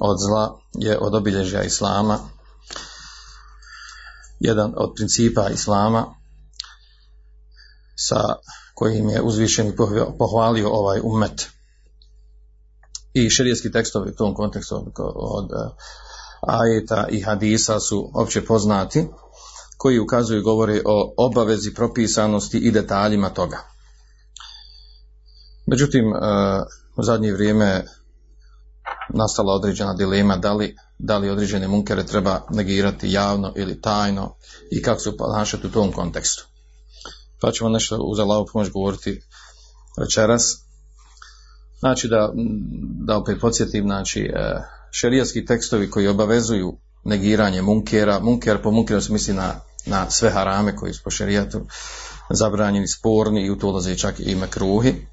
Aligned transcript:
od 0.00 0.16
zla 0.20 0.60
je 0.74 0.98
od 0.98 1.14
obilježja 1.14 1.62
Islama, 1.62 2.18
jedan 4.40 4.74
od 4.76 4.92
principa 4.96 5.48
Islama 5.48 6.14
sa 7.96 8.34
kojim 8.74 9.08
je 9.08 9.22
uzvišeni 9.22 9.76
pohvalio 10.18 10.70
ovaj 10.70 11.00
umet. 11.02 11.48
I 13.14 13.30
širijetski 13.30 13.72
tekstovi 13.72 14.10
u 14.10 14.14
tom 14.14 14.34
kontekstu 14.34 14.92
od 15.14 15.50
ajeta 16.40 17.06
i 17.10 17.20
hadisa 17.20 17.80
su 17.80 18.10
opće 18.14 18.44
poznati, 18.44 19.08
koji 19.76 19.98
ukazuju 19.98 20.40
i 20.40 20.42
govore 20.42 20.82
o 20.84 21.14
obavezi 21.16 21.74
propisanosti 21.74 22.58
i 22.58 22.70
detaljima 22.70 23.30
toga. 23.30 23.58
Međutim, 25.66 26.04
u 26.96 27.02
zadnje 27.02 27.32
vrijeme 27.32 27.84
nastala 29.08 29.54
određena 29.54 29.94
dilema 29.94 30.36
da 30.36 30.52
li, 30.52 30.76
da 30.98 31.18
li 31.18 31.30
određene 31.30 31.68
munkere 31.68 32.06
treba 32.06 32.40
negirati 32.50 33.12
javno 33.12 33.52
ili 33.56 33.80
tajno 33.80 34.34
i 34.70 34.82
kako 34.82 35.00
se 35.00 35.16
ponašati 35.16 35.66
u 35.66 35.70
tom 35.70 35.92
kontekstu. 35.92 36.46
Pa 37.40 37.52
ćemo 37.52 37.70
nešto 37.70 37.96
uz 37.96 38.18
Allahovu 38.18 38.46
pomoć 38.52 38.70
govoriti 38.70 39.20
večeras. 40.00 40.42
Znači 41.78 42.08
da, 42.08 42.32
da 43.06 43.16
opet 43.16 43.40
podsjetim, 43.40 43.84
znači 43.84 44.30
šerijatski 44.90 45.44
tekstovi 45.44 45.90
koji 45.90 46.08
obavezuju 46.08 46.78
negiranje 47.04 47.62
munkera, 47.62 48.20
munker 48.20 48.62
po 48.62 48.70
munkeru 48.70 49.00
se 49.00 49.12
misli 49.12 49.34
na, 49.34 49.60
na 49.86 50.10
sve 50.10 50.30
harame 50.30 50.76
koji 50.76 50.92
su 50.92 51.02
po 51.04 51.10
šerijatu 51.10 51.66
zabranjeni, 52.30 52.88
sporni 52.88 53.46
i 53.46 53.50
u 53.50 53.58
to 53.58 53.68
ulaze 53.68 53.96
čak 53.96 54.14
i 54.20 54.34
mekruhi 54.34 55.06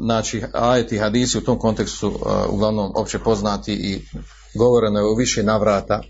znači 0.00 0.42
ajeti 0.52 0.98
hadisi 0.98 1.38
u 1.38 1.44
tom 1.44 1.58
kontekstu 1.58 1.96
su 1.96 2.12
uglavnom 2.48 2.92
opće 2.94 3.18
poznati 3.18 3.72
i 3.72 4.00
govoreno 4.54 4.98
je 4.98 5.04
u 5.04 5.14
više 5.14 5.42
navrata 5.42 6.02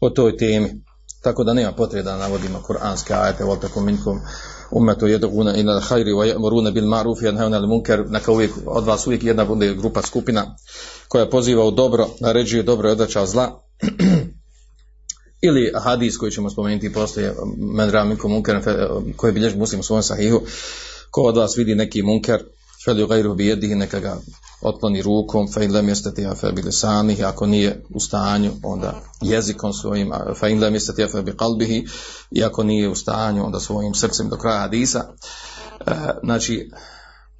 o 0.00 0.10
toj 0.10 0.36
temi. 0.36 0.82
Tako 1.22 1.44
da 1.44 1.54
nema 1.54 1.72
potrebe 1.72 2.02
da 2.02 2.16
navodimo 2.16 2.62
kuranske 2.62 3.14
ajete, 3.14 3.44
vol 3.44 3.56
tako 3.60 3.80
minkum 3.80 4.20
umetu 4.70 5.06
jedoguna 5.06 5.56
ila 5.56 5.80
hajri 5.80 6.12
wa 6.12 6.72
bil 6.72 6.84
ma'ruf 6.84 7.22
wa 7.22 7.38
'anil 7.38 7.66
munkar, 7.66 8.10
neka 8.10 8.32
uvijek 8.32 8.52
od 8.66 8.84
vas 8.84 9.06
uvijek 9.06 9.24
jedna 9.24 9.44
bude 9.44 9.74
grupa 9.74 10.02
skupina 10.02 10.56
koja 11.08 11.30
poziva 11.30 11.64
u 11.64 11.70
dobro, 11.70 12.08
naređuje 12.20 12.62
dobro 12.62 12.88
i 12.88 12.92
odvraća 12.92 13.26
zla. 13.26 13.62
Ili 15.46 15.72
hadis 15.78 16.16
koji 16.16 16.32
ćemo 16.32 16.50
spomenuti 16.50 16.92
poslije 16.92 17.34
men 17.56 17.90
ra 17.90 18.04
minkum 18.04 18.32
munkar 18.32 18.60
koji 19.16 19.32
bilježi 19.32 19.56
muslim 19.56 19.80
u 19.80 19.84
svom 19.84 20.02
sahihu 20.02 20.40
ko 21.10 21.22
od 21.22 21.36
vas 21.36 21.56
vidi 21.56 21.74
neki 21.74 22.02
munker 22.02 22.44
Feli 22.86 23.06
gajru 23.06 23.34
bijedihi 23.34 23.74
neka 23.74 24.00
ga 24.00 24.16
otkloni 24.60 25.02
rukom, 25.02 25.48
fa 25.52 25.62
in 25.62 25.72
lem 25.72 25.88
jestati 25.88 26.26
afe 26.26 26.52
bi 26.52 26.62
lisanih, 26.62 27.24
ako 27.24 27.46
nije 27.46 27.84
u 27.90 28.00
stanju, 28.00 28.52
onda 28.62 29.00
jezikom 29.20 29.72
svojim, 29.72 30.12
fa 30.38 30.48
in 30.48 30.60
lem 30.62 30.74
jestati 30.74 31.04
afe 31.04 31.22
bi 31.22 31.36
kalbihi, 31.36 31.86
i 32.30 32.44
ako 32.44 32.62
nije 32.62 32.88
u 32.88 32.94
stanju, 32.94 33.44
onda 33.44 33.60
svojim 33.60 33.94
srcem 33.94 34.28
do 34.28 34.36
kraja 34.36 34.60
hadisa. 34.60 35.04
E, 35.86 35.94
znači, 36.22 36.70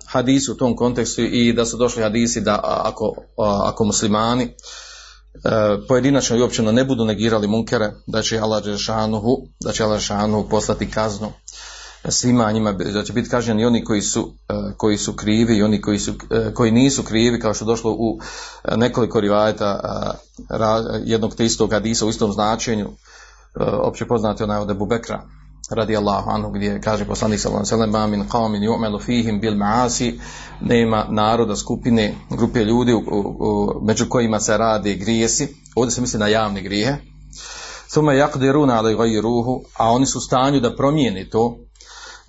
hadisi 0.07 0.51
u 0.51 0.57
tom 0.57 0.77
kontekstu 0.77 1.23
i 1.23 1.53
da 1.53 1.65
su 1.65 1.77
došli 1.77 2.03
hadisi 2.03 2.41
da 2.41 2.61
ako, 2.63 3.15
ako 3.65 3.85
muslimani 3.85 4.45
e, 4.45 4.51
pojedinačno 5.89 6.37
i 6.37 6.41
uopćeno 6.41 6.73
ne 6.73 6.85
budu 6.85 7.05
negirali 7.05 7.47
munkere, 7.47 7.93
da 8.07 8.23
će 8.23 8.39
Allah 8.39 8.65
Žešanuhu, 8.65 9.37
da 9.61 9.73
će 9.73 9.85
Allah 9.85 9.99
Žešanuhu 9.99 10.49
poslati 10.49 10.91
kaznu 10.91 11.33
svima 12.09 12.53
njima 12.53 12.73
da 12.73 13.03
će 13.03 13.13
biti 13.13 13.29
kažnjeni 13.29 13.65
oni 13.65 13.85
koji 13.85 14.03
su, 14.03 14.33
koji 14.77 14.99
su 14.99 15.13
krivi 15.13 15.57
i 15.57 15.63
oni 15.63 15.81
koji, 15.81 15.99
su, 15.99 16.13
koji 16.55 16.71
nisu 16.71 17.03
krivi 17.03 17.41
kao 17.41 17.55
što 17.55 17.65
je 17.65 17.67
došlo 17.67 17.93
u 17.93 18.19
nekoliko 18.77 19.21
rivajeta 19.21 19.81
jednog 21.05 21.35
te 21.35 21.45
istog 21.45 21.73
hadisa 21.73 22.07
u 22.07 22.11
istom 22.11 22.33
značenju 22.33 22.89
opće 23.83 24.07
poznati 24.07 24.43
onaj 24.43 24.59
od 24.59 24.71
Ebu 24.71 24.87
Bekra 24.87 25.23
radi 25.71 25.97
Allahu 25.97 26.31
anhu 26.31 26.51
gdje 26.51 26.81
kaže 26.81 27.05
poslanik 27.05 27.41
sallallahu 27.41 27.75
alejhi 27.75 27.93
ve 27.93 28.17
min 28.17 28.29
qaumin 28.29 28.63
yu'malu 28.63 29.03
fihim 29.03 29.41
bil 29.41 29.55
ma'asi 29.55 30.21
nema 30.61 31.07
naroda 31.11 31.57
skupine 31.57 32.15
grupe 32.31 32.65
ljudi 32.65 32.93
u, 32.93 32.99
u, 32.99 33.21
u, 33.21 33.87
među 33.87 34.09
kojima 34.09 34.41
se 34.41 34.59
radi 34.59 34.95
grijesi 34.95 35.57
ovdje 35.77 35.91
se 35.91 36.01
misli 36.01 36.19
na 36.19 36.29
javne 36.29 36.63
grijehe 36.63 36.97
Thumma 37.91 38.13
yaqdiruna 38.13 38.79
ala 38.79 38.91
ghayruhu 38.91 39.61
a 39.79 39.91
oni 39.93 40.07
su 40.07 40.19
u 40.19 40.21
stanju 40.21 40.61
da 40.61 40.77
promijene 40.77 41.29
to 41.31 41.59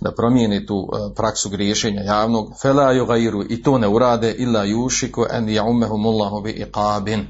da 0.00 0.12
promijeni 0.12 0.66
tu 0.66 0.88
praksu 1.16 1.50
griješenja 1.50 2.02
javnog. 2.02 2.52
Fela 2.62 2.92
yugayru 2.92 3.46
i 3.48 3.62
to 3.62 3.78
ne 3.78 3.88
urade 3.88 4.32
illa 4.32 4.64
yushiku 4.64 5.26
an 5.30 5.46
ya'umhumullahu 5.46 6.42
bi 6.42 6.50
iqabin. 6.50 7.26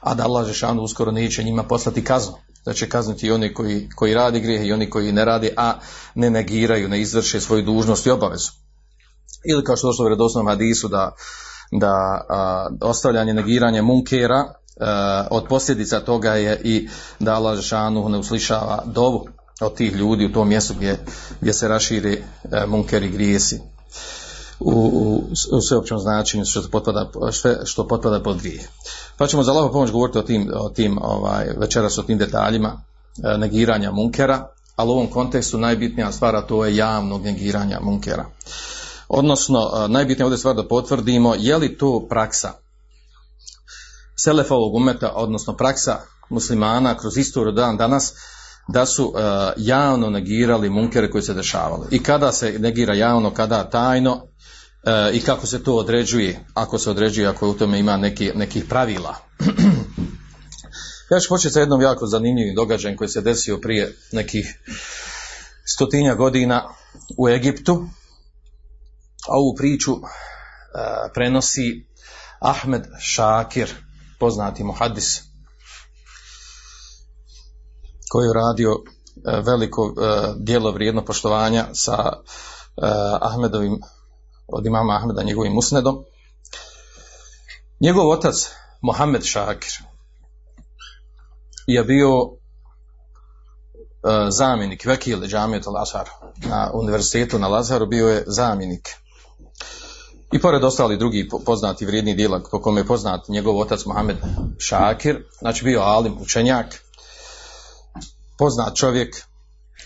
A 0.00 0.14
da 0.14 0.24
Allah 0.24 0.46
džeshanu 0.46 0.82
uskoro 0.82 1.10
neće 1.10 1.42
njima 1.42 1.62
poslati 1.62 2.04
kaznu. 2.04 2.34
Da 2.64 2.72
će 2.72 2.88
kazniti 2.88 3.26
i 3.26 3.30
oni 3.30 3.54
koji, 3.54 3.88
koji 3.96 4.14
radi 4.14 4.40
grijehe 4.40 4.66
i 4.66 4.72
oni 4.72 4.90
koji 4.90 5.12
ne 5.12 5.24
rade 5.24 5.54
a 5.56 5.74
ne 6.14 6.30
negiraju 6.30 6.88
ne 6.88 7.00
izvrše 7.00 7.40
svoju 7.40 7.62
dužnost 7.62 8.06
i 8.06 8.10
obavezu. 8.10 8.50
Ili 9.44 9.64
kao 9.64 9.76
što 9.76 9.86
došlo 9.86 10.06
u 10.06 10.08
redosnom 10.08 10.46
hadisu 10.46 10.88
da, 10.88 11.12
da 11.72 12.24
a, 12.28 12.68
ostavljanje 12.82 13.34
negiranje 13.34 13.82
munkera 13.82 14.54
a, 14.80 15.26
od 15.30 15.44
posljedica 15.48 16.00
toga 16.00 16.34
je 16.34 16.60
i 16.64 16.88
da 17.18 17.34
Allah 17.34 17.56
džeshanu 17.56 18.08
ne 18.08 18.18
uslišava 18.18 18.82
dovu 18.86 19.26
od 19.62 19.74
tih 19.74 19.92
ljudi 19.92 20.26
u 20.26 20.32
tom 20.32 20.48
mjestu 20.48 20.74
gdje, 20.74 21.04
gdje 21.40 21.52
se 21.52 21.68
raširi 21.68 22.12
e, 22.12 22.66
munkeri 22.66 23.08
grijesi 23.08 23.60
u, 24.60 24.72
u, 24.72 25.24
u 25.56 25.60
sveopćem 25.60 25.98
značenju 25.98 26.44
što 26.44 26.62
potpada, 26.70 27.10
sve 27.32 27.56
što 27.64 27.88
potpada 27.88 28.22
pod 28.22 28.42
grije. 28.42 28.68
Pa 29.16 29.26
ćemo 29.26 29.42
za 29.42 29.52
lako 29.52 29.72
pomoć 29.72 29.90
govoriti 29.90 30.18
o 30.18 30.22
tim, 30.22 30.50
o 30.54 30.68
tim 30.68 30.98
ovaj, 31.02 31.46
večeras 31.56 31.98
o 31.98 32.02
tim 32.02 32.18
detaljima 32.18 32.82
e, 33.24 33.38
negiranja 33.38 33.92
munkera, 33.92 34.48
ali 34.76 34.90
u 34.90 34.92
ovom 34.92 35.06
kontekstu 35.06 35.58
najbitnija 35.58 36.12
stvar 36.12 36.46
to 36.48 36.64
je 36.64 36.76
javnog 36.76 37.22
negiranja 37.24 37.80
munkera. 37.82 38.24
Odnosno, 39.08 39.60
e, 39.60 39.88
najbitnija 39.88 40.26
ovdje 40.26 40.38
stvar 40.38 40.54
da 40.54 40.68
potvrdimo 40.68 41.34
je 41.38 41.56
li 41.56 41.78
to 41.78 42.06
praksa 42.08 42.52
selefovog 44.16 44.74
umeta, 44.74 45.12
odnosno 45.14 45.56
praksa 45.56 45.98
muslimana 46.30 46.96
kroz 46.98 47.16
istoriju 47.16 47.52
dan 47.52 47.76
danas, 47.76 48.14
da 48.68 48.86
su 48.86 49.06
uh, 49.06 49.14
javno 49.56 50.10
negirali 50.10 50.70
munkere 50.70 51.10
koji 51.10 51.22
se 51.22 51.34
dešavali. 51.34 51.86
I 51.90 52.02
kada 52.02 52.32
se 52.32 52.58
negira 52.58 52.94
javno, 52.94 53.34
kada 53.34 53.70
tajno 53.70 54.14
uh, 54.14 55.14
i 55.14 55.20
kako 55.20 55.46
se 55.46 55.62
to 55.62 55.76
određuje, 55.76 56.44
ako 56.54 56.78
se 56.78 56.90
određuje, 56.90 57.28
ako 57.28 57.48
u 57.48 57.54
tome 57.54 57.78
ima 57.78 57.96
neki, 57.96 58.30
nekih 58.34 58.64
pravila. 58.64 59.16
ja 61.10 61.20
ću 61.20 61.28
početi 61.28 61.52
sa 61.52 61.60
jednom 61.60 61.82
jako 61.82 62.06
zanimljivim 62.06 62.54
događajem 62.54 62.96
koji 62.96 63.08
se 63.08 63.20
desio 63.20 63.58
prije 63.60 63.96
nekih 64.12 64.58
stotinja 65.64 66.14
godina 66.14 66.68
u 67.18 67.28
Egiptu. 67.28 67.84
A 69.28 69.38
ovu 69.38 69.54
priču 69.56 69.92
uh, 69.92 70.00
prenosi 71.14 71.86
Ahmed 72.40 72.82
Šakir, 73.00 73.74
poznati 74.18 74.64
muhadis 74.64 75.31
koji 78.12 78.26
je 78.26 78.32
radio 78.32 78.82
veliko 79.44 79.94
dijelo 80.36 80.72
vrijedno 80.72 81.04
poštovanja 81.04 81.66
sa 81.72 82.12
Ahmedovim, 83.20 83.80
od 84.48 84.66
imama 84.66 84.96
Ahmeda 84.96 85.22
njegovim 85.22 85.58
usnedom. 85.58 86.04
Njegov 87.80 88.10
otac, 88.10 88.50
Mohamed 88.80 89.24
Šakir, 89.24 89.72
je 91.66 91.84
bio 91.84 92.08
e, 92.08 92.28
zamjenik 94.30 94.84
Vekil 94.84 95.26
Džamijet 95.26 95.66
Lazar 95.66 96.08
na 96.36 96.70
univerzitetu 96.74 97.38
na 97.38 97.48
Lazaru 97.48 97.86
bio 97.86 98.08
je 98.08 98.24
zamjenik 98.26 98.88
i 100.32 100.40
pored 100.40 100.64
ostali 100.64 100.96
drugi 100.96 101.28
po- 101.28 101.38
poznati 101.38 101.86
vrijedni 101.86 102.14
djela 102.14 102.40
po 102.50 102.62
kome 102.62 102.80
je 102.80 102.86
poznat 102.86 103.28
njegov 103.28 103.58
otac 103.58 103.84
Mohamed 103.84 104.16
Šakir, 104.58 105.24
znači 105.38 105.64
bio 105.64 105.80
alim, 105.80 106.18
učenjak, 106.20 106.81
poznat 108.38 108.76
čovjek 108.76 109.16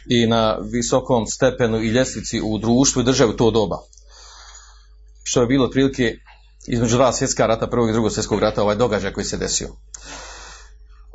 i 0.09 0.27
na 0.27 0.59
visokom 0.73 1.27
stepenu 1.27 1.83
i 1.83 1.89
ljestvici 1.89 2.41
u 2.45 2.59
društvu 2.59 3.03
i 3.03 3.05
državi 3.05 3.37
to 3.37 3.51
doba. 3.51 3.79
Što 5.23 5.41
je 5.41 5.47
bilo 5.47 5.65
otprilike 5.65 6.19
između 6.67 6.97
dva 6.97 7.13
svjetska 7.13 7.47
rata, 7.47 7.67
prvog 7.67 7.89
i 7.89 7.93
drugog 7.93 8.13
svjetskog 8.13 8.41
rata, 8.41 8.63
ovaj 8.63 8.77
događaj 8.77 9.13
koji 9.13 9.25
se 9.25 9.37
desio. 9.37 9.69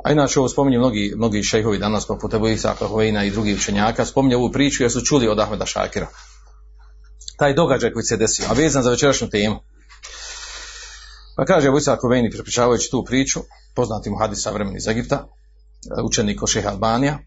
A 0.04 0.12
inače 0.12 0.38
ovo 0.38 0.48
spominju 0.48 0.78
mnogi, 0.78 1.12
mnogi 1.16 1.42
šejhovi 1.42 1.78
danas, 1.78 2.06
poput 2.06 2.34
Ebu 2.34 2.48
Isaka 2.48 2.86
i 3.26 3.30
drugih 3.30 3.56
učenjaka, 3.56 4.04
spominju 4.04 4.38
ovu 4.38 4.52
priču 4.52 4.82
jer 4.82 4.92
su 4.92 5.00
čuli 5.00 5.28
od 5.28 5.38
Ahmeda 5.38 5.66
Šakira. 5.66 6.08
Taj 7.38 7.54
događaj 7.54 7.92
koji 7.92 8.04
se 8.04 8.16
desio, 8.16 8.46
a 8.48 8.52
vezan 8.52 8.82
za 8.82 8.90
večerašnju 8.90 9.28
temu. 9.28 9.60
Pa 11.36 11.44
kaže 11.44 11.68
Ebu 11.68 11.78
Isaka 11.78 12.00
Hoveini, 12.00 12.30
prepričavajući 12.30 12.90
tu 12.90 13.04
priču, 13.04 13.40
poznati 13.74 14.10
mu 14.10 14.16
hadis 14.18 14.46
iz 14.76 14.88
Egipta, 14.88 15.28
učenik 16.04 16.42
od 16.42 16.48
šeha 16.48 16.68
Albanija, 16.68 17.18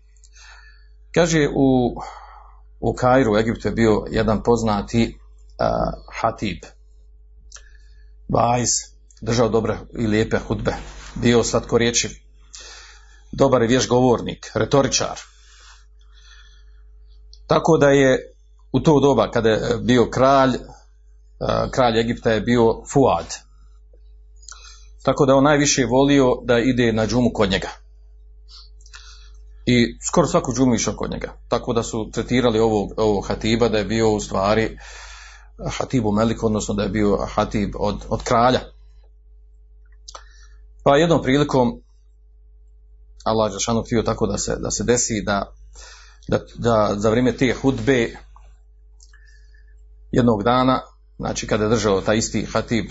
kaže 1.13 1.47
u, 1.55 1.95
u 2.79 2.93
Kairu, 2.93 3.33
u 3.33 3.37
Egiptu 3.37 3.67
je 3.67 3.71
bio 3.71 4.05
jedan 4.09 4.43
poznati 4.43 5.03
uh, 5.07 6.03
hatib, 6.21 6.57
vajz, 8.29 8.69
držao 9.21 9.49
dobre 9.49 9.77
i 9.99 10.07
lijepe 10.07 10.37
hudbe, 10.47 10.73
bio 11.15 11.43
slatkorječiv, 11.43 12.11
dobar 13.31 13.63
i 13.63 13.67
vješ 13.67 13.87
govornik, 13.87 14.51
retoričar. 14.53 15.19
Tako 17.47 17.77
da 17.77 17.89
je 17.89 18.33
u 18.71 18.79
to 18.79 18.99
doba 18.99 19.31
kada 19.31 19.49
je 19.49 19.77
bio 19.77 20.09
kralj, 20.09 20.49
uh, 20.49 21.71
kralj 21.71 21.99
Egipta 21.99 22.31
je 22.31 22.41
bio 22.41 22.83
Fuad. 22.93 23.35
Tako 25.03 25.25
da 25.25 25.35
on 25.35 25.43
najviše 25.43 25.85
volio 25.85 26.35
da 26.43 26.59
ide 26.59 26.93
na 26.93 27.07
džumu 27.07 27.31
kod 27.33 27.49
njega. 27.49 27.84
I 29.65 29.97
skoro 30.07 30.27
svaku 30.27 30.53
džumu 30.53 30.75
išao 30.75 30.95
kod 30.95 31.12
njega. 31.12 31.33
Tako 31.47 31.73
da 31.73 31.83
su 31.83 32.09
tretirali 32.13 32.59
ovog, 32.59 32.91
ovog 32.97 33.27
hatiba 33.27 33.69
da 33.69 33.77
je 33.77 33.85
bio 33.85 34.12
u 34.12 34.19
stvari 34.19 34.77
hatibu 35.77 36.12
Melik, 36.12 36.44
odnosno 36.44 36.73
da 36.73 36.83
je 36.83 36.89
bio 36.89 37.17
hatib 37.35 37.75
od, 37.79 38.06
od 38.09 38.23
kralja. 38.23 38.59
Pa 40.83 40.97
jednom 40.97 41.23
prilikom 41.23 41.81
Allah 43.23 43.53
Žešanu 43.53 43.83
htio 43.83 44.03
tako 44.03 44.27
da 44.27 44.38
se, 44.38 44.56
da 44.56 44.71
se 44.71 44.83
desi 44.83 45.21
da, 45.25 45.53
da, 46.27 46.39
da 46.56 46.95
za 46.97 47.09
vrijeme 47.09 47.38
te 47.38 47.53
hudbe 47.62 48.17
jednog 50.12 50.44
dana, 50.44 50.81
znači 51.17 51.47
kada 51.47 51.63
je 51.63 51.69
držao 51.69 52.01
taj 52.01 52.17
isti 52.17 52.45
hatib, 52.45 52.85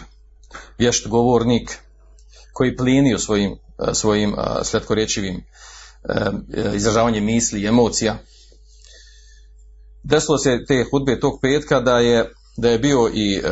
vješt 0.79 1.09
govornik, 1.09 1.79
koji 2.53 2.77
plinio 2.77 3.19
svojim, 3.19 3.57
svojim 3.93 4.35
slatkorječivim 4.63 5.45
izražavanjem 6.75 7.25
misli 7.25 7.61
i 7.61 7.67
emocija. 7.67 8.17
Desilo 10.03 10.39
se 10.39 10.65
te 10.69 10.85
hudbe 10.91 11.21
tog 11.21 11.39
petka 11.43 11.81
da 11.81 11.99
je, 11.99 12.33
da 12.57 12.69
je 12.69 12.79
bio 12.79 13.11
i 13.15 13.43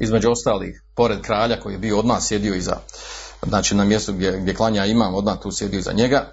između 0.00 0.30
ostalih, 0.30 0.82
pored 0.94 1.20
kralja 1.20 1.60
koji 1.60 1.72
je 1.72 1.78
bio 1.78 1.98
odmah 1.98 2.22
sjedio 2.22 2.54
iza, 2.54 2.76
znači 3.48 3.74
na 3.74 3.84
mjestu 3.84 4.12
gdje, 4.12 4.40
gdje 4.40 4.54
klanja 4.54 4.86
imam, 4.86 5.14
odmah 5.14 5.38
tu 5.42 5.52
sjedio 5.52 5.78
iza 5.78 5.92
njega, 5.92 6.32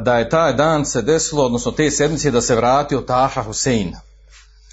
da 0.00 0.18
je 0.18 0.28
taj 0.28 0.52
dan 0.52 0.86
se 0.86 1.02
desilo, 1.02 1.44
odnosno 1.46 1.72
te 1.72 1.90
sedmice 1.90 2.30
da 2.30 2.40
se 2.40 2.56
vratio 2.56 3.00
Taha 3.00 3.42
Husein, 3.42 3.94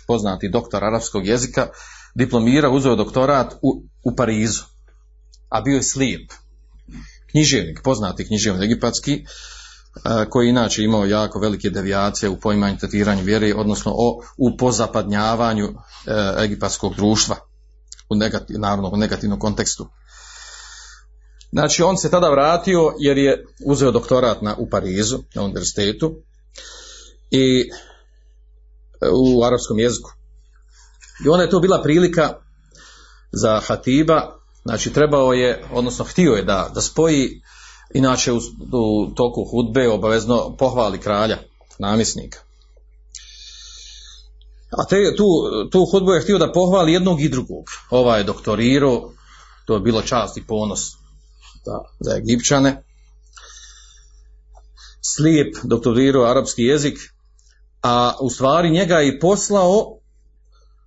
poznati 0.07 0.50
doktor 0.50 0.83
arapskog 0.83 1.28
jezika, 1.28 1.68
diplomirao, 2.16 2.71
uzeo 2.71 2.95
doktorat 2.95 3.54
u, 3.62 3.83
u 4.04 4.16
Parizu, 4.16 4.63
a 5.50 5.62
bio 5.62 5.75
je 5.75 5.83
slijep. 5.83 6.31
Književnik, 7.35 7.81
poznati 7.83 8.27
književnik 8.27 8.63
egipatski, 8.63 9.25
koji 10.29 10.49
inače 10.49 10.83
imao 10.83 11.05
jako 11.05 11.39
velike 11.39 11.69
devijacije 11.69 12.29
u 12.29 12.39
poimanju 12.39 12.77
tretiranju 12.77 13.23
vjere, 13.23 13.53
odnosno 13.55 13.91
o, 13.95 14.21
u 14.37 14.57
pozapadnjavanju 14.57 15.65
e, 15.65 15.73
egipatskog 16.43 16.95
društva, 16.95 17.35
u 18.09 18.15
negativ, 18.15 18.59
naravno 18.59 18.89
u 18.93 18.97
negativnom 18.97 19.39
kontekstu. 19.39 19.87
Znači 21.51 21.83
on 21.83 21.97
se 21.97 22.11
tada 22.11 22.29
vratio 22.29 22.93
jer 22.99 23.17
je 23.17 23.45
uzeo 23.65 23.91
doktorat 23.91 24.41
na, 24.41 24.55
u 24.57 24.69
Parizu, 24.69 25.19
na 25.35 25.41
univerzitetu 25.41 26.15
i 27.31 27.69
u 29.13 29.43
arapskom 29.43 29.79
jeziku. 29.79 30.11
I 31.25 31.29
onda 31.29 31.43
je 31.43 31.49
to 31.49 31.59
bila 31.59 31.81
prilika 31.83 32.33
za 33.31 33.59
Hatiba, 33.59 34.34
znači 34.65 34.94
trebao 34.94 35.33
je, 35.33 35.63
odnosno 35.71 36.06
htio 36.06 36.31
je 36.31 36.44
da, 36.44 36.71
da 36.73 36.81
spoji, 36.81 37.41
inače 37.94 38.31
u, 38.31 38.38
u 38.71 39.12
toku 39.15 39.45
hudbe 39.51 39.89
obavezno 39.89 40.56
pohvali 40.57 41.00
kralja, 41.00 41.38
namjesnika. 41.79 42.39
A 44.77 44.85
te, 44.89 45.15
tu, 45.17 45.25
tu 45.71 45.85
hudbu 45.91 46.12
je 46.12 46.21
htio 46.21 46.38
da 46.38 46.51
pohvali 46.51 46.94
jednog 46.94 47.21
i 47.21 47.29
drugog. 47.29 47.65
Ovaj 47.89 48.19
je 48.19 48.23
doktorirao, 48.23 49.12
to 49.65 49.73
je 49.73 49.79
bilo 49.79 50.01
čast 50.01 50.38
i 50.38 50.44
ponos 50.47 50.79
za, 51.65 51.79
za 52.00 52.18
Egipćane. 52.18 52.83
Slijep 55.01 55.56
doktorirao 55.63 56.25
arapski 56.25 56.63
jezik, 56.63 56.97
a 57.81 58.13
u 58.21 58.29
stvari 58.29 58.69
njega 58.69 58.95
je 58.95 59.07
i 59.07 59.19
poslao 59.19 59.94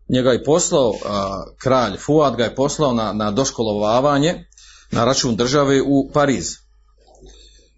njega 0.08 0.32
je 0.32 0.44
poslao 0.44 0.92
a, 1.04 1.44
kralj 1.58 1.96
Fuad 1.96 2.36
ga 2.36 2.44
je 2.44 2.54
poslao 2.54 2.92
na, 2.92 3.12
na 3.12 3.30
doškolovavanje 3.30 4.44
na 4.90 5.04
račun 5.04 5.36
države 5.36 5.82
u 5.82 6.10
Pariz. 6.12 6.46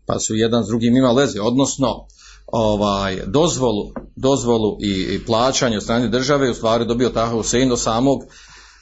Pa 0.06 0.18
su 0.18 0.34
jedan 0.34 0.64
s 0.64 0.66
drugim 0.66 0.96
imali 0.96 1.16
leze 1.16 1.40
odnosno 1.40 2.06
ovaj, 2.46 3.22
dozvolu, 3.26 3.92
dozvolu 4.16 4.78
i, 4.80 4.90
i 4.90 5.24
plaćanje 5.26 5.76
od 5.76 5.82
strane 5.82 6.08
države 6.08 6.50
u 6.50 6.54
stvari 6.54 6.86
dobio 6.86 7.08
Taha 7.08 7.32
Husein 7.32 7.72
od 7.72 7.80
samog 7.80 8.20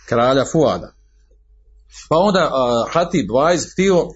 kralja 0.09 0.45
Fuada. 0.53 0.93
Pa 2.09 2.17
onda 2.17 2.51
a, 2.53 2.85
Hatib 2.91 3.31
Vajz 3.31 3.73
htio 3.73 4.07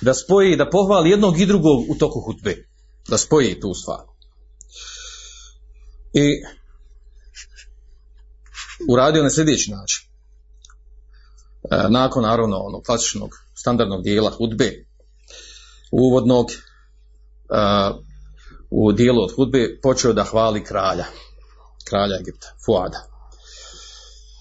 da 0.00 0.14
spoji, 0.14 0.56
da 0.56 0.70
pohvali 0.70 1.10
jednog 1.10 1.40
i 1.40 1.46
drugog 1.46 1.90
u 1.90 1.94
toku 1.94 2.20
hutbe 2.20 2.56
da 3.08 3.18
spoji 3.18 3.60
tu 3.60 3.74
stvar. 3.74 4.04
I 6.14 6.42
uradio 8.88 9.22
na 9.22 9.30
sljedeći 9.30 9.70
način. 9.70 10.08
E, 11.70 11.88
nakon 11.88 12.22
naravno 12.22 12.56
onog 12.56 12.82
klasičnog 12.86 13.30
standardnog 13.54 14.02
dijela 14.02 14.30
hudbe, 14.30 14.86
uvodnog 15.92 16.46
e, 16.50 16.54
u 18.70 18.92
dijelu 18.92 19.22
od 19.22 19.34
hudbe 19.36 19.80
počeo 19.82 20.12
da 20.12 20.24
hvali 20.24 20.64
kralja, 20.64 21.04
kralja 21.84 22.16
Egipta, 22.20 22.54
Fuada, 22.64 23.08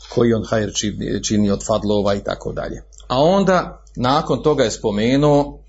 koji 0.10 0.34
on 0.34 0.46
hajr 0.46 0.74
čini, 0.74 1.24
čini 1.24 1.52
od 1.52 1.66
fadlova 1.66 2.16
i 2.16 2.24
tako 2.24 2.54
dalje. 2.54 2.84
A 3.08 3.24
onda 3.24 3.84
nakon 3.96 4.44
toga 4.44 4.64
je 4.64 4.72
spomenuo 4.72 5.64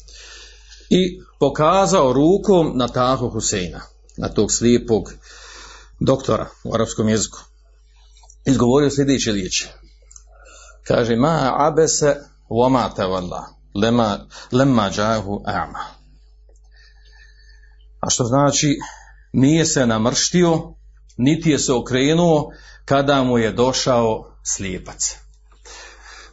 i 0.90 1.20
pokazao 1.40 2.12
rukom 2.12 2.72
na 2.75 2.88
Tahu 2.88 3.28
Huseina, 3.28 3.80
na 4.16 4.28
tog 4.28 4.52
slijepog 4.52 5.12
doktora 6.00 6.46
u 6.64 6.75
arapskom 6.75 7.08
jeziku 7.08 7.38
izgovorio 8.48 8.90
sljedeće 8.90 9.32
riječi. 9.32 9.68
Kaže, 10.86 11.16
ma 11.16 11.52
abese 11.56 12.16
voma 12.50 12.94
tavalla, 12.94 13.46
lema, 13.74 14.18
lemma 14.52 14.90
džahu 14.90 15.42
ama. 15.46 15.84
A 18.00 18.10
što 18.10 18.24
znači, 18.24 18.78
nije 19.32 19.64
se 19.64 19.86
namrštio, 19.86 20.74
niti 21.16 21.50
je 21.50 21.58
se 21.58 21.72
okrenuo 21.72 22.50
kada 22.84 23.22
mu 23.22 23.38
je 23.38 23.52
došao 23.52 24.32
slijepac. 24.42 25.16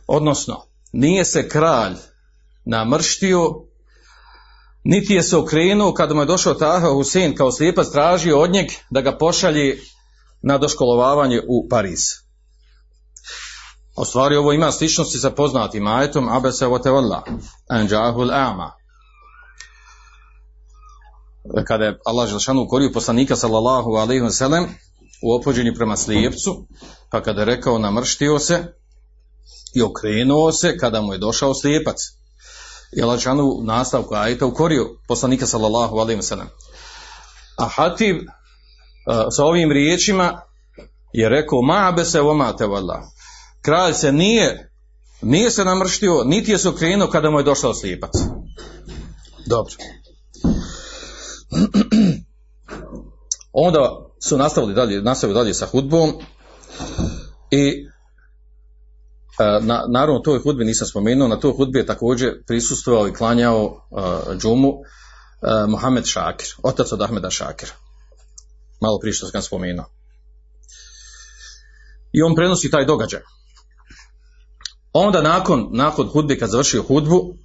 Odnosno, 0.07 0.65
nije 0.93 1.25
se 1.25 1.49
kralj 1.49 1.95
namrštio, 2.65 3.41
niti 4.83 5.13
je 5.13 5.23
se 5.23 5.37
okrenuo 5.37 5.93
kada 5.93 6.13
mu 6.13 6.21
je 6.21 6.25
došao 6.25 6.53
Taha 6.53 6.89
Husein 6.89 7.35
kao 7.35 7.51
slijepac 7.51 7.87
tražio 7.91 8.39
od 8.39 8.51
njeg 8.51 8.67
da 8.89 9.01
ga 9.01 9.17
pošalje 9.17 9.79
na 10.45 10.57
doškolovavanje 10.57 11.41
u 11.47 11.67
Pariz. 11.69 11.99
U 13.97 14.05
stvari 14.05 14.35
ovo 14.35 14.53
ima 14.53 14.71
sličnosti 14.71 15.17
sa 15.17 15.29
poznatim 15.29 15.87
ajetom 15.87 16.29
Abese 16.29 16.65
Votevalla, 16.65 17.23
Anđahul 17.69 18.31
Ama. 18.31 18.71
Kada 21.67 21.85
je 21.85 21.99
Allah 22.05 22.29
Želšanu 22.29 22.61
ukorio 22.61 22.91
poslanika 22.93 23.35
sallallahu 23.35 23.89
alaihi 23.89 24.21
wa 24.23 24.31
sallam 24.31 24.65
u 25.23 25.35
opođenju 25.35 25.73
prema 25.75 25.97
slijepcu, 25.97 26.67
pa 27.11 27.21
kada 27.21 27.41
je 27.41 27.45
rekao 27.45 27.79
namrštio 27.79 28.39
se 28.39 28.73
i 29.75 29.81
okrenuo 29.81 30.51
se 30.51 30.77
kada 30.77 31.01
mu 31.01 31.13
je 31.13 31.19
došao 31.19 31.53
slijepac. 31.53 31.97
je 32.91 33.05
Lađanu 33.05 33.43
u 33.43 33.63
nastavku 33.63 34.15
ajeta 34.15 34.45
ukorio 34.45 34.85
poslanika 35.07 35.45
sallallahu 35.45 35.97
alaihi 35.97 36.21
wasallam. 36.21 36.47
A 37.57 37.65
Hatib 37.65 38.17
sa 39.31 39.45
ovim 39.45 39.71
riječima 39.71 40.41
je 41.13 41.29
rekao 41.29 41.61
ma 41.61 42.03
se 42.03 42.21
omate 42.21 42.65
vallah. 42.65 43.01
Kralj 43.61 43.93
se 43.93 44.11
nije 44.11 44.71
nije 45.21 45.51
se 45.51 45.65
namrštio, 45.65 46.23
niti 46.25 46.51
je 46.51 46.57
se 46.57 46.69
okrenuo 46.69 47.07
kada 47.07 47.29
mu 47.29 47.39
je 47.39 47.43
došao 47.43 47.73
slijepac. 47.73 48.11
Dobro. 49.45 49.73
Onda 53.53 54.09
su 54.19 54.37
nastavili 54.37 54.73
dalje, 54.73 55.01
nastavili 55.01 55.39
dalje 55.39 55.53
sa 55.53 55.65
hudbom 55.65 56.13
i 57.51 57.87
e, 59.39 59.59
na, 59.61 59.85
naravno 59.89 60.19
toj 60.19 60.39
hudbi 60.39 60.65
nisam 60.65 60.87
spomenuo, 60.87 61.27
na 61.27 61.39
toj 61.39 61.51
hudbi 61.57 61.79
je 61.79 61.85
također 61.85 62.43
prisustvovao 62.47 63.07
i 63.07 63.13
klanjao 63.13 63.63
uh, 63.65 64.37
džumu 64.37 64.69
uh, 64.69 64.79
Mohamed 65.67 66.05
Šakir, 66.05 66.47
otac 66.63 66.91
od 66.91 67.01
Ahmeda 67.01 67.29
Šakira. 67.29 67.71
Malo 68.81 68.99
prije 68.99 69.13
što 69.13 69.27
sam 69.27 69.41
spomenuo. 69.41 69.85
I 72.13 72.21
on 72.21 72.35
prenosi 72.35 72.71
taj 72.71 72.85
događaj. 72.85 73.21
Onda 74.93 75.21
nakon, 75.21 75.69
nakon 75.71 76.07
hudbe, 76.07 76.37
kad 76.37 76.49
završio 76.49 76.83
hudbu, 76.83 77.35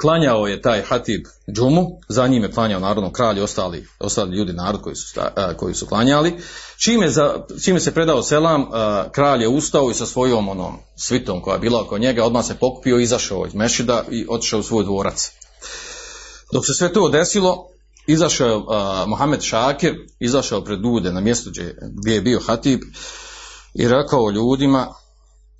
klanjao 0.00 0.46
je 0.46 0.62
taj 0.62 0.82
hatib 0.82 1.24
džumu, 1.54 1.86
za 2.08 2.26
njim 2.26 2.42
je 2.42 2.52
klanjao 2.52 2.80
narodnom 2.80 3.12
kralju, 3.12 3.44
ostali, 3.44 3.86
ostali 3.98 4.36
ljudi, 4.36 4.52
narod 4.52 4.82
koji 4.82 4.96
su, 4.96 5.20
koji 5.56 5.74
su 5.74 5.86
klanjali. 5.86 6.38
Čime, 6.84 7.10
za, 7.10 7.46
čime 7.64 7.80
se 7.80 7.94
predao 7.94 8.22
selam, 8.22 8.66
kralj 9.12 9.42
je 9.42 9.48
ustao 9.48 9.90
i 9.90 9.94
sa 9.94 10.06
svojom 10.06 10.48
onom 10.48 10.78
svitom 10.96 11.42
koja 11.42 11.54
je 11.54 11.60
bila 11.60 11.82
oko 11.82 11.98
njega, 11.98 12.24
odmah 12.24 12.44
se 12.44 12.54
pokupio, 12.54 12.98
izašao 12.98 13.46
iz 13.46 13.54
mešida 13.54 14.04
i 14.10 14.26
otišao 14.28 14.60
u 14.60 14.62
svoj 14.62 14.84
dvorac. 14.84 15.30
Dok 16.52 16.66
se 16.66 16.74
sve 16.74 16.92
to 16.92 17.08
desilo, 17.08 17.66
izašao 18.12 18.48
je 18.48 19.06
Mohamed 19.06 19.42
Šakir, 19.42 19.94
izašao 20.20 20.64
pred 20.64 20.80
ljude 20.80 21.12
na 21.12 21.20
mjestu 21.20 21.50
gdje, 21.92 22.14
je 22.14 22.20
bio 22.20 22.40
hatib 22.46 22.80
i 23.74 23.88
rekao 23.88 24.30
ljudima, 24.30 24.88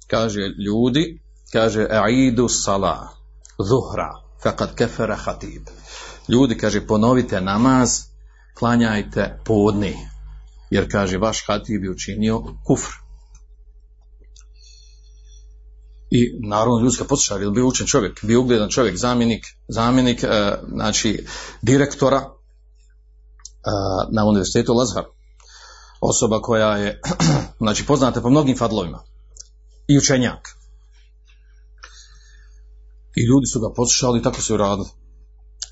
kaže 0.07 0.40
ljudi, 0.40 1.21
kaže 1.52 1.87
aidu 1.90 2.49
sala, 2.49 3.09
zuhra, 3.59 4.11
fakat 4.42 4.75
kefera 4.75 5.16
hatib. 5.16 5.62
Ljudi, 6.28 6.59
kaže, 6.59 6.87
ponovite 6.87 7.40
namaz, 7.40 7.90
klanjajte 8.59 9.40
podni, 9.45 9.97
jer 10.71 10.90
kaže, 10.92 11.19
vaš 11.19 11.45
hatib 11.47 11.85
je 11.85 11.90
učinio 11.90 12.42
kufr. 12.66 12.92
I 16.11 16.38
naravno 16.49 16.80
ljudska 16.80 17.04
poslušali, 17.04 17.45
ili 17.45 17.52
bio 17.52 17.66
učen 17.66 17.87
čovjek, 17.87 18.25
bio 18.25 18.40
ugledan 18.40 18.69
čovjek, 18.69 18.97
zamjenik, 18.97 19.45
zamjenik, 19.69 20.25
e, 20.25 20.28
znači 20.69 21.26
direktora 21.62 22.39
na 24.11 24.25
univerzitetu 24.25 24.75
Lazhar. 24.75 25.05
Osoba 26.00 26.40
koja 26.43 26.76
je, 26.76 27.00
znači 27.64 27.87
poznata 27.87 28.21
po 28.21 28.31
mnogim 28.31 28.59
fadlovima 28.59 29.02
i 29.88 29.99
učenjak. 29.99 30.49
I 33.17 33.21
ljudi 33.29 33.47
su 33.47 33.61
ga 33.61 33.75
poslušali 33.76 34.19
i 34.19 34.23
tako 34.23 34.43
su 34.43 34.55
uradili. 34.55 34.88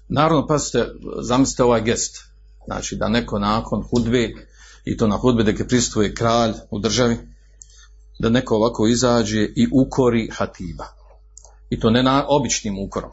Naravno, 0.08 0.46
pazite, 0.46 0.86
zamislite 1.22 1.64
ovaj 1.64 1.82
gest. 1.82 2.16
Znači, 2.66 2.96
da 2.96 3.08
neko 3.08 3.38
nakon 3.38 3.82
hudbe, 3.90 4.28
i 4.84 4.96
to 4.96 5.06
na 5.06 5.16
hudbe 5.16 5.52
gdje 5.52 5.68
pristuje 5.68 6.14
kralj 6.14 6.52
u 6.70 6.78
državi, 6.78 7.16
da 8.18 8.28
neko 8.28 8.56
ovako 8.56 8.86
izađe 8.86 9.42
i 9.56 9.68
ukori 9.72 10.30
hatiba. 10.32 10.84
I 11.70 11.80
to 11.80 11.90
ne 11.90 12.02
na 12.02 12.24
običnim 12.28 12.78
ukorom, 12.78 13.10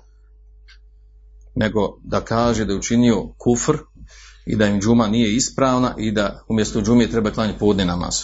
nego 1.56 1.98
da 2.04 2.22
kaže 2.22 2.66
da 2.66 2.74
je 2.74 2.80
učinio 2.80 3.28
kufr 3.38 3.78
i 4.46 4.56
da 4.56 4.66
im 4.66 4.82
džuma 4.82 5.08
nije 5.08 5.36
ispravna 5.36 5.96
i 5.98 6.12
da 6.12 6.44
umjesto 6.48 6.82
džumije 6.82 7.12
treba 7.12 7.32
klanjati 7.32 7.60
podne 7.60 7.86
namaz. 7.86 8.16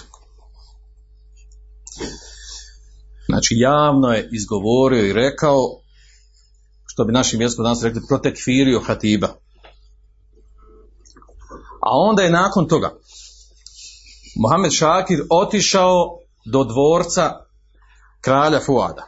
Znači 3.26 3.56
javno 3.58 4.08
je 4.08 4.30
izgovorio 4.32 5.06
i 5.06 5.14
rekao, 5.14 5.58
što 6.86 7.06
bi 7.06 7.14
našim 7.14 7.40
mjestom 7.40 7.64
danas 7.64 7.84
rekli, 7.84 8.02
protekfirio 8.08 8.80
hatiba. 8.80 9.28
A 11.82 11.90
onda 12.10 12.22
je 12.22 12.32
nakon 12.32 12.68
toga 12.68 12.94
Mohamed 14.36 14.72
Šakir 14.72 15.24
otišao 15.30 16.20
do 16.46 16.64
dvorca 16.64 17.32
kralja 18.22 18.60
Fuada. 18.60 19.08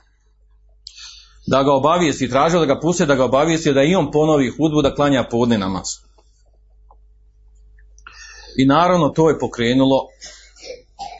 Da 1.48 1.64
ga 1.64 1.74
obavijesti, 1.74 2.30
tražio 2.30 2.60
da 2.60 2.66
ga 2.66 2.80
puste, 2.80 3.06
da 3.06 3.16
ga 3.16 3.26
obavijesti 3.26 3.74
da 3.74 3.84
i 3.84 3.96
on 3.96 4.12
ponovi 4.12 4.50
hudbu 4.50 4.82
da 4.82 4.96
klanja 4.96 5.28
podne 5.32 5.58
namaz. 5.58 5.88
I 8.58 8.66
naravno 8.66 9.10
to 9.10 9.30
je 9.30 9.40
pokrenulo 9.40 10.08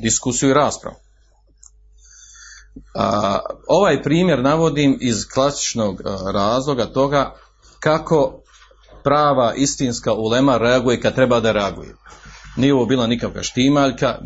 diskusiju 0.02 0.50
i 0.50 0.54
raspravu. 0.54 0.96
A, 2.96 3.40
ovaj 3.68 4.04
primjer 4.04 4.44
navodim 4.44 4.98
iz 5.02 5.28
klasičnog 5.34 6.02
razloga 6.34 6.86
toga 6.86 7.36
kako 7.80 8.40
prava 9.04 9.54
istinska 9.54 10.14
ulema 10.14 10.58
reaguje 10.58 11.02
kad 11.02 11.16
treba 11.16 11.40
da 11.40 11.52
reaguje. 11.52 11.96
Nije 12.56 12.74
ovo 12.74 12.86
bila 12.86 13.08
nikakva 13.08 13.44
štimaljka, 13.44 14.18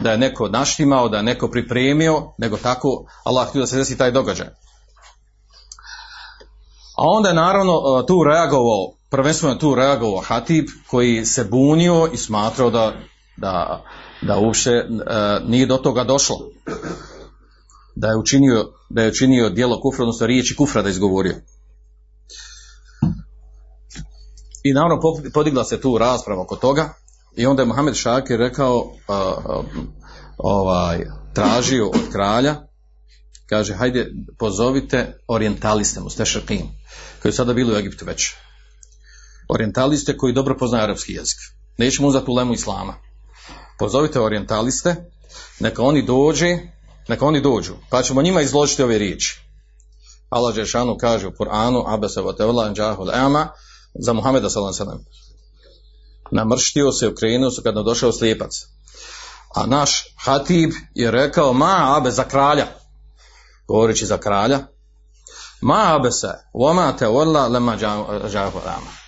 da 0.00 0.10
je 0.10 0.18
neko 0.18 0.48
naštimao, 0.48 1.08
da 1.08 1.16
je 1.16 1.22
neko 1.22 1.50
pripremio, 1.50 2.22
nego 2.38 2.56
tako 2.56 3.04
Allah 3.24 3.48
htio 3.48 3.60
da 3.60 3.66
se 3.66 3.76
desi 3.76 3.98
taj 3.98 4.10
događaj. 4.10 4.46
A 6.96 7.02
onda 7.02 7.28
je 7.28 7.34
naravno 7.34 8.04
tu 8.06 8.24
reagovao, 8.24 8.92
prvenstveno 9.14 9.54
tu 9.54 9.74
reagovao 9.74 10.20
Hatib 10.20 10.66
koji 10.90 11.26
se 11.26 11.44
bunio 11.44 12.10
i 12.12 12.16
smatrao 12.16 12.70
da, 12.70 12.94
da, 13.36 13.84
da 14.22 14.38
uopće 14.38 14.70
nije 15.46 15.66
do 15.66 15.76
toga 15.76 16.04
došlo 16.04 16.36
da 17.96 18.08
je 18.08 18.16
učinio, 18.16 18.72
da 18.90 19.02
je 19.02 19.08
učinio 19.08 19.50
djelo 19.50 19.80
kufra, 19.80 20.02
odnosno 20.02 20.26
riječi 20.26 20.56
kufra 20.56 20.82
da 20.82 20.88
je 20.88 20.92
izgovorio. 20.92 21.34
I 24.64 24.72
naravno 24.72 25.00
podigla 25.34 25.64
se 25.64 25.80
tu 25.80 25.98
rasprava 25.98 26.42
oko 26.42 26.56
toga 26.56 26.94
i 27.36 27.46
onda 27.46 27.62
je 27.62 27.66
Mohamed 27.66 27.94
Šakir 27.94 28.38
rekao, 28.38 28.76
uh, 28.78 29.64
ovaj, 30.38 31.04
tražio 31.34 31.88
od 31.88 32.12
kralja, 32.12 32.56
kaže, 33.46 33.74
hajde 33.74 34.12
pozovite 34.38 35.18
orientaliste, 35.28 36.00
mustešakim, 36.00 36.68
koji 37.22 37.32
su 37.32 37.36
sada 37.36 37.52
bili 37.52 37.74
u 37.74 37.76
Egiptu 37.76 38.04
već. 38.04 38.34
Orientaliste 39.54 40.16
koji 40.16 40.32
dobro 40.32 40.58
poznaju 40.58 40.84
arapski 40.84 41.12
jezik. 41.12 41.38
Nećemo 41.78 42.08
uzeti 42.08 42.30
u 42.30 42.34
lemu 42.34 42.54
islama. 42.54 42.94
Pozovite 43.78 44.20
orientaliste, 44.20 44.96
neka 45.60 45.82
oni 45.82 46.02
dođe 46.02 46.58
neka 47.08 47.26
oni 47.26 47.40
dođu, 47.40 47.72
pa 47.90 48.02
ćemo 48.02 48.22
njima 48.22 48.40
izložiti 48.40 48.82
ove 48.82 48.98
riječi. 48.98 49.40
Allah 50.28 50.54
Žešanu 50.54 50.96
kaže 51.00 51.26
u 51.26 51.30
Kur'anu, 51.30 52.66
anđahul 52.66 53.10
ema, 53.10 53.48
za 53.94 54.12
Muhameda 54.12 54.50
s.a.v. 54.50 54.98
Namrštio 56.30 56.92
se, 56.92 57.08
okrenuo 57.08 57.50
se 57.50 57.62
kada 57.62 57.82
došao 57.82 58.12
slijepac. 58.12 58.50
A 59.54 59.66
naš 59.66 60.04
Hatib 60.24 60.70
je 60.94 61.10
rekao, 61.10 61.52
ma 61.52 61.96
abe 61.96 62.10
za 62.10 62.24
kralja, 62.24 62.66
govoreći 63.68 64.06
za 64.06 64.18
kralja, 64.18 64.60
ma 65.60 65.96
abe 65.96 66.10
se, 66.10 66.28
voma 66.54 66.96
te 66.96 67.08
orla 67.08 67.48
lema 67.48 67.76
džahul 68.28 68.62
ema. 68.62 69.03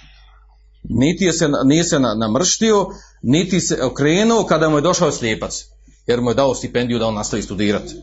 Niti 0.89 1.25
je 1.25 1.33
se, 1.33 1.49
nije 1.65 1.85
se 1.85 1.99
namrštio, 1.99 2.87
niti 3.23 3.61
se 3.61 3.83
okrenuo 3.83 4.45
kada 4.45 4.69
mu 4.69 4.79
je 4.79 4.83
došao 4.83 5.13
slijepac 5.13 5.65
jer 6.07 6.21
mu 6.21 6.31
je 6.31 6.35
dao 6.35 6.55
stipendiju 6.55 6.99
da 6.99 7.07
on 7.07 7.15
nastavi 7.15 7.43
studirati. 7.43 7.95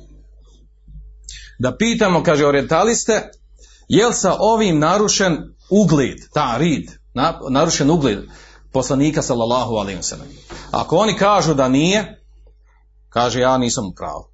Da 1.60 1.78
pitamo, 1.78 2.24
kaže 2.24 2.46
orientaliste, 2.46 3.30
je 3.88 4.08
li 4.08 4.14
sa 4.14 4.38
ovim 4.40 4.80
narušen 4.80 5.38
ugled, 5.70 6.18
ta 6.34 6.58
rid, 6.58 6.92
na, 7.14 7.40
narušen 7.50 7.90
ugled 7.90 8.20
poslanika 8.72 9.22
sallallahu 9.22 9.74
alaihi 9.76 10.00
wa 10.00 10.04
sallam. 10.04 10.28
Ako 10.72 10.98
oni 10.98 11.18
kažu 11.18 11.54
da 11.54 11.70
nije, 11.70 12.22
kaže 13.10 13.40
ja 13.40 13.58
nisam 13.58 13.88
u 13.88 13.94
pravu. 13.96 14.26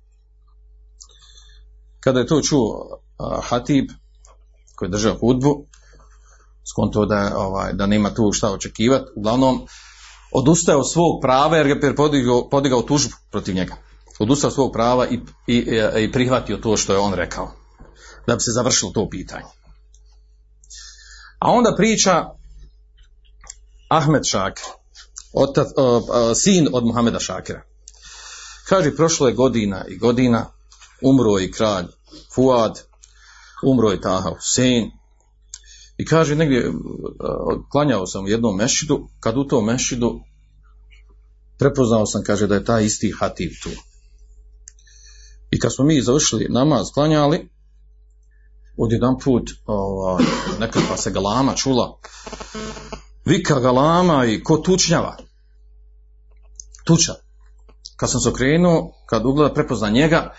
Kada 2.00 2.20
je 2.20 2.28
to 2.28 2.42
čuo 2.42 3.00
uh, 3.20 3.44
Hatib, 3.44 3.90
koji 4.76 4.88
je 4.88 4.92
držao 4.92 5.18
hudbu, 5.18 5.68
skonto 6.72 7.06
da, 7.06 7.34
ovaj, 7.38 7.74
da 7.74 7.86
nema 7.86 8.14
tu 8.14 8.32
šta 8.32 8.52
očekivati, 8.52 9.06
uglavnom 9.16 9.68
odustaje 10.32 10.78
od 10.78 10.92
svog 10.92 11.22
prava 11.22 11.58
jer 11.58 11.68
je 11.68 11.96
podigao, 11.96 12.50
podigao 12.50 12.82
tužbu 12.82 13.14
protiv 13.32 13.56
njega. 13.56 13.76
Odustao 14.20 14.48
od 14.48 14.54
svog 14.54 14.72
prava 14.74 15.08
i, 15.08 15.20
i, 15.48 15.82
i 15.98 16.12
prihvatio 16.12 16.58
to 16.58 16.78
što 16.78 16.94
je 16.94 17.00
on 17.00 17.14
rekao. 17.14 17.52
Da 18.28 18.36
bi 18.36 18.42
se 18.42 18.52
završilo 18.52 18.92
to 18.92 19.10
pitanje. 19.10 19.46
A 21.40 21.52
onda 21.52 21.76
priča 21.78 22.26
Ahmed 23.90 24.22
Šakir, 24.26 24.66
otac, 25.34 25.68
sin 26.36 26.68
od 26.74 26.86
Muhameda 26.86 27.20
Šakira. 27.20 27.62
Kaže, 28.70 28.96
prošlo 28.96 29.28
je 29.28 29.34
godina 29.34 29.86
i 29.88 29.98
godina, 29.98 30.46
umro 31.02 31.38
je 31.38 31.52
kralj 31.52 31.86
Fuad, 32.36 32.82
umro 33.64 33.92
je 33.92 34.02
Taha 34.02 34.30
Hussein 34.30 34.92
i 36.00 36.06
kaže 36.06 36.36
negdje, 36.36 36.70
uh, 36.70 36.76
klanjao 37.72 38.08
sam 38.08 38.26
u 38.26 38.28
jednom 38.28 38.56
mešidu, 38.56 39.08
kad 39.20 39.38
u 39.38 39.44
tom 39.44 39.66
mešidu 39.66 40.20
prepoznao 41.58 42.06
sam, 42.06 42.24
kaže, 42.24 42.48
da 42.48 42.56
je 42.56 42.66
taj 42.66 42.86
isti 42.86 43.12
hatib 43.20 43.52
tu. 43.64 43.70
I 45.52 45.60
kad 45.60 45.76
smo 45.76 45.86
mi 45.86 46.02
završili 46.02 46.48
namaz, 46.50 46.88
klanjali, 46.94 47.50
odjedan 48.78 49.16
put 49.24 49.52
ovaj, 49.66 50.24
nekakva 50.60 50.98
se 50.98 51.12
galama 51.12 51.56
čula, 51.56 51.98
vika 53.26 53.60
galama 53.60 54.26
i 54.26 54.44
ko 54.44 54.58
tučnjava. 54.58 55.18
Tuča. 56.86 57.14
Kad 57.96 58.12
sam 58.12 58.22
se 58.22 58.30
okrenuo, 58.30 58.94
kad 59.06 59.26
ugleda 59.26 59.54
prepozna 59.54 59.90
njega, 59.90 60.34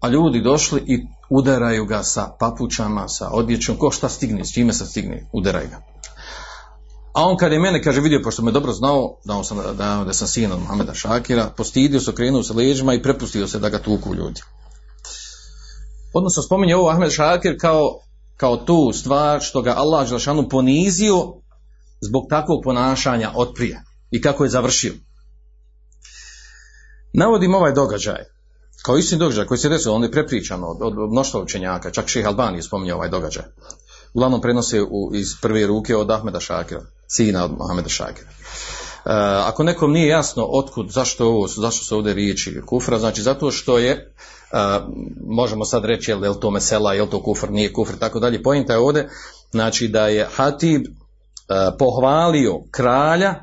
a 0.00 0.08
ljudi 0.08 0.40
došli 0.40 0.82
i 0.86 1.06
udaraju 1.30 1.84
ga 1.84 2.02
sa 2.02 2.28
papučama, 2.40 3.08
sa 3.08 3.30
odjećom, 3.32 3.76
ko 3.76 3.90
šta 3.90 4.08
stigne, 4.08 4.44
s 4.44 4.52
čime 4.52 4.72
se 4.72 4.86
stigne, 4.86 5.26
udaraju 5.32 5.68
ga. 5.68 5.76
A 7.12 7.24
on 7.24 7.36
kad 7.36 7.52
je 7.52 7.58
mene, 7.58 7.82
kaže, 7.82 8.00
vidio, 8.00 8.20
pošto 8.24 8.42
me 8.42 8.52
dobro 8.52 8.72
znao, 8.72 9.16
da, 9.24 9.44
sam, 9.44 9.58
da, 9.76 10.04
da 10.06 10.12
sam 10.12 10.28
sin 10.28 10.52
od 10.52 10.60
Mohameda 10.60 10.94
Šakira, 10.94 11.50
postidio 11.56 12.00
se, 12.00 12.10
okrenuo 12.10 12.42
se 12.42 12.54
leđima 12.54 12.94
i 12.94 13.02
prepustio 13.02 13.46
se 13.46 13.58
da 13.58 13.68
ga 13.68 13.78
tuku 13.78 14.14
ljudi. 14.14 14.40
Odnosno, 16.14 16.42
spominje 16.42 16.76
ovo 16.76 16.90
Ahmed 16.90 17.12
Šakir 17.12 17.56
kao, 17.60 18.00
kao 18.36 18.56
tu 18.56 18.92
stvar 18.92 19.40
što 19.40 19.62
ga 19.62 19.74
Allah 19.76 20.08
Želšanu 20.08 20.48
ponizio 20.48 21.34
zbog 22.00 22.26
takvog 22.30 22.60
ponašanja 22.64 23.32
od 23.34 23.52
prije 23.54 23.82
i 24.10 24.20
kako 24.20 24.44
je 24.44 24.50
završio. 24.50 24.92
Navodim 27.12 27.54
ovaj 27.54 27.72
događaj, 27.72 28.24
kao 28.82 28.98
istini 28.98 29.18
događaj 29.18 29.46
koji 29.46 29.58
se 29.58 29.68
desio, 29.68 29.92
on 29.92 30.02
je 30.02 30.12
prepričan 30.12 30.64
od, 30.64 30.76
od 30.80 31.10
mnoštva 31.10 31.40
učenjaka, 31.40 31.90
čak 31.90 32.08
Ših 32.08 32.26
Albani 32.26 32.58
je 32.58 32.62
spominjao 32.62 32.96
ovaj 32.96 33.08
događaj. 33.08 33.44
Uglavnom 34.14 34.40
prenose 34.40 34.82
u, 34.82 35.10
iz 35.14 35.28
prve 35.42 35.66
ruke 35.66 35.96
od 35.96 36.10
Ahmeda 36.10 36.40
Šakira, 36.40 36.82
sina 37.08 37.44
od 37.44 37.50
Mohameda 37.58 37.88
Šakira. 37.88 38.28
E, 38.28 38.34
ako 39.44 39.62
nekom 39.62 39.92
nije 39.92 40.08
jasno 40.08 40.44
otkud, 40.44 40.90
zašto, 40.90 41.26
ovo, 41.26 41.48
zašto 41.48 41.84
su 41.84 41.96
ovdje 41.96 42.14
riječi 42.14 42.60
kufra, 42.66 42.98
znači 42.98 43.22
zato 43.22 43.50
što 43.50 43.78
je, 43.78 43.90
e, 43.92 44.04
možemo 45.26 45.64
sad 45.64 45.84
reći 45.84 46.10
je 46.10 46.16
li 46.16 46.40
to 46.40 46.50
mesela, 46.50 46.92
je 46.92 47.10
to 47.10 47.22
kufr, 47.22 47.50
nije 47.50 47.72
kufr, 47.72 47.98
tako 47.98 48.20
dalje. 48.20 48.42
Pojenta 48.42 48.72
je 48.72 48.78
ovdje, 48.78 49.08
znači 49.50 49.88
da 49.88 50.08
je 50.08 50.28
Hatib 50.36 50.82
e, 50.82 50.88
pohvalio 51.78 52.60
kralja 52.70 53.34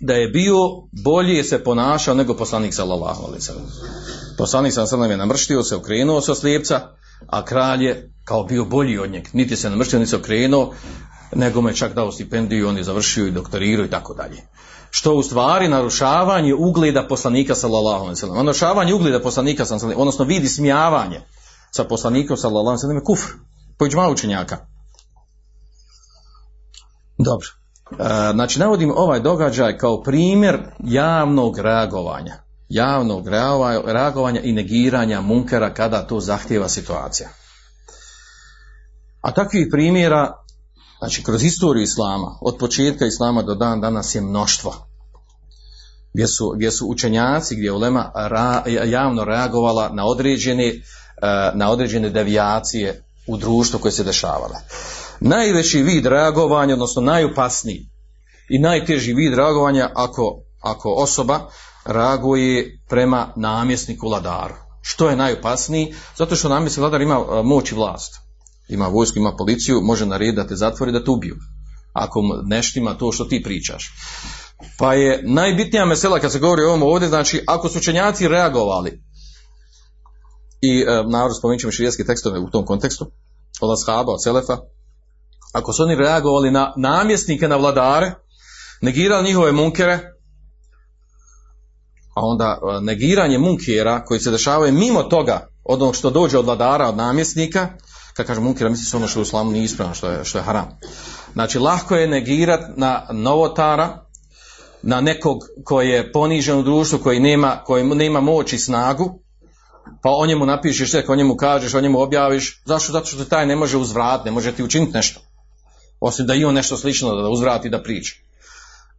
da 0.00 0.14
je 0.14 0.28
bio 0.28 0.56
bolje 1.04 1.44
se 1.44 1.64
ponašao 1.64 2.14
nego 2.14 2.34
poslanik 2.34 2.74
sallallahu 2.74 3.26
alejhi 3.26 3.44
ve 4.38 4.46
sellem. 4.46 4.64
Poslanik 4.64 4.72
sallallahu 4.72 5.12
je 5.12 5.16
namrštio 5.16 5.62
se, 5.62 5.76
okrenuo 5.76 6.20
se 6.20 6.32
od 6.32 6.38
slijepca, 6.38 6.80
a 7.26 7.44
kralj 7.44 7.84
je 7.84 8.12
kao 8.24 8.44
bio 8.44 8.64
bolji 8.64 8.98
od 8.98 9.10
njeg. 9.10 9.28
Niti 9.32 9.56
se 9.56 9.70
namrštio, 9.70 9.98
niti 9.98 10.10
se 10.10 10.16
okrenuo, 10.16 10.74
nego 11.34 11.60
me 11.60 11.74
čak 11.74 11.94
dao 11.94 12.12
stipendiju, 12.12 12.68
on 12.68 12.76
je 12.76 12.84
završio 12.84 13.26
i 13.26 13.30
doktorirao 13.30 13.84
i 13.84 13.90
tako 13.90 14.14
dalje. 14.14 14.42
Što 14.90 15.14
u 15.14 15.22
stvari 15.22 15.68
narušavanje 15.68 16.54
ugleda 16.54 17.06
poslanika 17.08 17.54
sallallahu 17.54 18.04
alejhi 18.04 18.26
ve. 18.26 18.44
Narušavanje 18.44 18.94
ugleda 18.94 19.20
poslanika 19.20 19.64
sallallahu 19.64 20.00
odnosno 20.00 20.24
vidi 20.24 20.48
smijavanje 20.48 21.20
sa 21.70 21.84
poslanikom 21.84 22.36
sallallahu 22.36 22.68
alejhi 22.68 22.88
ve 22.88 22.94
je 22.94 23.04
kufr. 23.04 23.32
Po 23.78 23.86
ijma'u 23.86 24.12
učenjaka. 24.12 24.56
Dobro. 27.18 27.48
E, 27.90 28.32
znači, 28.32 28.60
navodim 28.60 28.92
ovaj 28.96 29.20
događaj 29.20 29.78
kao 29.78 30.02
primjer 30.02 30.58
javnog 30.84 31.58
reagovanja. 31.58 32.47
Javnog 32.68 33.28
reagovanja 33.84 34.40
i 34.40 34.52
negiranja 34.52 35.20
munkera 35.20 35.74
kada 35.74 36.06
to 36.06 36.20
zahtjeva 36.20 36.68
situacija. 36.68 37.28
A 39.20 39.32
takvih 39.32 39.68
primjera, 39.70 40.32
znači 40.98 41.22
kroz 41.24 41.42
istoriju 41.44 41.82
Islama, 41.82 42.38
od 42.40 42.56
početka 42.58 43.06
Islama 43.06 43.42
do 43.42 43.54
dan 43.54 43.80
danas 43.80 44.14
je 44.14 44.20
mnoštvo. 44.20 44.74
Gdje 46.12 46.26
su, 46.26 46.52
gdje 46.56 46.70
su 46.70 46.86
učenjaci, 46.86 47.56
gdje 47.56 47.66
je 47.66 47.72
ulema 47.72 48.12
ra, 48.14 48.62
javno 48.66 49.24
reagovala 49.24 49.90
na 49.92 50.06
određene, 50.06 50.66
e, 50.66 50.80
na 51.54 51.70
određene 51.70 52.10
devijacije 52.10 53.04
u 53.26 53.36
društvu 53.36 53.80
koje 53.80 53.92
se 53.92 54.04
dešavale 54.04 54.54
najveći 55.20 55.82
vid 55.82 56.06
reagovanja, 56.06 56.74
odnosno 56.74 57.02
najopasniji 57.02 57.88
i 58.48 58.58
najteži 58.58 59.14
vid 59.14 59.34
reagovanja 59.34 59.90
ako, 59.94 60.42
ako 60.60 60.90
osoba 60.92 61.50
reaguje 61.88 62.80
prema 62.88 63.32
namjesniku 63.36 64.08
vladaru. 64.08 64.54
Što 64.82 65.08
je 65.10 65.16
najopasniji? 65.16 65.94
Zato 66.16 66.36
što 66.36 66.48
namjesnik 66.48 66.80
vladar 66.80 67.02
ima 67.02 67.14
e, 67.14 67.42
moć 67.42 67.72
i 67.72 67.74
vlast. 67.74 68.14
Ima 68.68 68.86
vojsku, 68.86 69.18
ima 69.18 69.36
policiju, 69.36 69.80
može 69.80 70.06
narediti 70.06 70.36
da 70.36 70.46
te 70.46 70.56
zatvori 70.56 70.92
da 70.92 71.04
te 71.04 71.10
ubiju. 71.10 71.36
Ako 71.92 72.20
neštima 72.44 72.94
to 72.94 73.12
što 73.12 73.24
ti 73.24 73.42
pričaš. 73.42 73.92
Pa 74.78 74.94
je 74.94 75.22
najbitnija 75.26 75.84
mesela 75.84 76.20
kad 76.20 76.32
se 76.32 76.38
govori 76.38 76.62
o 76.62 76.68
ovom 76.68 76.82
ovdje, 76.82 77.08
znači 77.08 77.44
ako 77.46 77.68
su 77.68 77.78
učenjaci 77.78 78.28
reagovali 78.28 79.02
i 80.60 80.80
e, 80.80 80.84
narod 81.10 81.36
spomenut 81.38 81.60
ćemo 81.60 81.72
tekstove 82.06 82.38
u 82.38 82.50
tom 82.50 82.64
kontekstu, 82.66 83.10
od 83.60 83.70
ashaba, 83.72 84.12
od 84.12 84.22
selefa, 84.22 84.56
ako 85.52 85.72
su 85.72 85.82
oni 85.82 85.94
reagovali 85.94 86.50
na 86.50 86.72
namjesnike, 86.76 87.48
na 87.48 87.56
vladare, 87.56 88.14
negirali 88.80 89.24
njihove 89.24 89.52
munkere, 89.52 90.17
a 92.18 92.20
onda 92.22 92.58
e, 92.58 92.80
negiranje 92.80 93.38
munkera 93.38 94.04
koji 94.04 94.20
se 94.20 94.30
dešavaju 94.30 94.72
mimo 94.72 95.02
toga, 95.02 95.48
od 95.64 95.82
onog 95.82 95.96
što 95.96 96.10
dođe 96.10 96.38
od 96.38 96.44
vladara, 96.44 96.88
od 96.88 96.96
namjesnika, 96.96 97.68
kad 98.14 98.26
kažem 98.26 98.44
munkera, 98.44 98.70
misli 98.70 98.84
se 98.84 98.96
ono 98.96 99.08
što 99.08 99.20
u 99.20 99.22
islamu 99.22 99.50
nije 99.50 99.64
ispravno, 99.64 99.94
što 99.94 100.10
je, 100.10 100.24
što 100.24 100.38
je 100.38 100.44
haram. 100.44 100.78
Znači, 101.32 101.58
lahko 101.58 101.96
je 101.96 102.08
negirati 102.08 102.64
na 102.76 103.06
novotara, 103.12 104.04
na 104.82 105.00
nekog 105.00 105.38
koji 105.64 105.88
je 105.88 106.12
ponižen 106.12 106.58
u 106.58 106.62
društvu, 106.62 106.98
koji 106.98 107.20
nema, 107.20 107.62
koji 107.64 107.84
nema 107.84 108.20
moć 108.20 108.52
i 108.52 108.58
snagu, 108.58 109.20
pa 110.02 110.10
o 110.10 110.26
njemu 110.26 110.46
napišeš 110.46 110.90
sve, 110.90 111.04
o 111.08 111.16
njemu 111.16 111.36
kažeš, 111.36 111.74
o 111.74 111.80
njemu 111.80 112.00
objaviš, 112.00 112.62
zašto? 112.64 112.92
Zato 112.92 113.06
što 113.06 113.24
taj 113.24 113.46
ne 113.46 113.56
može 113.56 113.76
uzvrat, 113.76 114.24
ne 114.24 114.30
može 114.30 114.52
ti 114.52 114.62
učiniti 114.62 114.92
nešto. 114.92 115.20
Osim 116.00 116.26
da 116.26 116.34
i 116.34 116.44
on 116.44 116.54
nešto 116.54 116.76
slično 116.76 117.14
da 117.14 117.28
uzvrati 117.28 117.70
da 117.70 117.82
priča. 117.82 118.14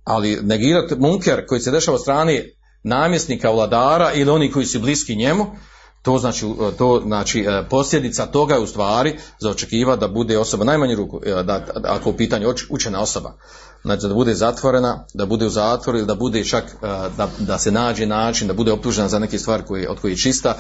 Ali 0.04 0.40
negirati 0.42 0.96
munker 0.96 1.46
koji 1.48 1.62
se 1.62 1.72
dešava 1.72 1.96
od 1.96 2.02
strane 2.02 2.59
namjesnika, 2.84 3.52
vladara 3.52 4.14
ili 4.14 4.32
oni 4.32 4.52
koji 4.52 4.66
su 4.66 4.80
bliski 4.80 5.16
njemu, 5.16 5.46
to 6.02 6.18
znači, 6.18 6.46
to 6.78 7.02
znači 7.06 7.40
e, 7.40 7.64
posljedica 7.70 8.26
toga 8.26 8.54
je 8.56 8.60
u 8.60 8.68
stvari 8.68 9.18
za 9.40 9.50
očekiva 9.50 9.96
da 9.96 10.08
bude 10.08 10.38
osoba 10.38 10.66
najmanju 10.66 10.96
ruku, 10.96 11.22
e, 11.26 11.44
da, 11.44 11.66
ako 11.84 12.10
u 12.10 12.18
pitanju 12.18 12.54
učena 12.70 13.02
osoba, 13.02 13.34
znači 13.82 14.08
da 14.08 14.14
bude 14.14 14.34
zatvorena, 14.34 15.06
da 15.14 15.26
bude 15.26 15.46
u 15.46 15.50
zatvoru 15.50 15.98
ili 15.98 16.08
da 16.08 16.16
bude 16.16 16.46
čak 16.46 16.64
e, 16.64 16.88
da, 17.18 17.30
da 17.40 17.58
se 17.58 17.72
nađe 17.72 18.06
način 18.06 18.48
da 18.48 18.54
bude 18.54 18.72
optužena 18.72 19.08
za 19.08 19.20
neke 19.20 19.40
stvari 19.40 19.64
koje, 19.68 19.90
od 19.90 20.00
koje 20.00 20.12
je 20.12 20.18
čista 20.18 20.58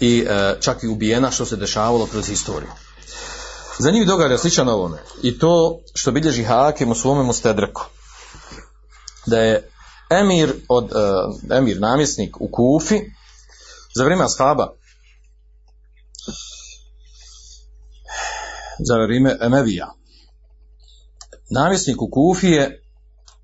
i 0.00 0.26
čak 0.60 0.82
i 0.82 0.88
ubijena 0.88 1.30
što 1.30 1.44
se 1.44 1.56
dešavalo 1.56 2.06
kroz 2.06 2.26
historiju. 2.26 2.70
Za 3.78 3.90
njih 3.90 4.06
događa 4.06 4.38
sličan 4.38 4.68
ovome. 4.68 4.98
I 5.22 5.38
to 5.38 5.80
što 5.94 6.12
bilježi 6.12 6.44
Hakim 6.44 6.90
u 6.90 6.94
svome 6.94 7.22
Mustedreku. 7.22 7.82
Da 9.26 9.40
je 9.40 9.70
emir, 10.10 10.52
od, 10.68 10.84
uh, 10.84 10.90
emir 11.58 11.80
namjesnik 11.80 12.40
u 12.40 12.48
Kufi 12.52 13.00
za 13.94 14.04
vrijeme 14.04 14.24
ashaba 14.24 14.72
za 18.78 18.94
vrijeme 19.06 19.36
Emevija. 19.40 19.92
Namjesnik 21.50 22.02
u 22.02 22.10
Kufi 22.10 22.46
je 22.46 22.82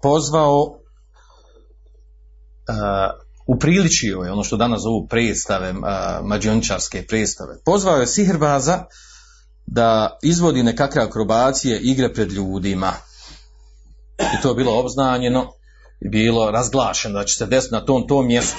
pozvao 0.02 0.62
uh, 0.62 0.76
upriličio 3.46 4.18
je 4.18 4.32
ono 4.32 4.44
što 4.44 4.56
danas 4.56 4.82
zovu 4.82 5.06
predstave, 5.06 5.70
uh, 5.70 5.76
mađiončarske 6.24 7.06
predstave. 7.06 7.58
Pozvao 7.64 7.96
je 7.96 8.06
Sihrbaza 8.06 8.84
da 9.66 10.18
izvodi 10.22 10.62
nekakve 10.62 11.02
akrobacije 11.02 11.80
igre 11.80 12.12
pred 12.12 12.32
ljudima. 12.32 12.92
I 14.18 14.42
to 14.42 14.48
je 14.48 14.54
bilo 14.54 14.80
obznanjeno 14.80 15.52
bilo 16.00 16.50
razglašeno 16.50 17.18
da 17.18 17.24
će 17.24 17.34
se 17.34 17.46
desiti 17.46 17.74
na 17.74 17.84
tom 17.84 18.08
tom 18.08 18.26
mjestu. 18.26 18.56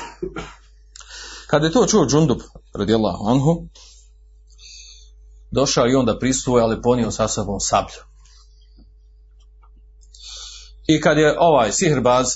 Kada 1.47 1.65
je 1.65 1.71
to 1.71 1.85
čuo 1.85 2.05
Džundub, 2.05 2.37
radijallahu 2.73 3.27
anhu, 3.27 3.67
došao 5.51 5.87
i 5.87 5.95
on 5.95 6.05
da 6.05 6.19
pristuje, 6.19 6.63
ali 6.63 6.81
ponio 6.81 7.11
sa 7.11 7.27
sobom 7.27 7.59
sablju. 7.59 8.01
I 10.87 11.01
kad 11.01 11.17
je 11.17 11.35
ovaj 11.39 11.71
sihrbaz, 11.71 12.27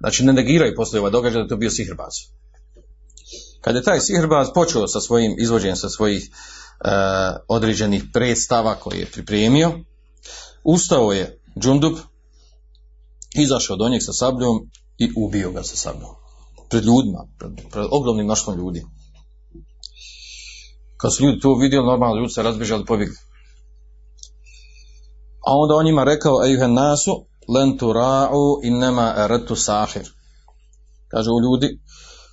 znači 0.00 0.24
ne 0.24 0.32
negiraju 0.32 0.74
poslije 0.76 1.00
ovaj 1.00 1.12
događaj 1.12 1.38
da 1.38 1.44
je 1.44 1.48
to 1.48 1.56
bio 1.56 1.70
sihrbaz. 1.70 2.14
Kad 3.60 3.74
je 3.74 3.82
taj 3.82 4.00
sihrbaz 4.00 4.48
počeo 4.54 4.88
sa 4.88 5.00
svojim 5.00 5.36
izvođenjem 5.38 5.76
sa 5.76 5.88
svojih 5.88 6.30
E, 6.84 6.90
određenih 7.48 8.04
predstava 8.12 8.74
koje 8.74 8.98
je 8.98 9.06
pripremio. 9.06 9.72
Ustao 10.64 11.12
je 11.12 11.40
Džundub, 11.60 11.96
izašao 13.34 13.76
do 13.76 13.88
njeg 13.88 14.00
sa 14.02 14.12
sabljom 14.12 14.70
i 14.98 15.10
ubio 15.16 15.52
ga 15.52 15.62
sa 15.62 15.76
sabljom. 15.76 16.10
Pred 16.70 16.84
ljudima, 16.84 17.26
pred, 17.38 17.52
pred 17.70 17.86
ogromnim 17.90 18.24
mnoštvom 18.24 18.58
ljudi. 18.58 18.84
Kad 20.96 21.14
su 21.14 21.24
ljudi 21.24 21.40
to 21.40 21.54
vidjeli, 21.54 21.86
normalno 21.86 22.16
ljudi 22.16 22.32
se 22.32 22.42
razbježali 22.42 22.84
pobjegli. 22.84 23.16
A 25.46 25.50
onda 25.54 25.74
on 25.74 25.84
njima 25.84 26.04
rekao, 26.04 26.44
ejuhen 26.46 26.74
nasu, 26.74 27.26
len 27.48 27.78
tura'u 27.78 28.60
innema 28.62 29.14
eretu 29.16 29.56
sahir. 29.56 30.08
Kaže 31.08 31.30
u 31.30 31.40
ljudi, 31.40 31.80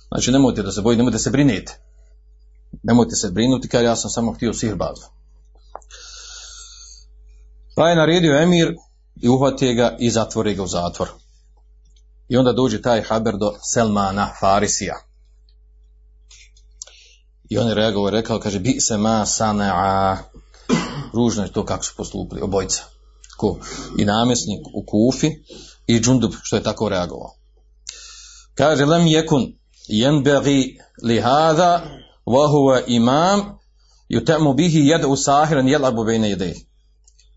znači 0.08 0.32
nemojte 0.32 0.62
da 0.62 0.72
se 0.72 0.82
bojite, 0.82 0.98
nemojte 0.98 1.18
se 1.18 1.30
briniti. 1.30 1.72
Nemojte 2.82 3.16
se 3.16 3.30
brinuti, 3.30 3.68
kaže 3.68 3.84
ja 3.84 3.96
sam 3.96 4.10
samo 4.10 4.32
htio 4.32 4.54
sihrbazu. 4.54 5.06
Pa 7.76 7.88
je 7.88 7.96
naredio 7.96 8.42
emir 8.42 8.74
i 9.22 9.28
uhvatio 9.28 9.74
ga 9.74 9.96
i 9.98 10.10
zatvori 10.10 10.54
ga 10.54 10.62
u 10.62 10.66
zatvor. 10.66 11.08
I 12.28 12.36
onda 12.36 12.52
dođe 12.52 12.82
taj 12.82 13.02
haber 13.02 13.36
do 13.36 13.52
Selmana 13.72 14.30
Farisija. 14.40 14.94
I 17.48 17.58
on 17.58 17.68
je 17.68 17.74
reagovao 17.74 18.08
i 18.08 18.12
rekao, 18.12 18.38
kaže, 18.38 18.58
bi 18.58 18.80
se 18.80 18.96
ma 18.96 19.26
sana'a. 19.26 20.16
Ružno 21.14 21.42
je 21.42 21.52
to 21.52 21.64
kako 21.64 21.84
su 21.84 21.92
postupili, 21.96 22.40
obojica. 22.40 22.82
Ko? 23.36 23.58
I 23.98 24.04
namjesnik 24.04 24.60
u 24.74 24.84
Kufi 24.86 25.30
i 25.86 26.00
Džundub 26.00 26.32
što 26.42 26.56
je 26.56 26.62
tako 26.62 26.88
reagovao. 26.88 27.34
Kaže, 28.54 28.84
lem 28.84 29.06
jekun 29.06 29.52
jenbegi 29.88 30.78
li 31.02 31.20
hada 31.20 31.84
wa 32.26 32.48
huwa 32.48 32.82
imam 32.86 33.58
yutemu 34.08 34.54
bihi 34.54 34.80
jed'u 34.80 35.16
sahiran 35.16 35.68
jelabu 35.68 36.04
bejne 36.04 36.30
jedej. 36.30 36.54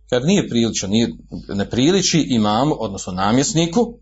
Kad 0.09 0.25
nije 0.25 0.49
prilično, 0.49 0.87
nije, 0.87 1.09
ne 1.47 1.69
priliči 1.69 2.19
imamu, 2.29 2.75
odnosno 2.79 3.13
namjesniku, 3.13 3.93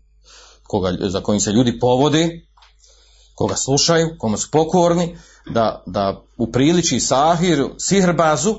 koga, 0.62 0.96
za 1.08 1.20
kojim 1.20 1.40
se 1.40 1.52
ljudi 1.52 1.78
povode, 1.78 2.40
koga 3.34 3.56
slušaju, 3.56 4.16
kome 4.18 4.38
su 4.38 4.48
pokorni, 4.52 5.16
da, 5.50 5.82
da 5.86 6.22
upriliči 6.38 7.00
sahir, 7.00 7.64
sihrbazu, 7.78 8.54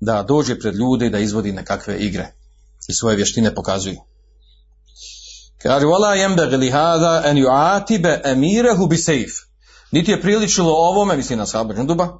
da 0.00 0.22
dođe 0.22 0.58
pred 0.58 0.74
ljude 0.74 1.06
i 1.06 1.10
da 1.10 1.18
izvodi 1.18 1.52
nekakve 1.52 1.98
igre 1.98 2.32
i 2.88 2.92
svoje 2.92 3.16
vještine 3.16 3.54
pokazuje. 3.54 3.96
Kaže, 5.62 5.86
wala 5.86 6.16
yembaghi 6.16 6.56
li 6.56 6.70
hada 6.70 7.22
an 7.24 7.36
yu'atiba 7.36 8.20
amirahu 8.24 8.86
bi 8.86 8.96
sayf. 8.96 9.30
Niti 9.92 10.10
je 10.10 10.20
priličilo 10.20 10.72
ovome, 10.72 11.16
misli 11.16 11.36
na 11.36 11.46
Saba 11.46 11.74
Džunduba, 11.74 12.18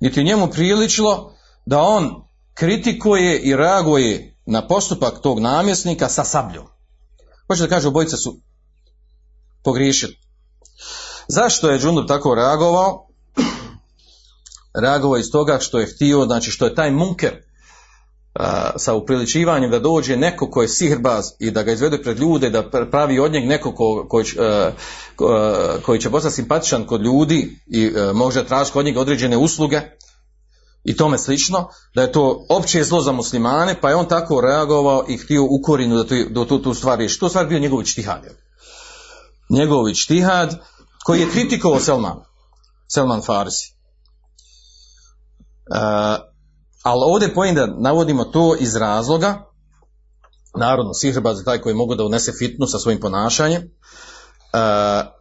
niti 0.00 0.20
je 0.20 0.24
njemu 0.24 0.50
priličilo 0.50 1.34
da 1.66 1.80
on 1.80 2.27
kritikuje 2.58 3.38
i 3.38 3.56
reaguje 3.56 4.36
na 4.46 4.66
postupak 4.66 5.22
tog 5.22 5.40
namjesnika 5.40 6.08
sa 6.08 6.24
sabljom. 6.24 6.66
Hoće 7.46 7.62
da 7.62 7.68
kaže, 7.68 7.88
obojice 7.88 8.16
su 8.16 8.40
pogriješili. 9.64 10.18
Zašto 11.28 11.70
je 11.70 11.78
Džundub 11.78 12.06
tako 12.08 12.34
reagovao? 12.34 13.06
Reagovao 14.82 15.18
iz 15.18 15.30
toga 15.30 15.58
što 15.60 15.78
je 15.78 15.86
htio, 15.86 16.24
znači 16.24 16.50
što 16.50 16.66
je 16.66 16.74
taj 16.74 16.90
munker 16.90 17.36
a, 18.34 18.70
sa 18.76 18.94
upriličivanjem 18.94 19.70
da 19.70 19.78
dođe 19.78 20.16
neko 20.16 20.50
ko 20.50 20.62
je 20.62 20.68
sihrbaz 20.68 21.26
i 21.38 21.50
da 21.50 21.62
ga 21.62 21.72
izvede 21.72 22.02
pred 22.02 22.18
ljude, 22.18 22.50
da 22.50 22.70
pravi 22.90 23.18
od 23.18 23.32
njeg 23.32 23.46
neko 23.46 23.74
ko, 23.74 24.06
koji, 24.08 24.24
a, 24.38 24.70
koji 25.82 26.00
će 26.00 26.10
postati 26.10 26.34
simpatičan 26.34 26.86
kod 26.86 27.02
ljudi 27.02 27.58
i 27.66 27.92
a, 27.96 28.12
može 28.12 28.46
tražiti 28.46 28.72
kod 28.72 28.84
njega 28.84 29.00
određene 29.00 29.36
usluge 29.36 29.80
i 30.84 30.96
tome 30.96 31.18
slično, 31.18 31.68
da 31.94 32.02
je 32.02 32.12
to 32.12 32.46
opće 32.48 32.84
zlo 32.84 33.00
za 33.00 33.12
muslimane, 33.12 33.80
pa 33.80 33.88
je 33.88 33.96
on 33.96 34.08
tako 34.08 34.40
reagovao 34.40 35.04
i 35.08 35.16
htio 35.16 35.44
u 35.44 35.48
da, 35.88 36.04
to, 36.04 36.14
da 36.30 36.46
tu, 36.46 36.62
tu 36.62 36.74
stvar 36.74 36.98
riješi. 36.98 37.20
To 37.20 37.28
stvar 37.28 37.46
bio 37.46 37.58
njegov 37.58 37.82
čtihad. 37.82 38.22
Njegov 39.50 39.92
čtihad 39.94 40.54
koji 41.04 41.20
je 41.20 41.30
kritikovao 41.30 41.80
Selman, 41.80 42.16
Selman 42.88 43.22
Farsi. 43.22 43.74
Uh, 45.70 45.78
ali 46.82 47.00
ovdje 47.04 47.34
pojem 47.34 47.54
da 47.54 47.66
navodimo 47.66 48.24
to 48.24 48.56
iz 48.60 48.76
razloga, 48.76 49.44
narodno 50.58 50.94
sihrbaz 50.94 51.38
je 51.38 51.44
taj 51.44 51.60
koji 51.60 51.74
mogu 51.74 51.94
da 51.94 52.04
unese 52.04 52.32
fitnu 52.38 52.66
sa 52.66 52.78
svojim 52.78 53.00
ponašanjem, 53.00 53.62
uh, 53.62 55.17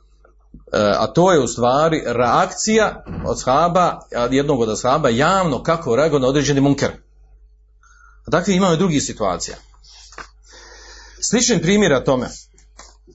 a 0.73 1.07
to 1.07 1.31
je 1.31 1.39
u 1.39 1.47
stvari 1.47 2.03
reakcija 2.05 3.03
od 3.25 3.39
shaba, 3.39 3.99
jednog 4.31 4.61
od 4.61 4.79
shaba 4.79 5.09
javno 5.09 5.63
kako 5.63 5.95
reaguje 5.95 6.19
na 6.19 6.27
određeni 6.27 6.61
munker. 6.61 6.91
A 8.27 8.31
takvi 8.31 8.55
imamo 8.55 8.73
i 8.73 8.77
drugih 8.77 9.03
situacija. 9.03 9.57
Slični 11.21 11.61
primjera 11.61 12.03
tome, 12.03 12.29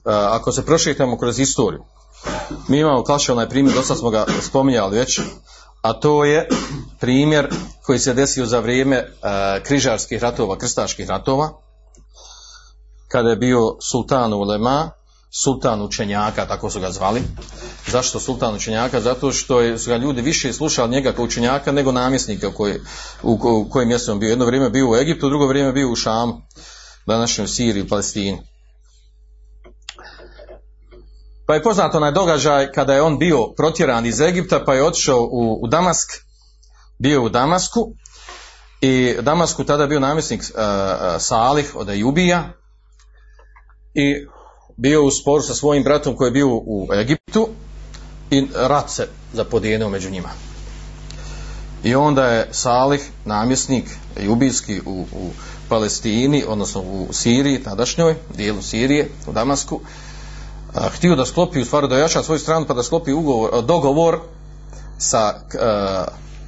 ako 0.05 0.51
se 0.51 0.65
prošetamo 0.65 1.17
kroz 1.17 1.39
istoriju, 1.39 1.83
mi 2.67 2.79
imamo 2.79 3.03
klasičan 3.03 3.33
onaj 3.33 3.49
primjer, 3.49 3.75
dosta 3.75 3.95
smo 3.95 4.09
ga 4.09 4.25
spominjali 4.41 4.97
već, 4.97 5.19
a 5.81 5.93
to 5.93 6.25
je 6.25 6.47
primjer 6.99 7.49
koji 7.85 7.99
se 7.99 8.13
desio 8.13 8.45
za 8.45 8.59
vrijeme 8.59 8.97
uh, 8.97 9.63
križarskih 9.63 10.21
ratova, 10.21 10.57
krstaških 10.57 11.09
ratova, 11.09 11.49
kada 13.07 13.29
je 13.29 13.35
bio 13.35 13.77
sultan 13.81 14.33
Ulema, 14.33 14.91
sultan 15.35 15.81
učenjaka, 15.81 16.45
tako 16.45 16.69
su 16.69 16.79
ga 16.79 16.91
zvali. 16.91 17.21
Zašto 17.87 18.19
sultan 18.19 18.55
učenjaka? 18.55 19.01
Zato 19.01 19.31
što 19.31 19.61
je, 19.61 19.77
su 19.77 19.89
ga 19.89 19.97
ljudi 19.97 20.21
više 20.21 20.53
slušali 20.53 20.91
njega 20.91 21.13
kao 21.13 21.25
učenjaka 21.25 21.71
nego 21.71 21.91
namjesnika 21.91 22.53
koji, 22.53 22.79
u, 23.23 23.39
u 23.43 23.69
kojem 23.69 23.87
mjestu 23.87 24.11
on 24.11 24.19
bio. 24.19 24.29
Jedno 24.29 24.45
vrijeme 24.45 24.69
bio 24.69 24.89
u 24.89 24.95
Egiptu, 24.95 25.29
drugo 25.29 25.47
vrijeme 25.47 25.71
bio 25.71 25.91
u 25.91 25.95
Šamu, 25.95 26.41
današnjoj 27.07 27.47
Siriji, 27.47 27.87
Palestini. 27.87 28.41
Pa 31.47 31.53
je 31.53 31.63
poznat 31.63 31.95
onaj 31.95 32.11
događaj 32.11 32.71
kada 32.71 32.93
je 32.93 33.01
on 33.01 33.17
bio 33.19 33.53
protjeran 33.57 34.05
iz 34.05 34.21
Egipta 34.21 34.63
pa 34.65 34.73
je 34.73 34.83
otišao 34.83 35.21
u, 35.21 35.59
u 35.63 35.67
Damask, 35.67 36.09
bio 36.99 37.23
u 37.23 37.29
Damasku 37.29 37.93
i 38.81 39.15
Damasku 39.21 39.63
tada 39.63 39.87
bio 39.87 39.99
namjesnik 39.99 40.41
uh, 40.41 40.47
Salih 41.19 41.75
od 41.75 41.89
Ajubija 41.89 42.53
i 43.93 44.25
bio 44.77 45.05
u 45.05 45.11
sporu 45.11 45.43
sa 45.43 45.53
svojim 45.53 45.83
bratom 45.83 46.15
koji 46.15 46.27
je 46.27 46.31
bio 46.31 46.47
u 46.55 46.87
Egiptu 46.93 47.47
i 48.31 48.47
rat 48.55 48.89
se 48.89 49.07
zapodijenio 49.33 49.89
među 49.89 50.09
njima. 50.09 50.29
I 51.83 51.95
onda 51.95 52.25
je 52.25 52.47
Salih, 52.51 53.09
namjesnik 53.25 53.85
Jubijski 54.21 54.81
u, 54.85 55.05
u 55.11 55.29
Palestini, 55.69 56.43
odnosno 56.47 56.81
u 56.81 57.07
Siriji, 57.11 57.63
tadašnjoj, 57.63 58.15
dijelu 58.37 58.61
Sirije, 58.61 59.09
u 59.27 59.31
Damasku, 59.31 59.79
a, 60.73 60.89
htio 60.89 61.15
da 61.15 61.25
sklopi, 61.25 61.61
u 61.61 61.65
stvari 61.65 61.87
da 61.87 62.23
svoju 62.23 62.39
stranu, 62.39 62.65
pa 62.67 62.73
da 62.73 62.83
sklopi 62.83 63.13
ugovor, 63.13 63.63
dogovor 63.63 64.19
sa, 64.97 65.35
a, 65.59 66.05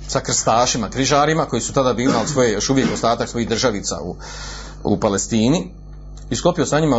sa 0.07 0.19
krstašima, 0.19 0.89
križarima, 0.89 1.45
koji 1.45 1.61
su 1.61 1.73
tada 1.73 1.93
bili 1.93 2.13
svoje, 2.25 2.51
još 2.51 2.69
uvijek 2.69 2.93
ostatak 2.93 3.29
svojih 3.29 3.49
državica 3.49 3.99
u, 4.01 4.15
u 4.83 4.99
Palestini, 4.99 5.71
i 6.29 6.35
sklopio 6.35 6.65
sa 6.65 6.79
njima 6.79 6.97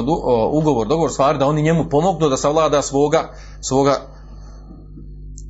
ugovor, 0.53 0.89
dogovor 0.89 1.11
stvari 1.11 1.39
da 1.39 1.47
oni 1.47 1.63
njemu 1.63 1.89
pomognu 1.91 2.29
da 2.29 2.37
savlada 2.37 2.83
svoga, 2.83 3.31
svoga 3.61 4.17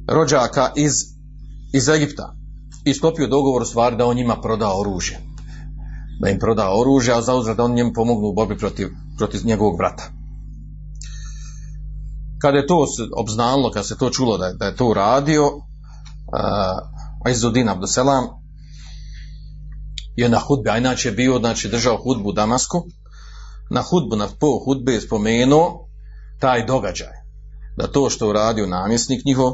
rođaka 0.08 0.72
iz, 0.76 0.92
iz 1.72 1.88
Egipta. 1.88 2.34
I 2.84 2.94
sklopio 2.94 3.26
dogovor 3.26 3.66
stvari 3.66 3.96
da 3.96 4.06
on 4.06 4.16
njima 4.16 4.40
proda 4.40 4.72
oružje. 4.80 5.18
Da 6.20 6.30
im 6.30 6.38
proda 6.38 6.70
oružje, 6.80 7.14
a 7.14 7.22
zauzrat 7.22 7.56
da 7.56 7.64
on 7.64 7.74
njemu 7.74 7.92
pomognu 7.94 8.28
u 8.28 8.34
borbi 8.34 8.58
protiv, 8.58 8.88
protiv 9.18 9.40
njegovog 9.44 9.76
brata. 9.78 10.04
Kada 12.40 12.58
je 12.58 12.66
to 12.66 12.86
obznalo, 13.16 13.70
kada 13.70 13.84
se 13.84 13.98
to 13.98 14.10
čulo 14.10 14.38
da 14.38 14.46
je, 14.46 14.54
da 14.54 14.64
je 14.64 14.76
to 14.76 14.88
uradio, 14.88 15.46
uh, 15.46 17.30
Izzudin 17.30 17.68
Abduselam 17.68 18.24
je 20.16 20.28
na 20.28 20.38
hudbi, 20.38 20.70
a 20.70 20.78
inače 20.78 21.08
je 21.08 21.12
bio, 21.12 21.38
znači 21.38 21.68
držao 21.68 21.96
hudbu 21.96 22.28
u 22.28 22.32
Damasku, 22.32 22.86
na 23.70 23.82
hudbu, 23.82 24.16
na 24.16 24.28
po 24.40 24.58
hudbe 24.64 24.92
je 24.92 25.00
spomenuo 25.00 25.88
taj 26.38 26.66
događaj. 26.66 27.12
Da 27.76 27.86
to 27.86 28.10
što 28.10 28.28
uradio 28.28 28.66
namjesnik 28.66 29.24
njihov, 29.24 29.52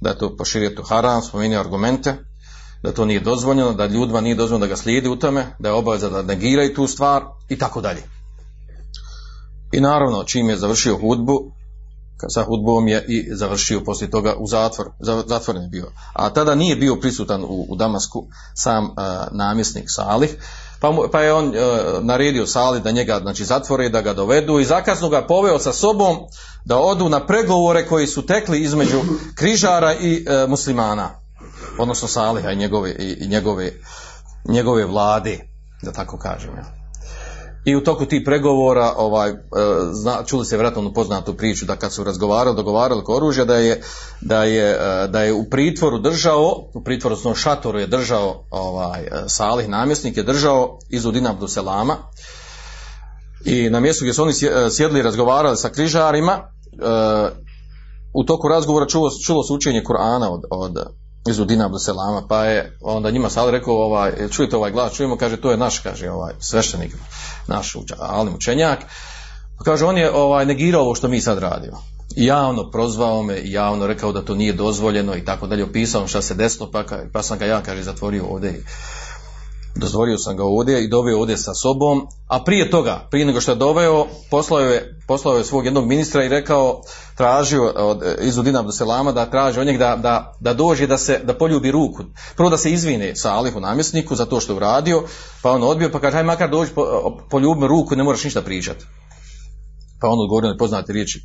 da 0.00 0.14
to 0.14 0.36
poširio 0.36 0.70
to 0.70 0.82
haram, 0.82 1.22
spomenuo 1.22 1.60
argumente, 1.60 2.14
da 2.82 2.92
to 2.92 3.04
nije 3.04 3.20
dozvoljeno, 3.20 3.72
da 3.72 3.86
ljudima 3.86 4.20
nije 4.20 4.34
dozvoljeno 4.34 4.66
da 4.66 4.70
ga 4.70 4.76
slijedi 4.76 5.08
u 5.08 5.16
tome, 5.16 5.46
da 5.58 5.68
je 5.68 5.74
obaveza 5.74 6.10
da 6.10 6.22
negiraju 6.22 6.74
tu 6.74 6.86
stvar 6.86 7.22
i 7.48 7.58
tako 7.58 7.80
dalje. 7.80 8.02
I 9.72 9.80
naravno, 9.80 10.24
čim 10.24 10.48
je 10.48 10.56
završio 10.56 10.98
hudbu, 10.98 11.52
sa 12.28 12.42
hudbom 12.42 12.88
je 12.88 13.04
i 13.08 13.28
završio 13.34 13.80
poslije 13.80 14.10
toga 14.10 14.34
u 14.38 14.46
zatvor, 14.46 14.90
zatvoren 15.26 15.62
je 15.62 15.68
bio. 15.68 15.90
A 16.12 16.30
tada 16.30 16.54
nije 16.54 16.76
bio 16.76 16.96
prisutan 16.96 17.44
u, 17.44 17.66
u 17.68 17.76
Damasku 17.76 18.26
sam 18.54 18.84
uh, 18.84 18.92
namjesnik 19.30 19.84
Salih, 19.86 20.36
pa, 20.82 20.90
mu, 20.90 21.02
pa 21.12 21.20
je 21.22 21.32
on 21.32 21.48
uh, 21.48 21.54
naredio 22.04 22.46
Sali 22.46 22.80
da 22.80 22.90
njega 22.90 23.18
znači, 23.22 23.44
zatvore, 23.44 23.88
da 23.88 24.00
ga 24.00 24.12
dovedu 24.12 24.60
i 24.60 24.64
zakasno 24.64 25.08
ga 25.08 25.26
poveo 25.26 25.58
sa 25.58 25.72
sobom 25.72 26.16
da 26.64 26.78
odu 26.78 27.08
na 27.08 27.26
pregovore 27.26 27.86
koji 27.86 28.06
su 28.06 28.26
tekli 28.26 28.60
između 28.60 29.00
križara 29.34 29.94
i 29.94 30.26
uh, 30.26 30.50
muslimana, 30.50 31.10
odnosno 31.78 32.08
Saliha 32.08 32.50
i 32.50 32.56
njegove, 32.56 32.90
i, 32.90 33.24
i 33.24 33.28
njegove, 33.28 33.72
njegove 34.44 34.84
vlade, 34.84 35.38
da 35.82 35.92
tako 35.92 36.18
kažem. 36.18 36.50
Ja. 36.56 36.81
I 37.64 37.76
u 37.76 37.84
toku 37.84 38.06
tih 38.06 38.22
pregovora 38.24 38.92
ovaj, 38.96 39.30
e, 39.30 39.34
zna, 39.92 40.22
čuli 40.26 40.44
se 40.44 40.56
vjerojatno 40.56 40.92
poznatu 40.92 41.34
priču 41.34 41.66
da 41.66 41.76
kad 41.76 41.92
su 41.92 42.04
razgovarali, 42.04 42.56
dogovarali 42.56 43.00
oko 43.00 43.16
oružja 43.16 43.44
da 43.44 43.56
je, 43.56 43.82
da 44.20 44.44
je, 44.44 44.70
e, 44.70 45.08
da 45.08 45.22
je 45.22 45.32
u 45.32 45.50
pritvoru 45.50 45.98
držao, 45.98 46.68
u 46.74 46.84
pritvoru 46.84 47.12
odnosno 47.12 47.34
šatoru 47.34 47.78
je 47.78 47.86
držao 47.86 48.44
ovaj, 48.50 49.02
e, 49.02 49.08
Salih 49.26 49.68
namjesnik 49.68 50.16
je 50.16 50.22
držao 50.22 50.78
iz 50.90 51.06
Udina 51.06 51.30
Abduselama 51.30 51.96
i 53.44 53.70
na 53.70 53.80
mjestu 53.80 54.04
gdje 54.04 54.14
su 54.14 54.22
oni 54.22 54.32
sje- 54.32 54.70
sjedli 54.70 54.98
i 54.98 55.02
razgovarali 55.02 55.56
sa 55.56 55.68
križarima 55.68 56.38
u 58.14 58.24
toku 58.24 58.48
razgovora 58.48 58.86
čulo, 58.86 59.10
čulo 59.26 59.42
se 59.42 59.52
učenje 59.52 59.82
Kur'ana 59.84 60.28
od, 60.28 60.42
od 60.50 61.01
iz 61.28 61.38
Udina 61.38 61.66
Abduselama, 61.66 62.26
pa 62.28 62.44
je 62.44 62.78
onda 62.80 63.10
njima 63.10 63.30
sad 63.30 63.50
rekao, 63.50 63.74
ovaj, 63.74 64.28
čujete 64.30 64.56
ovaj 64.56 64.70
glas, 64.70 64.92
čujemo, 64.92 65.16
kaže, 65.16 65.36
to 65.36 65.50
je 65.50 65.56
naš, 65.56 65.78
kaže, 65.78 66.10
ovaj, 66.10 66.34
sveštenik, 66.40 66.96
naš 67.46 67.76
alim 67.98 68.34
učenjak. 68.34 68.78
Pa 69.58 69.64
kaže, 69.64 69.84
on 69.84 69.98
je 69.98 70.10
ovaj, 70.10 70.46
negirao 70.46 70.82
ovo 70.82 70.94
što 70.94 71.08
mi 71.08 71.20
sad 71.20 71.38
radimo. 71.38 71.82
I 72.16 72.26
javno 72.26 72.70
prozvao 72.70 73.22
me, 73.22 73.38
i 73.38 73.52
javno 73.52 73.86
rekao 73.86 74.12
da 74.12 74.22
to 74.22 74.34
nije 74.34 74.52
dozvoljeno 74.52 75.16
i 75.16 75.24
tako 75.24 75.46
dalje, 75.46 75.64
opisao 75.64 76.06
šta 76.06 76.22
se 76.22 76.34
desilo, 76.34 76.70
pa, 76.70 76.84
pa 77.12 77.22
sam 77.22 77.38
ga 77.38 77.46
ja, 77.46 77.62
kaže, 77.62 77.82
zatvorio 77.82 78.24
ovdje 78.24 78.64
i 79.76 79.78
dozvolio 79.78 80.18
sam 80.18 80.36
ga 80.36 80.44
ovdje 80.44 80.84
i 80.84 80.88
doveo 80.88 81.18
ovdje 81.18 81.36
sa 81.36 81.54
sobom, 81.54 82.06
a 82.28 82.44
prije 82.44 82.70
toga, 82.70 83.06
prije 83.10 83.26
nego 83.26 83.40
što 83.40 83.52
je 83.52 83.56
doveo, 83.56 84.06
poslao 84.30 84.60
je, 84.60 85.00
poslao 85.08 85.36
je 85.36 85.44
svog 85.44 85.64
jednog 85.64 85.86
ministra 85.86 86.24
i 86.24 86.28
rekao, 86.28 86.82
tražio 87.16 87.72
od 87.76 88.02
Izudina 88.20 88.58
Abduselama 88.58 89.12
da 89.12 89.30
traži 89.30 89.60
od 89.60 89.66
njega 89.66 89.78
da, 89.78 89.96
da, 89.96 90.34
da 90.40 90.54
dođe 90.54 90.86
da 90.86 90.98
se, 90.98 91.20
da 91.24 91.34
poljubi 91.34 91.70
ruku. 91.70 92.02
Prvo 92.36 92.50
da 92.50 92.56
se 92.56 92.70
izvine 92.70 93.16
Salihu 93.16 93.60
namjesniku 93.60 94.16
za 94.16 94.26
to 94.26 94.40
što 94.40 94.52
je 94.52 94.56
uradio, 94.56 95.02
pa 95.42 95.50
on 95.50 95.62
odbio, 95.62 95.90
pa 95.92 96.00
kaže, 96.00 96.14
haj 96.14 96.24
makar 96.24 96.50
dođi, 96.50 96.70
po, 96.74 97.18
poljubi 97.30 97.66
ruku, 97.66 97.96
ne 97.96 98.04
moraš 98.04 98.24
ništa 98.24 98.42
pričati. 98.42 98.84
Pa 100.02 100.08
on 100.08 100.20
odgovorio 100.20 100.50
na 100.50 100.56
poznate 100.56 100.92
riječi. 100.92 101.22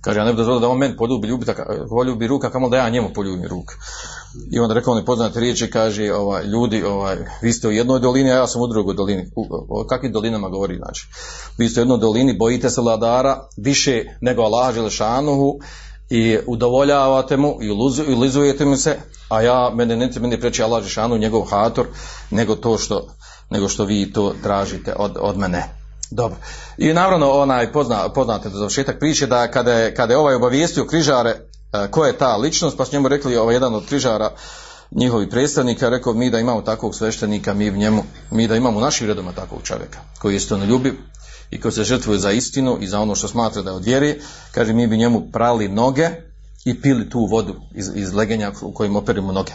Kaže, 0.00 0.18
ja 0.18 0.24
ne 0.24 0.32
bih 0.32 0.36
dozvolio 0.36 0.60
da 0.60 0.68
on 0.68 0.78
meni 0.78 0.96
poljubi, 0.96 1.28
ljubi, 1.28 1.46
poljubi 1.90 2.26
ruka, 2.26 2.50
kamo 2.50 2.68
da 2.68 2.76
ja 2.76 2.88
njemu 2.88 3.10
poljubim 3.14 3.44
ruku. 3.48 3.72
I 4.52 4.58
onda 4.58 4.74
rekao 4.74 4.94
nepoznate 4.94 5.40
riječi, 5.40 5.70
kaže, 5.70 6.12
ovaj, 6.14 6.44
ljudi, 6.44 6.82
ovaj, 6.82 7.16
vi 7.42 7.52
ste 7.52 7.68
u 7.68 7.72
jednoj 7.72 8.00
dolini, 8.00 8.30
a 8.30 8.34
ja 8.34 8.46
sam 8.46 8.62
u 8.62 8.66
drugoj 8.66 8.94
dolini. 8.94 9.30
U, 9.36 9.46
o 9.68 9.84
kakvim 9.84 10.12
dolinama 10.12 10.48
govori, 10.48 10.76
znači? 10.76 11.06
Vi 11.58 11.68
ste 11.68 11.80
u 11.80 11.82
jednoj 11.82 11.98
dolini, 11.98 12.38
bojite 12.38 12.70
se 12.70 12.80
vladara 12.80 13.48
više 13.56 14.04
nego 14.20 14.42
Allah 14.42 14.74
Želešanuhu 14.74 15.58
i 16.10 16.38
udovoljavate 16.46 17.36
mu 17.36 17.58
i 17.62 17.70
ulizujete 18.12 18.64
mu 18.64 18.76
se, 18.76 18.98
a 19.28 19.42
ja, 19.42 19.70
mene 19.74 19.96
ne 19.96 20.10
mene 20.20 20.40
preći 20.40 20.62
Allah 20.62 20.82
Želešanuhu, 20.82 21.18
njegov 21.18 21.42
hator, 21.42 21.86
nego 22.30 22.56
to 22.56 22.78
što, 22.78 23.06
nego 23.50 23.68
što 23.68 23.84
vi 23.84 24.12
to 24.12 24.34
tražite 24.42 24.94
od, 24.98 25.16
od 25.20 25.38
mene. 25.38 25.75
Dobro. 26.10 26.36
I 26.78 26.92
naravno 26.92 27.30
onaj 27.30 27.72
pozna, 27.72 28.08
poznate 28.08 28.48
završetak 28.48 28.98
priče 28.98 29.26
da 29.26 29.50
kada 29.50 29.72
je, 29.72 29.94
kada 29.94 30.12
je 30.12 30.18
ovaj 30.18 30.34
obavijestio 30.34 30.84
križare 30.84 31.30
e, 31.30 31.90
ko 31.90 32.06
je 32.06 32.18
ta 32.18 32.36
ličnost, 32.36 32.76
pa 32.76 32.84
su 32.84 32.92
njemu 32.92 33.08
rekli 33.08 33.36
ovaj 33.36 33.54
jedan 33.54 33.74
od 33.74 33.86
križara 33.86 34.30
njihovi 34.90 35.30
predstavnika, 35.30 35.88
rekao 35.88 36.12
mi 36.12 36.30
da 36.30 36.38
imamo 36.38 36.62
takvog 36.62 36.94
sveštenika, 36.94 37.54
mi 37.54 37.70
v 37.70 37.76
njemu, 37.76 38.04
mi 38.30 38.48
da 38.48 38.56
imamo 38.56 38.78
u 38.78 38.80
našim 38.80 39.06
redoma 39.06 39.32
takvog 39.32 39.62
čovjeka, 39.62 39.98
koji 40.18 40.34
je 40.34 40.40
stonoljubiv 40.40 40.94
i 41.50 41.60
koji 41.60 41.72
se 41.72 41.84
žrtvuje 41.84 42.18
za 42.18 42.32
istinu 42.32 42.78
i 42.80 42.86
za 42.86 43.00
ono 43.00 43.14
što 43.14 43.28
smatra 43.28 43.62
da 43.62 43.70
je 43.70 43.76
od 43.76 43.84
vjeri, 43.84 44.20
kaže 44.52 44.72
mi 44.72 44.86
bi 44.86 44.96
njemu 44.96 45.30
prali 45.32 45.68
noge 45.68 46.08
i 46.64 46.80
pili 46.80 47.10
tu 47.10 47.26
vodu 47.30 47.54
iz, 47.74 47.90
iz 47.94 48.14
legenja 48.14 48.52
u 48.62 48.72
kojim 48.72 48.96
operimo 48.96 49.32
noge. 49.32 49.52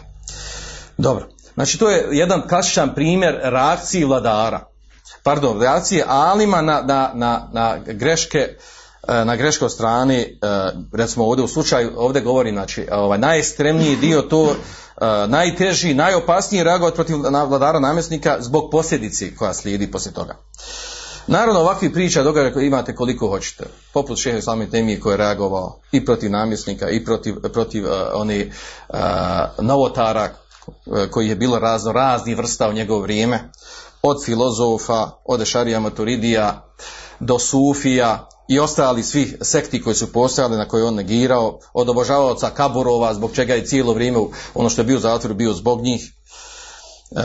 Dobro. 0.97 1.27
Znači 1.53 1.77
to 1.77 1.89
je 1.89 2.07
jedan 2.11 2.47
klasičan 2.47 2.95
primjer 2.95 3.39
reakcije 3.43 4.05
vladara. 4.05 4.70
Pardon, 5.23 5.61
reakcije 5.61 6.05
alima 6.07 6.61
na, 6.61 6.81
na, 6.81 7.11
na, 7.13 7.47
na 7.51 7.77
greške 7.85 8.39
e, 9.07 9.25
na 9.25 9.35
greškoj 9.35 9.69
strani, 9.69 10.21
e, 10.21 10.27
recimo 10.93 11.25
ovdje 11.25 11.45
u 11.45 11.47
slučaju, 11.47 11.91
ovdje 11.97 12.21
govori, 12.21 12.51
znači, 12.51 12.87
ovaj, 12.91 13.17
najekstremniji 13.17 13.95
dio 13.95 14.21
to, 14.21 14.51
e, 14.51 15.05
najteži, 15.27 15.93
najopasniji 15.93 16.63
reagovati 16.63 16.95
protiv 16.95 17.17
vladara 17.47 17.79
namjesnika 17.79 18.37
zbog 18.39 18.71
posljedici 18.71 19.35
koja 19.35 19.53
slijedi 19.53 19.91
poslije 19.91 20.13
toga. 20.13 20.35
Naravno, 21.27 21.59
ovakvih 21.59 21.91
priča 21.91 22.23
događaja 22.23 22.53
koje 22.53 22.67
imate 22.67 22.95
koliko 22.95 23.27
hoćete. 23.27 23.63
Poput 23.93 24.17
šehe 24.17 24.37
Islame 24.37 24.69
Temije 24.69 24.99
koji 24.99 25.13
je 25.13 25.17
reagovao 25.17 25.79
i 25.91 26.05
protiv 26.05 26.31
namjesnika 26.31 26.89
i 26.89 27.05
protiv, 27.05 27.35
protiv 27.53 27.85
uh, 27.85 27.91
oni 28.13 28.51
uh, 28.89 28.97
novotara 29.59 30.29
koji 31.11 31.27
je 31.27 31.35
bilo 31.35 31.59
razno 31.59 31.91
raznih 31.91 32.37
vrsta 32.37 32.69
u 32.69 32.73
njegovo 32.73 33.01
vrijeme. 33.01 33.51
Od 34.01 34.25
filozofa, 34.25 35.09
od 35.25 35.41
Ešarija 35.41 35.79
Maturidija 35.79 36.73
do 37.19 37.39
Sufija 37.39 38.27
i 38.49 38.59
ostali 38.59 39.03
svih 39.03 39.37
sekti 39.41 39.81
koji 39.81 39.95
su 39.95 40.13
postojali 40.13 40.57
na 40.57 40.67
koje 40.67 40.81
je 40.81 40.85
on 40.85 40.95
negirao, 40.95 41.59
od 41.73 41.89
obožavaoca 41.89 42.49
Kaburova, 42.49 43.13
zbog 43.13 43.31
čega 43.33 43.53
je 43.53 43.65
cijelo 43.65 43.93
vrijeme 43.93 44.19
ono 44.53 44.69
što 44.69 44.81
je 44.81 44.85
bio 44.85 44.97
u 44.97 44.99
zatvoru 44.99 45.35
bio 45.35 45.53
zbog 45.53 45.81
njih. 45.81 46.13
Uh, 47.11 47.21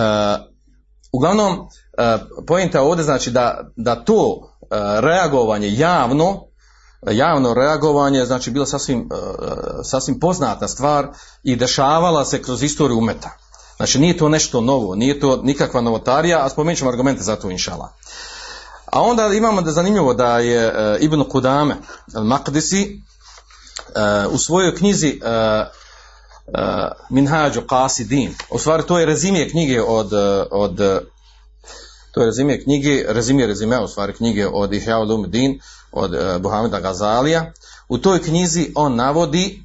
uglavnom, 1.13 1.69
e, 1.99 2.19
pojenta 2.47 2.83
ovdje 2.83 3.05
znači 3.05 3.31
da, 3.31 3.71
da 3.77 4.05
to 4.05 4.41
e, 4.41 4.67
reagovanje 5.01 5.73
javno, 5.73 6.46
javno 7.03 7.55
reagovanje 7.55 8.25
znači 8.25 8.51
bilo 8.51 8.67
sasvim, 8.67 8.99
e, 9.01 9.17
sasvim 9.85 10.21
poznata 10.21 10.69
stvar 10.69 11.09
i 11.43 11.57
dešavala 11.57 12.25
se 12.25 12.43
kroz 12.43 12.63
istoriju 12.63 12.99
umeta. 12.99 13.31
Znači 13.77 13.99
nije 13.99 14.17
to 14.17 14.29
nešto 14.29 14.61
novo, 14.61 14.95
nije 14.95 15.21
to 15.21 15.41
nikakva 15.43 15.81
novotarija, 15.81 16.45
a 16.45 16.49
spomenut 16.49 16.79
ćemo 16.79 16.91
argumente 16.91 17.23
za 17.23 17.37
to 17.37 17.51
inšala. 17.51 17.93
A 18.93 19.03
onda 19.03 19.27
imamo 19.27 19.63
da 19.63 19.73
zanimljivo 19.73 20.15
da 20.15 20.39
je 20.39 20.67
e, 20.67 20.99
Ibn 21.01 21.25
Kudame 21.25 21.77
al-Maqdisi 22.15 22.85
e, 22.85 24.27
u 24.27 24.39
svojoj 24.39 24.75
knjizi 24.75 25.21
Minhađu 27.11 27.61
Qasidin. 27.61 28.31
U 28.51 28.59
stvari 28.59 28.83
to 28.83 28.99
je 28.99 29.07
rezimije 29.07 29.51
knjige 29.51 29.83
od, 29.83 30.13
od 30.51 30.77
to 32.17 32.21
je 32.21 32.27
rezimije 32.27 32.63
knjige, 32.63 33.05
rezime 33.47 33.81
u 33.81 33.89
stvari 33.89 34.13
knjige 34.13 34.47
od 34.47 34.73
Ihya 34.73 34.99
Ulumuddin, 34.99 35.61
od 35.97 36.15
uh, 36.15 36.43
Buhameda 36.43 36.81
Gazalija. 36.81 37.53
U 37.89 37.99
toj 37.99 38.23
knjizi 38.23 38.73
on 38.75 38.97
navodi 38.97 39.63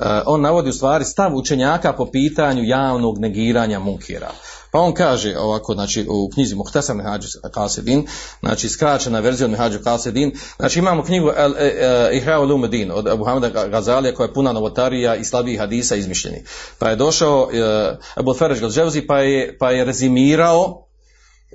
uh, 0.00 0.06
on 0.26 0.40
navodi 0.40 0.70
u 0.70 0.72
stvari 0.72 1.04
stav 1.04 1.36
učenjaka 1.36 1.92
po 1.92 2.10
pitanju 2.10 2.62
javnog 2.64 3.18
negiranja 3.18 3.78
munkira. 3.78 4.30
Pa 4.74 4.80
on 4.80 4.94
kaže 4.94 5.38
ovako, 5.38 5.74
znači 5.74 6.06
u 6.08 6.30
knjizi 6.34 6.54
Muhtasar 6.54 6.96
Mihađu 6.96 7.28
Kasedin, 7.52 8.06
znači 8.40 8.68
skraćena 8.68 9.20
verzija 9.20 9.44
od 9.44 9.50
Mihađu 9.50 9.78
Kasedin, 9.84 10.32
znači 10.56 10.78
imamo 10.78 11.02
knjigu 11.02 11.30
El- 11.36 11.54
e- 11.58 12.20
e- 12.26 12.38
Ulumuddin 12.38 12.90
od 12.90 13.08
Abu 13.08 13.24
Hamida 13.24 13.66
Gazalija 13.66 14.14
koja 14.14 14.26
je 14.26 14.34
puna 14.34 14.52
novotarija 14.52 15.16
i 15.16 15.24
slabih 15.24 15.58
hadisa 15.58 15.96
izmišljeni. 15.96 16.44
Pa 16.78 16.90
je 16.90 16.96
došao 16.96 17.48
e, 17.52 17.96
Abu 18.14 18.34
Galđevzi 18.60 19.06
pa 19.06 19.18
je, 19.18 19.56
pa 19.58 19.70
je 19.70 19.84
rezimirao 19.84 20.83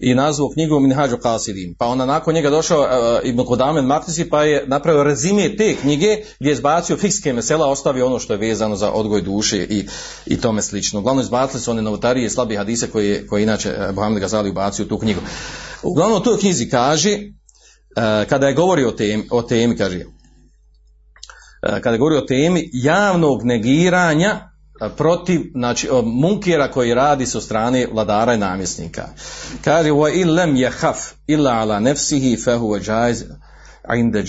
i 0.02 0.16
nazvao 0.16 0.50
knjigu 0.50 0.80
Minhađu 0.80 1.18
Kasidin. 1.18 1.76
Pa 1.78 1.86
onda 1.86 2.06
nakon 2.06 2.34
njega 2.34 2.50
došao 2.50 2.82
uh, 2.82 3.30
Ibn 3.30 3.46
Kudamen 3.46 3.86
Maktisi 3.86 4.30
pa 4.30 4.44
je 4.44 4.64
napravio 4.68 5.04
rezime 5.04 5.56
te 5.56 5.76
knjige 5.76 6.18
gdje 6.40 6.50
je 6.50 6.54
izbacio 6.54 6.98
fikske 6.98 7.34
mesela, 7.34 7.68
ostavio 7.68 8.06
ono 8.06 8.20
što 8.20 8.34
je 8.34 8.40
vezano 8.40 8.76
za 8.76 8.92
odgoj 8.92 9.22
duše 9.22 9.58
i, 9.58 9.88
i 10.26 10.42
tome 10.42 10.62
slično. 10.62 11.00
Uglavnom 11.00 11.24
izbacili 11.24 11.62
su 11.62 11.72
one 11.72 11.82
novotarije 11.82 12.26
i 12.26 12.30
slabi 12.30 12.56
hadise 12.56 12.90
koje, 12.90 13.28
koje 13.28 13.44
inače 13.44 13.70
uh, 13.70 13.96
Mohamed 13.96 14.20
Gazali 14.20 14.50
ubacio 14.50 14.86
u 14.86 14.88
tu 14.88 14.98
knjigu. 14.98 15.20
Uglavnom 15.84 16.22
u 16.22 16.24
toj 16.24 16.38
knjizi 16.40 16.70
kaže, 16.70 17.18
uh, 17.18 18.30
kada 18.30 18.48
je 18.48 18.54
govorio 18.54 18.88
o 18.88 18.92
temi, 18.92 19.28
o 19.32 19.42
temi 19.42 19.78
kaže, 19.78 20.06
kada 21.62 21.92
je 21.92 21.98
govorio 21.98 22.20
o 22.20 22.26
temi 22.26 22.70
javnog 22.74 23.46
negiranja 23.46 24.49
protiv 24.98 25.42
znači 25.54 25.90
munkira 26.04 26.72
koji 26.72 26.94
radi 26.94 27.26
sa 27.26 27.42
strane 27.42 27.88
vladara 27.94 28.34
i 28.34 28.38
namjesnika. 28.38 29.08
Kaže 29.64 29.90
wa 29.90 30.22
in 30.22 30.36
lam 30.36 30.56
yakhaf 30.56 30.96
illa 31.28 31.52
ala 31.52 31.80
nafsihi 31.80 32.38
fa 32.38 32.58
huwa 32.58 32.90
jaiz 32.90 33.24
inda. 33.98 34.24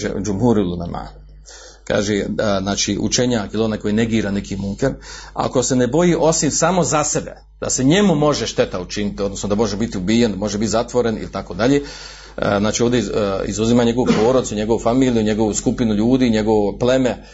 Kaže 1.85 2.25
znači 2.61 2.99
učenjak 3.01 3.55
ili 3.55 3.63
onaj 3.63 3.79
koji 3.79 3.95
negira 3.95 4.31
neki 4.31 4.57
munker, 4.57 4.91
ako 5.35 5.63
se 5.63 5.77
ne 5.77 5.87
boji 5.87 6.17
osim 6.19 6.51
samo 6.51 6.85
za 6.85 7.05
sebe, 7.05 7.37
da 7.61 7.71
se 7.71 7.85
njemu 7.85 8.15
može 8.15 8.47
šteta 8.47 8.81
učiniti, 8.81 9.23
odnosno 9.23 9.49
da 9.49 9.55
može 9.55 9.77
biti 9.77 9.99
ubijen, 9.99 10.35
može 10.37 10.59
biti 10.59 10.71
zatvoren 10.71 11.17
ili 11.17 11.33
tako 11.33 11.55
dalje, 11.55 11.83
znači 12.37 12.83
ovdje 12.83 13.03
izuzima 13.47 13.85
njegovu 13.85 14.07
porodcu, 14.25 14.55
njegovu 14.55 14.81
familiju, 14.81 15.23
njegovu 15.23 15.55
skupinu 15.55 15.95
ljudi, 15.95 16.31
njegovo 16.31 16.79
pleme, 16.79 17.25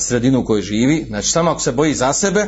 sredinu 0.00 0.40
u 0.40 0.44
kojoj 0.44 0.62
živi, 0.62 1.04
znači 1.08 1.28
samo 1.28 1.50
ako 1.50 1.60
se 1.60 1.72
boji 1.72 1.94
za 1.94 2.12
sebe, 2.12 2.46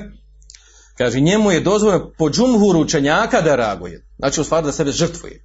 kaže 0.98 1.20
njemu 1.20 1.50
je 1.50 1.60
dozvoljeno 1.60 2.12
po 2.18 2.30
džumhuru 2.30 2.80
učenjaka 2.80 3.40
da 3.40 3.56
reaguje, 3.56 4.06
znači 4.18 4.40
u 4.40 4.44
stvari 4.44 4.66
da 4.66 4.72
sebe 4.72 4.90
žrtvuje. 4.90 5.44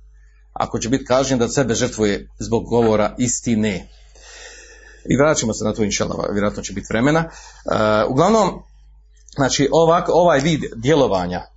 Ako 0.54 0.80
će 0.80 0.90
biti 0.90 1.06
kažnjen 1.06 1.40
da 1.40 1.50
sebe 1.50 1.74
žrtvuje 1.74 2.28
zbog 2.40 2.64
govora 2.64 3.16
istine. 3.18 3.90
I 5.10 5.18
vraćamo 5.18 5.54
se 5.54 5.66
na 5.66 5.74
to 5.74 5.84
inšala, 5.84 6.28
vjerojatno 6.32 6.64
će 6.64 6.74
biti 6.74 6.88
vremena. 6.90 7.20
Uh, 7.20 8.12
uglavnom, 8.12 8.64
znači 9.36 9.70
ovak, 9.72 10.10
ovaj 10.10 10.40
vid 10.40 10.62
djelovanja 10.76 11.53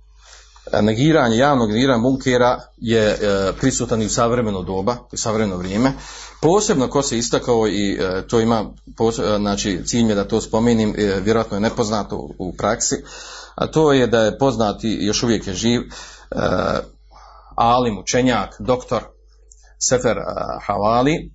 negiranje, 0.81 1.37
javnog 1.37 1.69
negiranja 1.69 1.97
munkera 1.99 2.59
je 2.77 3.09
e, 3.09 3.17
prisutan 3.59 4.01
i 4.01 4.05
u 4.05 4.09
savremeno 4.09 4.63
doba, 4.63 4.95
u 5.11 5.17
savremeno 5.17 5.57
vrijeme. 5.57 5.93
Posebno 6.41 6.89
ko 6.89 7.01
se 7.01 7.17
istakao 7.17 7.67
i 7.67 7.97
e, 7.99 8.27
to 8.27 8.39
ima, 8.39 8.65
e, 8.87 9.37
znači 9.37 9.81
cilj 9.85 10.09
je 10.09 10.15
da 10.15 10.27
to 10.27 10.41
spomenim, 10.41 10.95
e, 10.97 11.19
vjerojatno 11.23 11.57
je 11.57 11.61
nepoznato 11.61 12.29
u, 12.37 12.53
praksi, 12.57 12.95
a 13.55 13.67
to 13.67 13.93
je 13.93 14.07
da 14.07 14.19
je 14.19 14.37
poznati, 14.37 14.97
još 15.01 15.23
uvijek 15.23 15.47
je 15.47 15.53
živ, 15.53 15.81
e, 15.81 16.35
alim, 17.55 17.97
učenjak, 17.97 18.55
doktor 18.59 19.03
Sefer 19.79 20.17
e, 20.17 20.23
Havali, 20.67 21.31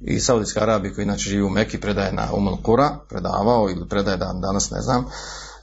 iz 0.00 0.24
Saudijske 0.24 0.60
Arabije 0.60 0.94
koji 0.94 1.02
inače 1.02 1.30
živi 1.30 1.42
u 1.42 1.50
Meki, 1.50 1.80
predaje 1.80 2.12
na 2.12 2.28
Umul 2.32 2.56
Kura, 2.62 2.98
predavao 3.08 3.70
ili 3.70 3.88
predaje 3.88 4.16
dan, 4.16 4.40
danas 4.40 4.70
ne 4.70 4.80
znam. 4.80 5.06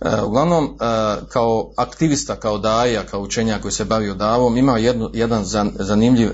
E, 0.06 0.22
uglavnom, 0.22 0.66
e, 0.66 0.86
kao 1.30 1.72
aktivista, 1.78 2.36
kao 2.36 2.58
daja, 2.58 3.04
kao 3.04 3.22
učenjak 3.22 3.62
koji 3.62 3.72
se 3.72 3.86
bavio 3.86 4.14
davom, 4.14 4.58
imao 4.58 4.78
jednu, 4.78 5.10
jedan 5.14 5.44
zan- 5.44 5.76
zanimljiv 5.80 6.30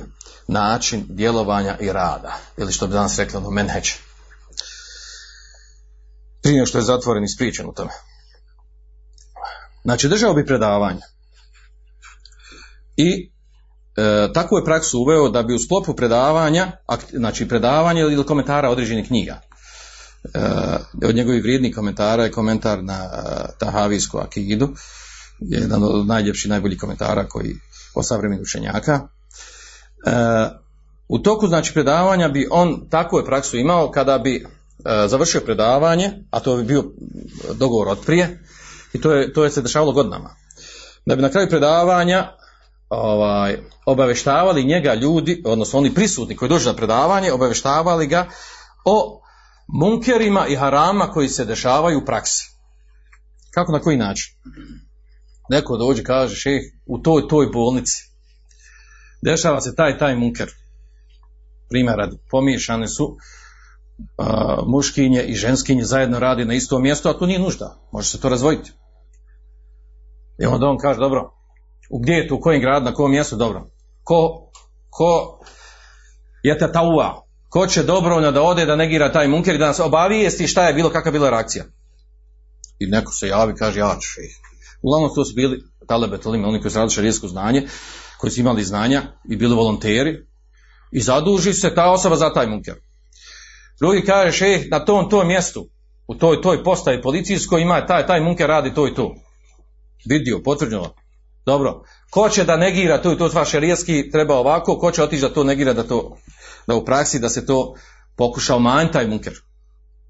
način 0.48 1.06
djelovanja 1.10 1.78
i 1.80 1.92
rada, 1.92 2.38
ili 2.58 2.72
što 2.72 2.88
bi 2.88 2.94
danas 2.94 3.18
rekli 3.18 3.38
ono 3.38 3.50
menheđ. 3.50 3.90
Prije 6.42 6.56
nego 6.56 6.66
što 6.66 6.78
je 6.78 6.84
zatvoren 6.84 7.24
i 7.24 7.30
spričan 7.30 7.66
u 7.70 7.74
tome. 7.74 7.92
Znači, 9.84 10.08
držao 10.10 10.34
bi 10.34 10.46
predavanja. 10.46 11.06
I 12.98 13.32
e, 13.98 14.34
takvu 14.34 14.58
je 14.58 14.66
praksu 14.66 15.00
uveo 15.00 15.30
da 15.30 15.44
bi 15.44 15.56
u 15.56 15.60
sklopu 15.60 15.96
predavanja, 15.96 16.72
znači 17.12 17.48
predavanja 17.48 18.02
ili 18.02 18.26
komentara 18.26 18.70
određenih 18.70 19.08
knjiga, 19.08 19.42
od 21.06 21.16
njegovih 21.16 21.44
vrijednih 21.44 21.76
komentara 21.76 22.24
je 22.24 22.32
komentar 22.32 22.84
na 22.84 22.94
e, 22.94 23.10
Tahavijsku 23.60 24.18
akidu, 24.18 24.70
jedan 25.40 25.84
od 25.84 26.08
najljepših, 26.08 26.50
najboljih 26.50 26.80
komentara 26.80 27.28
koji 27.28 27.56
o 27.96 28.04
savremenih 28.04 28.42
učenjaka. 28.42 29.00
E, 30.06 30.12
u 31.08 31.20
toku 31.20 31.48
znači 31.48 31.74
predavanja 31.74 32.30
bi 32.30 32.48
on 32.52 32.90
takvu 32.90 33.18
je 33.18 33.26
praksu 33.26 33.58
imao 33.58 33.92
kada 33.92 34.18
bi 34.18 34.36
e, 34.36 34.44
završio 35.08 35.42
predavanje, 35.42 36.12
a 36.32 36.40
to 36.40 36.58
bi 36.58 36.64
bio 36.64 36.84
dogovor 37.54 37.88
od 37.88 38.00
prije, 38.06 38.44
i 38.94 39.02
to 39.02 39.12
je, 39.12 39.34
to 39.34 39.44
je 39.44 39.50
se 39.50 39.62
dešavalo 39.62 39.92
godinama. 39.92 40.36
Da 41.06 41.16
bi 41.16 41.22
na 41.22 41.30
kraju 41.30 41.50
predavanja 41.50 42.32
ovaj, 42.90 43.58
obaveštavali 43.86 44.64
njega 44.64 44.94
ljudi, 44.94 45.42
odnosno 45.46 45.80
oni 45.80 45.94
prisutni 45.94 46.36
koji 46.36 46.50
dođu 46.50 46.70
na 46.70 46.76
predavanje, 46.76 47.32
obaveštavali 47.32 48.08
ga 48.08 48.28
o 48.86 49.21
munkerima 49.74 50.48
i 50.48 50.56
harama 50.56 51.08
koji 51.12 51.30
se 51.30 51.46
dešavaju 51.46 52.00
u 52.00 52.06
praksi. 52.06 52.50
Kako, 53.54 53.72
na 53.72 53.80
koji 53.80 53.98
način? 53.98 54.34
Neko 55.50 55.78
dođe, 55.78 56.04
kaže, 56.04 56.36
šeh, 56.36 56.62
u 56.86 57.00
toj, 57.00 57.28
toj 57.28 57.48
bolnici 57.54 58.12
dešava 59.22 59.62
se 59.62 59.76
taj, 59.76 59.98
taj 59.98 60.16
munker. 60.16 60.50
Primjer 61.70 61.98
radi, 61.98 62.18
pomiješane 62.30 62.88
su 62.88 63.18
a, 64.18 64.58
muškinje 64.68 65.24
i 65.24 65.36
ženskinje 65.36 65.84
zajedno 65.84 66.20
radi 66.20 66.46
na 66.46 66.54
istom 66.54 66.82
mjestu, 66.82 67.10
a 67.10 67.14
to 67.14 67.26
nije 67.26 67.40
nužda. 67.40 67.78
Može 67.92 68.10
se 68.10 68.22
to 68.22 68.30
razvojiti. 68.30 68.72
I 70.40 70.46
onda 70.46 70.68
on 70.68 70.78
kaže, 70.78 71.00
dobro, 71.00 71.34
u 71.90 72.00
gdje 72.00 72.14
je 72.14 72.28
tu, 72.28 72.36
u 72.36 72.40
kojem 72.40 72.62
gradu, 72.62 72.86
na 72.86 72.94
kojem 72.94 73.12
mjestu, 73.12 73.36
dobro. 73.36 73.70
Ko, 74.04 74.52
ko 74.90 75.40
je 76.44 76.58
te 76.58 76.72
tauva, 76.72 77.22
ko 77.52 77.68
će 77.68 77.84
dobrovoljno 77.84 78.32
da 78.32 78.42
ode 78.42 78.66
da 78.66 78.76
negira 78.76 79.12
taj 79.12 79.28
munker 79.28 79.56
i 79.56 79.58
da 79.58 79.68
nas 79.68 79.80
obavijesti 79.80 80.48
šta 80.48 80.68
je 80.68 80.74
bilo, 80.74 80.90
kakva 80.90 81.10
je 81.10 81.12
bila 81.12 81.30
reakcija. 81.30 81.66
I 82.80 82.86
neko 82.86 83.12
se 83.12 83.28
javi, 83.28 83.56
kaže, 83.56 83.80
ja 83.80 83.98
ću. 84.02 84.10
Uglavnom 84.82 85.16
to 85.16 85.26
su 85.26 85.34
bili 85.36 85.64
talebe 85.88 86.18
talime, 86.18 86.48
oni 86.48 86.62
koji 86.62 86.72
su 86.72 86.78
radili 86.78 86.94
šarijesko 86.94 87.28
znanje, 87.28 87.68
koji 88.18 88.32
su 88.32 88.40
imali 88.40 88.64
znanja 88.64 89.02
i 89.30 89.36
bili 89.36 89.56
volonteri 89.56 90.16
i 90.92 91.02
zaduži 91.02 91.54
se 91.54 91.76
ta 91.76 91.92
osoba 91.92 92.16
za 92.16 92.34
taj 92.34 92.48
munker. 92.48 92.76
Drugi 93.80 94.06
kaže, 94.06 94.32
šeh, 94.38 94.68
na 94.72 94.86
tom, 94.86 95.10
tom 95.10 95.28
mjestu, 95.28 95.68
u 96.08 96.16
toj, 96.16 96.42
toj 96.42 96.64
postaji 96.64 97.02
policijskoj 97.02 97.62
ima 97.62 97.86
taj, 97.86 98.08
taj 98.08 98.22
munker 98.22 98.48
radi 98.48 98.74
to 98.74 98.88
i 98.88 98.96
to. 98.96 99.16
Vidio, 100.06 100.42
potvrđeno. 100.44 100.94
Dobro. 101.46 101.84
Ko 102.10 102.30
će 102.30 102.44
da 102.44 102.58
negira 102.58 103.02
to 103.02 103.12
i 103.12 103.18
to 103.18 103.30
tva 103.30 103.46
šerijetski 103.46 104.10
treba 104.12 104.36
ovako, 104.36 104.80
ko 104.80 104.92
će 104.92 105.04
otići 105.04 105.22
da 105.22 105.34
to 105.34 105.44
negira, 105.44 105.74
da 105.74 105.84
to, 105.84 106.18
da 106.72 106.76
u 106.76 106.86
praksi 106.86 107.20
da 107.20 107.30
se 107.30 107.46
to 107.46 107.76
pokuša 108.16 108.56
umanjiti 108.56 108.94
taj 108.94 109.08
munker. 109.08 109.34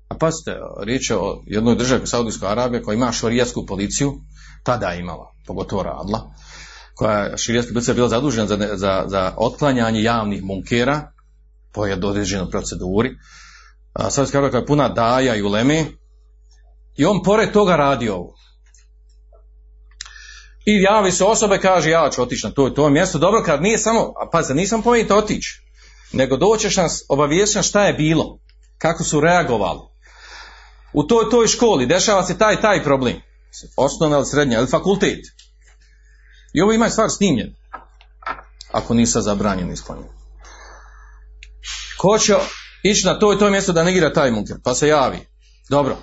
A 0.08 0.17
pazite, 0.17 0.58
riječ 0.84 1.10
je 1.10 1.17
o 1.17 1.43
jednoj 1.45 1.76
državi 1.76 2.08
Saudijskoj 2.08 2.50
Arabije 2.50 2.84
koja 2.84 2.95
ima 2.95 3.12
šarijetsku 3.12 3.65
policiju, 3.65 4.13
tada 4.63 4.88
je 4.88 5.00
imala, 5.00 5.34
pogotovo 5.47 5.84
radla, 5.84 6.34
koja 6.95 7.17
je 7.17 7.38
širijetska 7.38 7.74
policija 7.74 7.93
bila 7.93 8.10
zadužena 8.10 8.47
za, 8.47 8.58
za, 8.74 9.04
za 9.08 9.34
otklanjanje 9.38 10.04
javnih 10.04 10.43
munkera 10.43 11.12
po 11.74 11.82
određenoj 11.82 12.50
proceduri. 12.50 13.10
A 13.93 14.10
Saudijska 14.10 14.38
Arabija 14.38 14.52
koja 14.52 14.62
je 14.62 14.67
puna 14.67 14.89
daja 14.89 15.36
i 15.36 15.41
uleme 15.41 15.86
i 16.97 17.06
on 17.06 17.24
pored 17.24 17.52
toga 17.52 17.76
radi 17.76 18.10
ovo. 18.10 18.34
I 20.65 20.82
javi 20.82 21.12
se 21.12 21.24
osobe, 21.24 21.58
kaže 21.58 21.89
ja 21.89 22.10
ću 22.10 22.21
otići 22.21 22.47
na 22.47 22.54
to 22.54 22.69
to 22.69 22.89
mjesto. 22.89 23.17
Dobro, 23.17 23.43
kad 23.43 23.62
nije 23.62 23.78
samo, 23.78 24.00
a 24.00 24.30
pazite, 24.32 24.54
nisam 24.54 24.82
pomenut 24.82 25.12
otići, 25.12 25.62
nego 26.13 26.38
doćeš 26.38 26.78
nas, 26.78 27.04
obavijesti 27.10 27.58
nas 27.58 27.67
šta 27.67 27.86
je 27.86 27.93
bilo, 27.93 28.39
kako 28.78 29.04
su 29.04 29.19
reagovali. 29.19 29.80
U 30.93 31.04
toj 31.04 31.30
toj 31.30 31.47
školi 31.47 31.86
dešava 31.86 32.24
se 32.24 32.38
taj 32.38 32.62
taj 32.62 32.84
problem. 32.84 33.21
Osnovna 33.76 34.17
ili 34.17 34.26
srednja 34.26 34.58
ili 34.58 34.67
fakultet. 34.67 35.19
I 36.54 36.62
ovo 36.62 36.74
ima 36.74 36.89
stvar 36.89 37.10
snimljen. 37.10 37.56
Ako 38.71 38.93
nisa 38.93 39.21
zabranjen 39.21 39.71
isklonjen. 39.71 40.08
Ko 41.97 42.17
će 42.17 42.36
ići 42.84 43.06
na 43.06 43.19
to 43.19 43.34
i 43.34 43.39
to 43.39 43.50
mjesto 43.50 43.74
da 43.74 43.84
negira 43.84 44.13
taj 44.13 44.32
munker? 44.32 44.58
Pa 44.63 44.76
se 44.76 44.88
javi. 44.88 45.28
Dobro. 45.69 45.97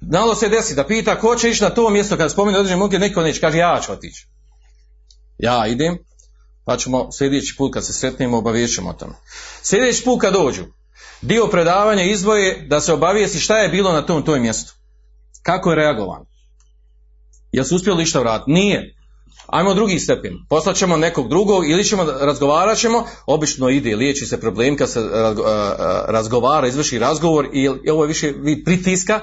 Znalo 0.00 0.34
se 0.34 0.48
desi 0.48 0.74
da 0.74 0.86
pita 0.86 1.20
ko 1.20 1.36
će 1.36 1.50
ići 1.50 1.62
na 1.62 1.70
to 1.70 1.90
mjesto 1.90 2.16
kada 2.16 2.28
spomene 2.28 2.58
određeni 2.58 2.80
munker, 2.80 3.00
niko 3.00 3.22
neće, 3.22 3.40
kaže 3.40 3.58
ja 3.58 3.80
ću 3.86 3.92
otići. 3.92 4.26
Ja 5.38 5.66
idem, 5.66 5.98
pa 6.64 6.76
ćemo 6.76 7.12
sljedeći 7.12 7.54
put 7.58 7.74
kad 7.74 7.86
se 7.86 7.92
sretnemo 7.92 8.38
obaviješćemo 8.38 8.90
o 8.90 8.92
tome. 8.92 9.14
Sljedeći 9.62 10.04
put 10.04 10.20
kad 10.20 10.32
dođu, 10.32 10.62
dio 11.22 11.46
predavanja 11.46 12.02
izdvoje 12.02 12.66
da 12.68 12.80
se 12.80 12.92
obavijesti 12.92 13.38
šta 13.38 13.58
je 13.58 13.68
bilo 13.68 13.92
na 13.92 14.06
tom 14.06 14.24
tom 14.24 14.40
mjestu. 14.40 14.74
Kako 15.42 15.70
je 15.70 15.76
reagovan? 15.76 16.24
Jel 17.52 17.64
su 17.64 17.76
uspjeli 17.76 18.02
išta 18.02 18.20
vratiti? 18.20 18.50
Nije. 18.50 18.94
Ajmo 19.46 19.74
drugi 19.74 19.98
stepen. 19.98 20.32
Poslat 20.48 20.76
ćemo 20.76 20.96
nekog 20.96 21.28
drugog 21.28 21.70
ili 21.70 21.84
ćemo, 21.84 22.04
razgovarat 22.04 22.78
ćemo, 22.78 23.04
obično 23.26 23.68
ide, 23.68 23.96
liječi 23.96 24.26
se 24.26 24.40
problem 24.40 24.76
kad 24.76 24.90
se 24.90 25.00
a, 25.00 26.04
razgovara, 26.08 26.66
izvrši 26.66 26.98
razgovor 26.98 27.48
i, 27.52 27.68
ovo 27.90 28.04
je 28.04 28.08
više 28.08 28.32
vid 28.36 28.64
pritiska 28.64 29.20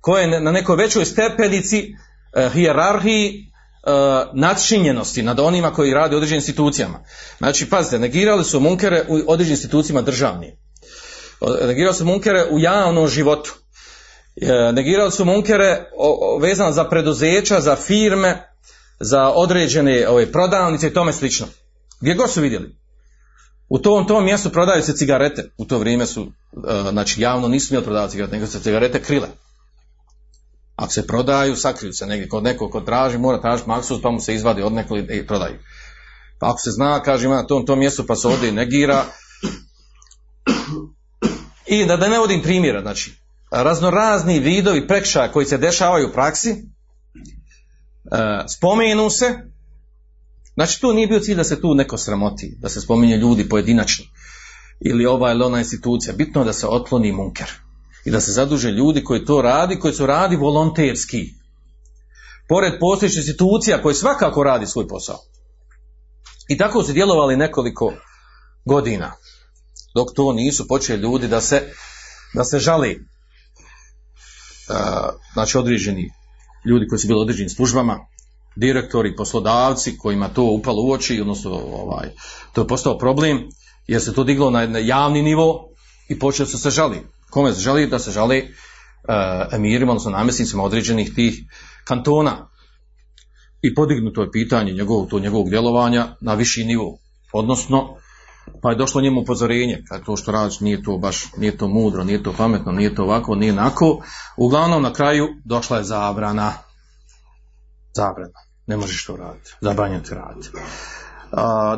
koje 0.00 0.22
je 0.22 0.40
na 0.40 0.50
nekoj 0.50 0.76
većoj 0.76 1.04
stepenici 1.04 1.94
e, 2.36 2.50
hijerarhiji 2.52 3.49
nadšinjenosti 4.32 5.22
nad 5.22 5.40
onima 5.40 5.72
koji 5.72 5.94
rade 5.94 6.16
u 6.16 6.18
određenim 6.18 6.38
institucijama. 6.38 7.04
Znači, 7.38 7.70
pazite, 7.70 7.98
negirali 7.98 8.44
su 8.44 8.60
munkere 8.60 9.04
u 9.08 9.20
određenim 9.26 9.54
institucijama 9.54 10.02
državnim. 10.02 10.50
Negirali 11.66 11.94
su 11.94 12.04
munkere 12.04 12.46
u 12.50 12.58
javnom 12.58 13.08
životu. 13.08 13.54
E, 14.36 14.72
negirali 14.72 15.12
su 15.12 15.24
munkere 15.24 15.84
vezano 16.40 16.72
za 16.72 16.84
preduzeća, 16.84 17.60
za 17.60 17.76
firme, 17.76 18.48
za 19.00 19.28
određene 19.28 20.08
ove, 20.08 20.32
prodavnice 20.32 20.86
i 20.86 20.92
tome 20.92 21.12
slično. 21.12 21.46
Gdje 22.00 22.14
god 22.14 22.30
su 22.30 22.40
vidjeli. 22.40 22.76
U 23.68 23.78
tom, 23.78 24.06
tom 24.06 24.24
mjestu 24.24 24.50
prodaju 24.50 24.82
se 24.82 24.96
cigarete. 24.96 25.50
U 25.58 25.64
to 25.64 25.78
vrijeme 25.78 26.06
su, 26.06 26.32
e, 26.68 26.90
znači 26.90 27.20
javno 27.20 27.48
nisu 27.48 27.66
smjeli 27.66 27.84
prodavati 27.84 28.10
cigarete, 28.10 28.36
nego 28.36 28.46
se 28.46 28.60
cigarete 28.60 29.02
krile. 29.02 29.28
Ako 30.80 30.92
se 30.92 31.06
prodaju, 31.06 31.56
sakriju 31.56 31.92
se 31.92 32.06
negdje. 32.06 32.28
Kod 32.28 32.42
nekog 32.42 32.70
ko 32.72 32.80
traži, 32.80 33.18
mora 33.18 33.40
tražiti 33.40 33.68
maksus, 33.68 34.02
pa 34.02 34.10
mu 34.10 34.20
se 34.20 34.34
izvadi 34.34 34.62
od 34.62 34.72
nekog 34.72 34.98
i 34.98 35.26
prodaju. 35.26 35.58
Pa 36.38 36.50
ako 36.50 36.58
se 36.58 36.70
zna, 36.70 37.02
kaže 37.02 37.26
ima 37.26 37.34
na 37.34 37.46
tom, 37.46 37.66
tom 37.66 37.78
mjestu, 37.78 38.06
pa 38.06 38.16
se 38.16 38.28
ovdje 38.28 38.52
negira. 38.52 39.04
I 41.66 41.84
da, 41.86 41.96
da 41.96 42.08
ne 42.08 42.18
vodim 42.18 42.42
primjera, 42.42 42.80
znači, 42.80 43.12
raznorazni 43.50 44.38
vidovi 44.38 44.86
prekšaja 44.86 45.32
koji 45.32 45.46
se 45.46 45.58
dešavaju 45.58 46.08
u 46.08 46.12
praksi, 46.12 46.50
e, 46.50 46.56
spomenu 48.48 49.10
se, 49.10 49.34
znači 50.54 50.80
tu 50.80 50.92
nije 50.92 51.06
bio 51.06 51.20
cilj 51.20 51.36
da 51.36 51.44
se 51.44 51.60
tu 51.60 51.74
neko 51.74 51.98
sramoti, 51.98 52.56
da 52.58 52.68
se 52.68 52.80
spominje 52.80 53.16
ljudi 53.16 53.48
pojedinačni, 53.48 54.04
ili 54.80 55.06
ova 55.06 55.32
ili 55.32 55.44
ona 55.44 55.58
institucija, 55.58 56.14
bitno 56.16 56.40
je 56.40 56.44
da 56.44 56.52
se 56.52 56.66
otkloni 56.66 57.12
munker 57.12 57.50
i 58.04 58.10
da 58.10 58.20
se 58.20 58.32
zaduže 58.32 58.70
ljudi 58.70 59.04
koji 59.04 59.24
to 59.24 59.42
radi, 59.42 59.78
koji 59.78 59.94
su 59.94 60.06
radi 60.06 60.36
volonterski. 60.36 61.26
Pored 62.48 62.72
postojećih 62.80 63.18
institucija 63.18 63.82
koji 63.82 63.94
svakako 63.94 64.42
radi 64.42 64.66
svoj 64.66 64.88
posao. 64.88 65.18
I 66.48 66.58
tako 66.58 66.82
su 66.84 66.92
djelovali 66.92 67.36
nekoliko 67.36 67.92
godina. 68.64 69.12
Dok 69.94 70.08
to 70.14 70.32
nisu 70.32 70.68
počeli 70.68 71.02
ljudi 71.02 71.28
da 71.28 71.40
se, 71.40 71.62
da 72.34 72.44
se 72.44 72.58
žali 72.58 72.90
uh, 74.68 74.76
znači 75.32 75.58
određeni 75.58 76.10
ljudi 76.64 76.88
koji 76.88 76.98
su 76.98 77.08
bili 77.08 77.20
određenim 77.20 77.50
službama, 77.50 77.98
direktori, 78.56 79.16
poslodavci 79.16 79.98
kojima 79.98 80.28
to 80.28 80.42
upalo 80.42 80.82
u 80.82 80.92
oči, 80.92 81.20
odnosno 81.20 81.50
ovaj, 81.50 82.10
to 82.52 82.60
je 82.60 82.66
postao 82.66 82.98
problem 82.98 83.48
jer 83.86 84.02
se 84.02 84.14
to 84.14 84.24
diglo 84.24 84.50
na 84.50 84.78
javni 84.78 85.22
nivo 85.22 85.68
i 86.08 86.18
počeo 86.18 86.46
se 86.46 86.58
se 86.58 86.70
žali. 86.70 87.06
Kome 87.30 87.52
se 87.52 87.60
žali? 87.60 87.86
Da 87.86 87.98
se 87.98 88.10
žali 88.10 88.38
uh, 88.42 89.54
emirima, 89.54 89.92
odnosno 89.92 90.10
namjesnicima 90.10 90.62
određenih 90.62 91.14
tih 91.14 91.42
kantona. 91.84 92.48
I 93.62 93.74
podignuto 93.74 94.22
je 94.22 94.30
pitanje 94.30 94.72
njegovog, 94.72 95.10
to 95.10 95.18
njegovog 95.18 95.50
djelovanja 95.50 96.16
na 96.20 96.34
viši 96.34 96.64
nivo. 96.64 96.98
Odnosno, 97.32 97.96
pa 98.62 98.70
je 98.70 98.76
došlo 98.76 99.00
njemu 99.00 99.20
upozorenje, 99.20 99.84
kad 99.88 100.04
to 100.04 100.16
što 100.16 100.32
radiš 100.32 100.60
nije 100.60 100.82
to 100.82 100.98
baš, 100.98 101.26
nije 101.36 101.56
to 101.56 101.68
mudro, 101.68 102.04
nije 102.04 102.22
to 102.22 102.32
pametno, 102.38 102.72
nije 102.72 102.94
to 102.94 103.02
ovako, 103.02 103.34
nije 103.34 103.52
onako. 103.52 104.02
Uglavnom 104.36 104.82
na 104.82 104.92
kraju 104.92 105.28
došla 105.44 105.76
je 105.76 105.84
zabrana. 105.84 106.52
Zabrana. 107.94 108.38
Ne 108.66 108.76
možeš 108.76 109.04
to 109.04 109.16
raditi. 109.16 109.52
Zabranjeno 109.60 110.02
ti 110.02 110.14
raditi. 110.14 110.48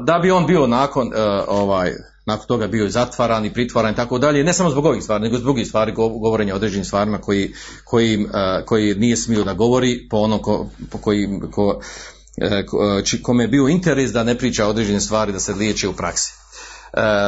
Da 0.01 0.19
bi 0.23 0.31
on 0.31 0.47
bio 0.47 0.67
nakon 0.67 1.13
e, 1.15 1.21
ovaj 1.49 1.93
nakon 2.27 2.47
toga 2.47 2.67
bio 2.67 2.87
i 2.87 2.91
zatvaran 2.91 3.45
i 3.45 3.53
pritvaran 3.53 3.93
i 3.93 3.97
tako 3.97 4.19
dalje, 4.19 4.45
ne 4.45 4.53
samo 4.53 4.71
zbog 4.71 4.85
ovih 4.85 5.03
stvari, 5.03 5.23
nego 5.23 5.37
zbog 5.37 5.45
drugih 5.45 5.67
stvari, 5.67 5.93
govorenja 5.93 6.55
o 6.55 6.57
određenim 6.57 6.85
stvarima 6.85 7.19
koji, 7.19 7.53
koji, 7.85 8.15
e, 8.15 8.65
koji 8.67 8.95
nije 8.95 9.17
smio 9.17 9.45
da 9.45 9.53
govori 9.55 10.09
po 10.11 10.17
onom 10.17 10.43
ko, 10.43 10.67
po 10.91 10.99
koji, 10.99 11.29
ko, 11.51 11.81
e, 12.37 13.23
kome 13.23 13.45
je 13.45 13.49
bio 13.49 13.69
interes 13.69 14.13
da 14.13 14.25
ne 14.25 14.39
priča 14.39 14.67
o 14.67 14.71
određenim 14.71 15.01
stvari, 15.01 15.33
da 15.33 15.41
se 15.41 15.55
liječi 15.55 15.87
u 15.87 15.93
praksi. 15.93 16.33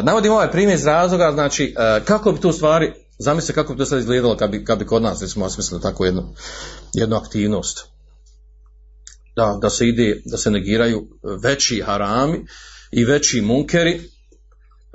Navodim 0.02 0.32
ovaj 0.32 0.50
primjer 0.50 0.78
iz 0.78 0.86
razloga, 0.86 1.32
znači, 1.32 1.74
kako 2.04 2.32
bi 2.32 2.40
tu 2.40 2.52
stvari, 2.52 2.92
zamislite 3.18 3.52
kako 3.52 3.72
bi 3.72 3.78
to 3.78 3.86
sad 3.86 3.98
izgledalo 3.98 4.36
kad 4.36 4.50
bi, 4.50 4.64
kad 4.64 4.78
bi 4.78 4.86
kod 4.86 5.02
nas, 5.02 5.22
recimo, 5.22 5.44
osmislili 5.44 5.82
takvu 5.82 6.04
jednu, 6.04 6.34
jednu 6.94 7.16
aktivnost 7.16 7.86
da, 9.36 9.58
da 9.62 9.70
se 9.70 9.88
ide, 9.88 10.22
da 10.24 10.36
se 10.36 10.50
negiraju 10.50 11.06
veći 11.42 11.82
harami 11.86 12.46
i 12.92 13.04
veći 13.04 13.40
munkeri, 13.40 14.00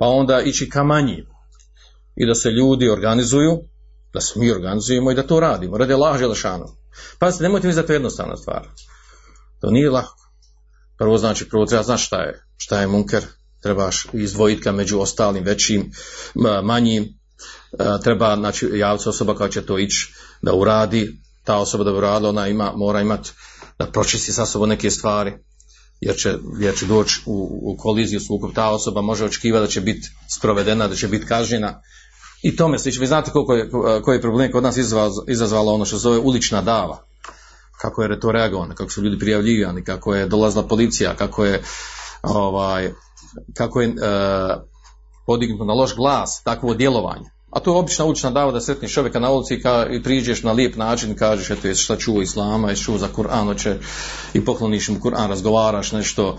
pa 0.00 0.06
onda 0.06 0.40
ići 0.40 0.68
ka 0.68 0.84
manjim. 0.84 1.26
I 2.16 2.26
da 2.26 2.34
se 2.34 2.50
ljudi 2.50 2.88
organizuju, 2.88 3.58
da 4.12 4.20
se 4.20 4.38
mi 4.38 4.50
organizujemo 4.50 5.10
i 5.10 5.14
da 5.14 5.26
to 5.26 5.40
radimo, 5.40 5.78
radi 5.78 5.92
Allah 5.92 6.18
Želešanu. 6.18 6.64
Pazite, 7.18 7.42
nemojte 7.42 7.66
mi 7.66 7.72
za 7.72 7.82
to 7.82 7.92
jednostavna 7.92 8.36
stvar. 8.36 8.68
To 9.60 9.70
nije 9.70 9.90
lako. 9.90 10.16
Prvo 10.98 11.18
znači, 11.18 11.48
prvo 11.48 11.66
treba 11.66 11.82
znaš 11.82 12.06
šta 12.06 12.22
je, 12.22 12.44
šta 12.56 12.80
je 12.80 12.86
munker, 12.86 13.24
trebaš 13.62 14.06
izdvojiti 14.12 14.62
ga 14.62 14.72
među 14.72 15.00
ostalim 15.00 15.44
većim, 15.44 15.92
manjim, 16.62 17.08
treba 18.02 18.36
znači, 18.36 18.70
javiti 18.74 19.08
osoba 19.08 19.34
koja 19.34 19.48
će 19.48 19.66
to 19.66 19.78
ići 19.78 20.12
da 20.42 20.54
uradi, 20.54 21.20
ta 21.44 21.56
osoba 21.56 21.84
da 21.84 21.90
bi 21.90 21.98
uradila, 21.98 22.28
ona 22.28 22.48
ima, 22.48 22.72
mora 22.76 23.00
imati 23.00 23.30
da 23.78 23.86
pročisti 23.86 24.32
sa 24.32 24.46
sobom 24.46 24.68
neke 24.68 24.90
stvari, 24.90 25.32
jer 26.00 26.16
će, 26.16 26.34
jer 26.58 26.78
će 26.78 26.86
doći 26.86 27.20
u, 27.26 27.60
u 27.62 27.76
koliziju 27.76 28.20
sukob, 28.20 28.50
ta 28.54 28.70
osoba 28.70 29.02
može 29.02 29.24
očekivati 29.24 29.62
da 29.62 29.70
će 29.70 29.80
biti 29.80 30.08
sprovedena, 30.28 30.88
da 30.88 30.96
će 30.96 31.08
biti 31.08 31.26
kažnjena. 31.26 31.82
I 32.42 32.56
tome 32.56 32.78
slično. 32.78 33.00
Vi 33.00 33.06
znate 33.06 33.30
koliko 33.30 33.54
je, 33.54 33.70
koji 34.02 34.16
je 34.16 34.20
problem 34.20 34.52
kod 34.52 34.62
nas 34.62 34.76
izazvalo, 34.76 35.24
izazvalo 35.28 35.74
ono 35.74 35.84
što 35.84 35.96
se 35.96 36.02
zove 36.02 36.18
ulična 36.18 36.62
dava. 36.62 37.04
Kako 37.80 38.02
je 38.02 38.20
to 38.20 38.32
reagovano, 38.32 38.74
kako 38.74 38.90
su 38.90 39.02
ljudi 39.02 39.18
prijavljivani, 39.18 39.84
kako 39.84 40.14
je 40.14 40.26
dolazila 40.26 40.68
policija, 40.68 41.16
kako 41.16 41.44
je 41.44 41.62
ovaj, 42.22 42.92
kako 43.54 43.80
je 43.80 43.88
uh, 43.88 43.94
podignuto 45.26 45.64
na 45.64 45.72
loš 45.72 45.96
glas, 45.96 46.42
takvo 46.44 46.74
djelovanje. 46.74 47.30
A 47.50 47.60
to 47.60 47.72
je 47.72 47.78
obična 47.78 48.04
učna 48.04 48.30
dava 48.30 48.52
da 48.52 48.60
sretniš 48.60 48.92
čovjeka 48.92 49.20
na 49.20 49.30
ulici 49.30 49.54
i, 49.54 49.62
ka, 49.62 49.86
i 49.90 50.02
priđeš 50.02 50.42
na 50.42 50.52
lijep 50.52 50.76
način 50.76 51.16
kažeš 51.16 51.50
eto 51.50 51.68
jesi 51.68 51.82
šta 51.82 51.96
čuo 51.96 52.22
islama, 52.22 52.70
jesi 52.70 52.82
čuo 52.82 52.98
za 52.98 53.08
Kur'an, 53.16 53.44
hoće 53.44 53.76
i 54.34 54.44
pokloniš 54.44 54.88
mu 54.88 54.98
Kur'an, 54.98 55.28
razgovaraš 55.28 55.92
nešto 55.92 56.36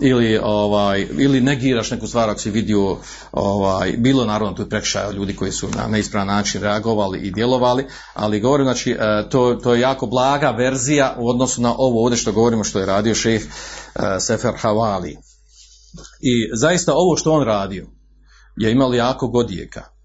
ili, 0.00 0.38
ovaj, 0.42 1.06
ili 1.18 1.40
negiraš 1.40 1.90
neku 1.90 2.06
stvar 2.06 2.30
ako 2.30 2.40
si 2.40 2.50
vidio 2.50 2.96
ovaj, 3.32 3.92
bilo 3.96 4.24
naravno 4.24 4.54
tu 4.54 4.62
je 4.62 4.68
prekršaj 4.68 5.12
ljudi 5.12 5.36
koji 5.36 5.52
su 5.52 5.68
na 5.76 5.86
neispravan 5.86 6.26
način 6.26 6.62
reagovali 6.62 7.18
i 7.18 7.30
djelovali, 7.30 7.86
ali 8.14 8.40
govorim 8.40 8.66
znači 8.66 8.90
e, 8.90 9.28
to, 9.30 9.54
to 9.54 9.74
je 9.74 9.80
jako 9.80 10.06
blaga 10.06 10.50
verzija 10.50 11.16
u 11.18 11.28
odnosu 11.28 11.62
na 11.62 11.74
ovo 11.78 12.02
ovdje 12.04 12.18
što 12.18 12.32
govorimo 12.32 12.64
što 12.64 12.78
je 12.78 12.86
radio 12.86 13.14
šef 13.14 13.42
e, 13.42 13.48
Sefer 14.20 14.52
Havali. 14.56 15.16
I 16.20 16.50
zaista 16.54 16.92
ovo 16.94 17.16
što 17.16 17.32
on 17.32 17.44
radio 17.44 17.86
je 18.56 18.72
imalo 18.72 18.94
jako 18.94 19.28
godijeka 19.28 19.99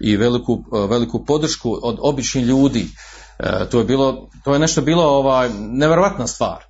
i 0.00 0.16
veliku, 0.16 0.64
e, 0.74 0.86
veliku 0.86 1.24
podršku 1.24 1.78
od 1.82 1.98
običnih 2.00 2.44
ljudi. 2.44 2.88
E, 3.38 3.68
to 3.70 3.78
je 3.78 3.84
bilo, 3.84 4.28
to 4.44 4.52
je 4.52 4.58
nešto 4.58 4.82
bilo 4.82 5.04
ovaj, 5.04 5.50
nevjerojatna 5.54 6.26
stvar. 6.26 6.64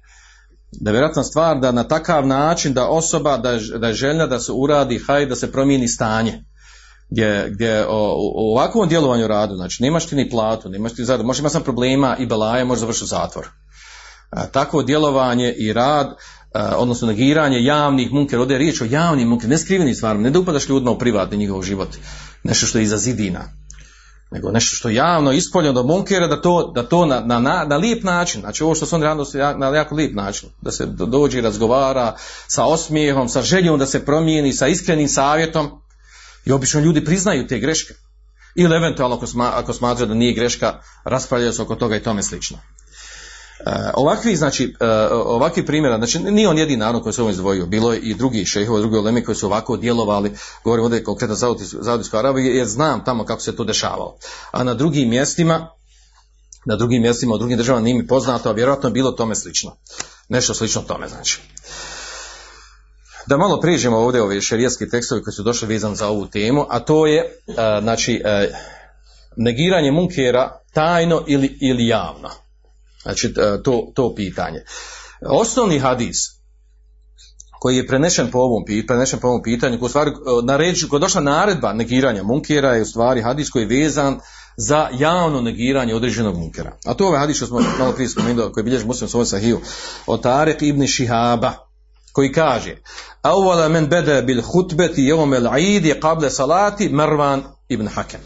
Nevjerojatna 0.80 1.24
stvar 1.24 1.58
da 1.58 1.72
na 1.72 1.84
takav 1.84 2.26
način 2.26 2.74
da 2.74 2.88
osoba, 2.88 3.36
da 3.36 3.50
je, 3.50 3.78
da 3.78 3.88
je 3.88 3.94
željna 3.94 4.26
da 4.26 4.40
se 4.40 4.52
uradi, 4.52 4.98
haj 4.98 5.26
da 5.26 5.36
se 5.36 5.52
promijeni 5.52 5.88
stanje. 5.88 6.44
Gdje, 7.10 7.50
gdje 7.50 7.86
o, 7.88 8.14
u 8.18 8.52
ovakvom 8.52 8.88
djelovanju 8.88 9.26
radu, 9.26 9.54
znači 9.54 9.82
nemaš 9.82 10.06
ti 10.06 10.16
ni 10.16 10.30
platu, 10.30 10.68
nemaš 10.68 10.94
ti 10.94 11.04
zaradu, 11.04 11.24
možda 11.24 11.40
ima 11.40 11.48
sam 11.48 11.62
problema 11.62 12.16
i 12.16 12.26
belaje, 12.26 12.64
može 12.64 12.80
završiti 12.80 13.06
zatvor. 13.06 13.48
A, 14.30 14.42
e, 14.42 14.52
takvo 14.52 14.82
djelovanje 14.82 15.52
i 15.52 15.72
rad 15.72 16.16
odnosno 16.76 17.08
negiranje 17.08 17.64
javnih 17.64 18.12
munker, 18.12 18.38
ovdje 18.38 18.54
je 18.54 18.58
riječ 18.58 18.80
o 18.80 18.84
javnim 18.84 19.28
munker, 19.28 19.50
ne 19.50 19.58
skrivenim 19.58 19.94
stvarima, 19.94 20.22
ne 20.22 20.30
da 20.30 20.38
upadaš 20.38 20.68
ljudima 20.68 20.90
u 20.90 20.98
privatni 20.98 21.36
njihov 21.36 21.62
život, 21.62 21.88
nešto 22.42 22.66
što 22.66 22.78
je 22.78 22.84
iza 22.84 22.96
zidina, 22.96 23.52
nego 24.30 24.50
nešto 24.50 24.76
što 24.76 24.88
je 24.88 24.94
javno 24.94 25.32
ispoljeno 25.32 25.72
do 25.72 25.82
munkera, 25.82 26.26
da 26.26 26.40
to, 26.40 26.72
da 26.74 26.82
to 26.82 27.06
na, 27.06 27.20
na, 27.20 27.64
na, 27.64 27.76
lijep 27.76 28.04
način, 28.04 28.40
znači 28.40 28.64
ovo 28.64 28.74
što 28.74 28.86
su 28.86 28.96
oni 28.96 29.04
radili 29.04 29.26
na 29.58 29.66
jako 29.66 29.94
lijep 29.94 30.14
način, 30.14 30.48
da 30.60 30.72
se 30.72 30.86
dođe 30.86 31.38
i 31.38 31.42
razgovara 31.42 32.16
sa 32.46 32.64
osmijehom, 32.64 33.28
sa 33.28 33.42
željom 33.42 33.78
da 33.78 33.86
se 33.86 34.04
promijeni, 34.04 34.52
sa 34.52 34.66
iskrenim 34.66 35.08
savjetom 35.08 35.70
i 36.44 36.52
obično 36.52 36.80
ljudi 36.80 37.04
priznaju 37.04 37.46
te 37.46 37.58
greške. 37.58 37.94
Ili 38.54 38.76
eventualno 38.76 39.16
ako, 39.16 39.26
sma, 39.26 39.50
ako 39.54 39.72
smatraju 39.72 40.08
da 40.08 40.14
nije 40.14 40.34
greška, 40.34 40.80
raspravljaju 41.04 41.52
se 41.52 41.62
oko 41.62 41.74
toga 41.74 41.96
i 41.96 42.02
tome 42.02 42.22
slično. 42.22 42.58
Uh, 43.66 43.72
ovakvi, 43.94 44.36
znači, 44.36 44.74
uh, 44.80 44.86
ovakvi 45.12 45.66
primjera, 45.66 45.96
znači 45.96 46.18
nije 46.18 46.48
on 46.48 46.58
jedini 46.58 46.76
narod 46.76 47.02
koji 47.02 47.12
se 47.12 47.22
ovo 47.22 47.30
izdvojio, 47.30 47.66
bilo 47.66 47.92
je 47.92 48.00
i 48.00 48.14
drugi 48.14 48.44
šehova, 48.44 48.80
drugi 48.80 48.96
olemi 48.96 49.24
koji 49.24 49.36
su 49.36 49.46
ovako 49.46 49.76
djelovali, 49.76 50.32
govorim 50.64 50.84
ovdje 50.84 51.04
konkretno 51.04 51.36
za 51.36 51.46
Saudijsku 51.82 52.16
Arabiju, 52.16 52.54
jer 52.56 52.66
znam 52.66 53.04
tamo 53.04 53.24
kako 53.24 53.40
se 53.40 53.56
to 53.56 53.64
dešavalo. 53.64 54.16
A 54.50 54.64
na 54.64 54.74
drugim 54.74 55.08
mjestima, 55.08 55.70
na 56.66 56.76
drugim 56.76 57.02
mjestima, 57.02 57.34
u 57.34 57.38
drugim 57.38 57.58
državama 57.58 57.84
nije 57.84 57.96
mi 57.96 58.06
poznato, 58.06 58.48
a 58.48 58.52
vjerojatno 58.52 58.88
je 58.88 58.92
bilo 58.92 59.12
tome 59.12 59.34
slično. 59.34 59.76
Nešto 60.28 60.54
slično 60.54 60.82
tome, 60.82 61.08
znači. 61.08 61.40
Da 63.26 63.36
malo 63.36 63.60
prijeđemo 63.60 63.98
ovdje 63.98 64.22
ove 64.22 64.40
šerijetski 64.40 64.90
tekstovi 64.90 65.22
koji 65.22 65.34
su 65.34 65.42
došli 65.42 65.68
vezan 65.68 65.94
za 65.94 66.08
ovu 66.08 66.26
temu, 66.26 66.66
a 66.68 66.80
to 66.80 67.06
je, 67.06 67.24
uh, 67.46 67.54
znači, 67.82 68.22
negiranje 69.36 69.92
munkera 69.92 70.60
tajno 70.72 71.24
ili, 71.26 71.58
ili 71.60 71.86
javno. 71.86 72.30
Znači 73.02 73.26
e, 73.26 73.62
to, 73.62 73.92
to 73.94 74.14
pitanje. 74.14 74.64
Osnovni 75.30 75.78
hadis 75.78 76.16
koji 77.60 77.76
je 77.76 77.86
prenešen 77.86 78.30
po 78.30 78.38
ovom, 78.38 78.64
prenešen 78.86 79.18
po 79.18 79.28
ovom 79.28 79.42
pitanju, 79.42 79.78
koji 79.78 79.86
u 79.86 79.88
stvari 79.88 80.10
e, 80.10 80.14
naređu, 80.44 80.88
koji 80.88 80.98
je 80.98 81.00
došla 81.00 81.20
naredba 81.20 81.72
negiranja 81.72 82.22
munkera 82.22 82.74
je 82.74 82.82
u 82.82 82.86
stvari 82.86 83.22
hadis 83.22 83.50
koji 83.50 83.62
je 83.62 83.82
vezan 83.82 84.20
za 84.56 84.88
javno 84.98 85.40
negiranje 85.40 85.94
određenog 85.94 86.36
munkera. 86.36 86.76
A 86.84 86.94
to 86.94 87.04
je 87.04 87.08
ovaj 87.08 87.20
hadis 87.20 87.36
što 87.36 87.46
smo 87.46 87.60
malo 87.78 87.92
prije 87.92 88.08
spomenuli, 88.08 88.52
koji 88.52 88.64
bilježi 88.64 88.86
muslim 88.86 89.08
svoj 89.08 89.26
sahiju, 89.26 89.60
od 90.06 90.22
Tarek 90.22 90.62
ibn 90.62 90.86
Šihaba, 90.86 91.52
koji 92.12 92.32
kaže 92.32 92.76
Avala 93.22 93.68
men 93.68 93.86
bede 93.86 94.22
bil 94.22 94.42
hutbeti 94.42 95.04
jevom 95.04 95.34
el 95.34 95.48
aidi 95.48 95.94
qable 96.02 96.30
salati 96.30 96.88
Marvan 96.88 97.42
ibn 97.68 97.86
Hakem. 97.86 98.20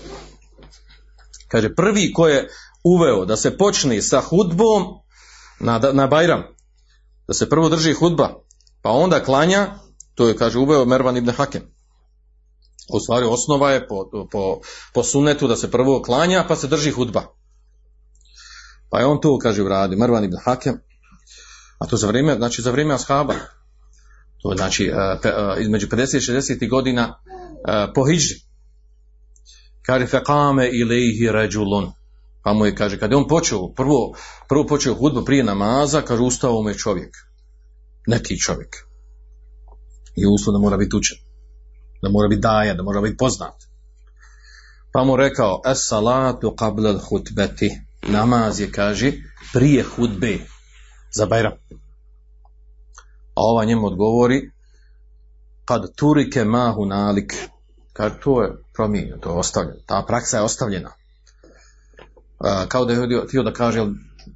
Kaže, 1.49 1.75
prvi 1.75 2.13
ko 2.13 2.29
je 2.29 2.49
uveo 2.85 3.25
da 3.25 3.37
se 3.37 3.59
počne 3.59 4.03
sa 4.03 4.21
hudbom 4.21 4.83
na, 5.61 5.79
na 5.93 6.07
Bajram, 6.07 6.43
da 7.27 7.35
se 7.35 7.49
prvo 7.49 7.69
drži 7.69 7.93
hudba, 7.93 8.35
pa 8.83 8.91
onda 8.91 9.25
klanja, 9.25 9.79
to 10.15 10.29
je, 10.29 10.37
kaže, 10.37 10.59
uveo 10.59 10.85
Mervan 10.85 11.17
ibn 11.17 11.31
Hakem. 11.31 11.63
U 12.93 13.01
stvari 13.01 13.27
osnova 13.27 13.71
je 13.71 13.89
po, 13.89 14.11
po, 14.31 14.61
po 14.95 15.03
sunetu 15.03 15.49
da 15.49 15.57
se 15.57 15.71
prvo 15.71 16.03
klanja, 16.03 16.45
pa 16.49 16.57
se 16.57 16.69
drži 16.69 16.91
hudba. 16.91 17.23
Pa 18.91 18.99
je 19.01 19.07
on 19.07 19.21
to, 19.21 19.39
kaže, 19.39 19.63
uradi, 19.63 19.97
Mervan 19.97 20.25
ibn 20.25 20.37
Hakem, 20.45 20.81
a 21.79 21.87
to 21.87 21.97
za 21.97 22.07
vrijeme, 22.07 22.35
znači 22.37 22.63
za 22.63 22.71
vrijeme 22.71 22.95
ashaba. 22.95 23.35
To 24.43 24.53
je 24.53 24.57
znači 24.57 24.91
uh, 24.91 25.61
između 25.61 25.87
50 25.87 26.17
i 26.17 26.33
60 26.33 26.71
godina 26.71 27.09
uh, 27.09 27.93
po 27.95 28.05
hijđi. 28.07 28.35
Kaže, 29.83 30.07
fekame 30.07 30.69
ilaihi 30.73 31.29
ređulun. 31.33 31.93
Pa 32.45 32.53
mu 32.53 32.67
je, 32.67 32.75
kaže, 32.77 32.99
kad 32.99 33.11
je 33.11 33.17
on 33.17 33.29
počeo, 33.29 33.73
prvo, 33.73 34.15
prvo 34.49 34.67
počeo 34.67 34.95
hudbu 34.95 35.25
prije 35.25 35.45
namaza, 35.45 36.03
kaže, 36.03 36.23
ustao 36.23 36.63
mu 36.63 36.69
je 36.69 36.79
čovjek. 36.79 37.17
Neki 38.07 38.41
čovjek. 38.41 38.77
I 40.17 40.27
ustao 40.27 40.53
da 40.53 40.59
mora 40.59 40.77
biti 40.77 40.97
učen. 40.97 41.19
Da 42.03 42.09
mora 42.09 42.29
biti 42.29 42.41
daja, 42.41 42.75
da 42.75 42.83
mora 42.83 43.01
biti 43.01 43.17
poznat. 43.17 43.55
Pa 44.93 45.05
mu 45.05 45.17
rekao, 45.17 45.61
es 45.67 45.89
salatu 45.89 46.55
qabla 46.59 46.99
hutbeti. 47.09 47.71
Namaz 48.03 48.61
je, 48.61 48.71
kaže, 48.73 49.13
prije 49.53 49.83
hudbe 49.83 50.39
za 51.13 51.27
Bajram. 51.27 51.53
A 53.35 53.41
ova 53.41 53.65
njemu 53.65 53.87
odgovori, 53.87 54.51
kad 55.65 55.95
turike 55.97 56.45
mahu 56.45 56.87
nalik, 56.87 57.35
kaže 57.93 58.15
to 58.25 58.43
je 58.43 58.53
promijenjeno, 58.75 59.17
to 59.17 59.31
je 59.31 59.39
ostavljeno, 59.39 59.81
ta 59.87 60.05
praksa 60.09 60.37
je 60.37 60.43
ostavljena. 60.43 60.93
Kao 62.69 62.85
da 62.85 62.93
je 62.93 62.99
htio- 63.29 63.43
da 63.43 63.53
kaže, 63.53 63.87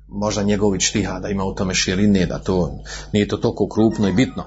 možda 0.08 0.42
njegovi 0.42 0.80
štiha, 0.80 1.18
da 1.20 1.28
ima 1.28 1.44
u 1.44 1.54
tome 1.54 1.74
širine, 1.74 2.26
da 2.26 2.38
to 2.38 2.70
nije 3.12 3.28
to 3.28 3.36
toliko 3.36 3.68
krupno 3.68 4.08
i 4.08 4.12
bitno. 4.12 4.44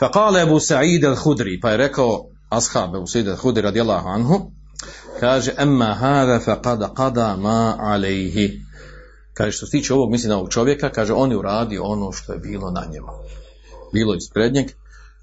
Faqala 0.00 0.42
Abu 0.42 0.60
Sa'id 0.60 1.04
al-Hudri, 1.04 1.60
pa 1.62 1.70
je 1.70 1.76
rekao 1.76 2.24
ashab 2.48 2.96
Abu 2.96 3.06
Sa'id 3.06 3.28
al-Hudri 3.28 3.60
radijallahu 3.60 4.08
anhu, 4.08 4.50
kaže, 5.20 5.52
emma 5.58 5.94
hada 5.94 6.40
faqada 6.40 6.94
qada 6.94 7.36
ma 7.36 7.76
alejhi. 7.78 8.60
Kaže, 9.34 9.52
što 9.52 9.66
se 9.66 9.70
tiče 9.70 9.94
ovog, 9.94 10.10
mislim 10.10 10.32
ovog 10.32 10.50
čovjeka, 10.50 10.90
kaže, 10.90 11.12
on 11.12 11.30
je 11.30 11.38
uradio 11.38 11.82
ono 11.84 12.12
što 12.12 12.32
je 12.32 12.38
bilo 12.38 12.70
na 12.70 12.84
njemu. 12.92 13.08
Bilo 13.92 14.14
ispred 14.14 14.54
njeg, 14.54 14.70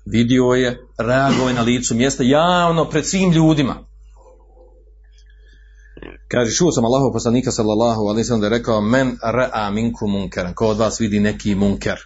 vidio 0.05 0.43
je, 0.43 0.79
reagovao 0.97 1.47
je 1.47 1.53
na 1.53 1.61
licu 1.61 1.95
mjesta, 1.95 2.23
javno, 2.23 2.85
pred 2.89 3.05
svim 3.05 3.31
ljudima. 3.31 3.86
Kaže, 6.27 6.55
čuo 6.55 6.71
sam 6.71 6.85
Allahov 6.85 7.13
poslanika 7.13 7.51
sallallahu 7.51 8.01
alaihi 8.09 8.25
sallam 8.25 8.41
da 8.41 8.47
je 8.47 8.57
rekao, 8.57 8.81
men 8.81 9.17
ra'a 9.23 9.71
minku 9.71 10.07
munkeran, 10.07 10.53
ko 10.53 10.67
od 10.67 10.77
vas 10.77 10.99
vidi 10.99 11.19
neki 11.19 11.55
munker, 11.55 11.99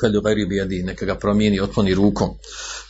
kad 0.00 0.16
ugari 0.16 0.46
bijedi, 0.46 0.82
neka 0.82 1.06
ga 1.06 1.14
promijeni, 1.14 1.60
otkloni 1.60 1.94
rukom. 1.94 2.28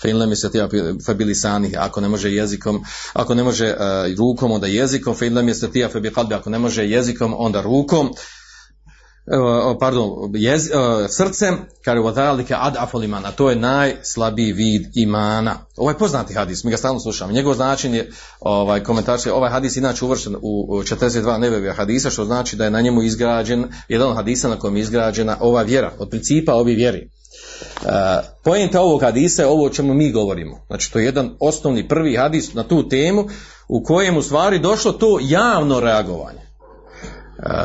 Fa 0.02 0.08
in 0.08 0.18
lam 0.18 0.30
yastati' 0.30 1.04
fa 1.06 1.14
bilisani, 1.14 1.74
ako 1.76 2.00
ne 2.00 2.08
može 2.08 2.32
jezikom, 2.32 2.84
ako 3.12 3.34
ne 3.34 3.42
može 3.42 3.68
uh, 3.68 4.18
rukom, 4.18 4.52
onda 4.52 4.66
jezikom, 4.66 5.14
fa 5.14 5.24
bi 6.00 6.10
qalbi, 6.10 6.34
ako 6.34 6.50
ne 6.50 6.58
može 6.58 6.88
jezikom, 6.88 7.34
onda 7.38 7.62
rukom. 7.62 8.10
Pardon, 9.80 10.10
jez, 10.34 10.70
srcem, 11.08 11.56
kaže 11.84 12.00
vodalike 12.00 12.54
ad 12.58 12.76
afoliman, 12.78 13.26
a 13.26 13.32
to 13.32 13.50
je 13.50 13.56
najslabiji 13.56 14.52
vid 14.52 14.82
imana. 14.94 15.54
Ovaj 15.76 15.94
poznati 15.94 16.34
hadis, 16.34 16.64
mi 16.64 16.70
ga 16.70 16.76
stalno 16.76 17.00
slušamo. 17.00 17.32
Njegov 17.32 17.54
značenje, 17.54 18.06
ovaj 18.40 18.82
komentar 18.82 19.18
je, 19.26 19.32
ovaj 19.32 19.50
hadis 19.50 19.76
inače 19.76 20.04
uvršten 20.04 20.36
u 20.42 20.58
u 20.68 20.82
42 20.82 21.38
nebevija 21.38 21.74
hadisa, 21.74 22.10
što 22.10 22.24
znači 22.24 22.56
da 22.56 22.64
je 22.64 22.70
na 22.70 22.80
njemu 22.80 23.02
izgrađen, 23.02 23.64
jedan 23.88 24.14
hadisa 24.14 24.48
na 24.48 24.58
kojem 24.58 24.76
je 24.76 24.80
izgrađena 24.80 25.36
ova 25.40 25.62
vjera, 25.62 25.92
od 25.98 26.10
principa 26.10 26.54
ovi 26.54 26.74
vjeri. 26.74 27.10
Uh, 27.82 27.90
pojenta 28.44 28.80
ovog 28.80 29.00
hadisa 29.00 29.42
je 29.42 29.48
ovo 29.48 29.64
o 29.64 29.70
čemu 29.70 29.94
mi 29.94 30.12
govorimo. 30.12 30.60
Znači 30.66 30.92
to 30.92 30.98
je 30.98 31.04
jedan 31.04 31.36
osnovni 31.40 31.88
prvi 31.88 32.16
hadis 32.16 32.54
na 32.54 32.62
tu 32.62 32.88
temu 32.88 33.28
u 33.68 33.84
kojem 33.84 34.16
u 34.16 34.22
stvari 34.22 34.58
došlo 34.58 34.92
to 34.92 35.18
javno 35.22 35.80
reagovanje. 35.80 36.47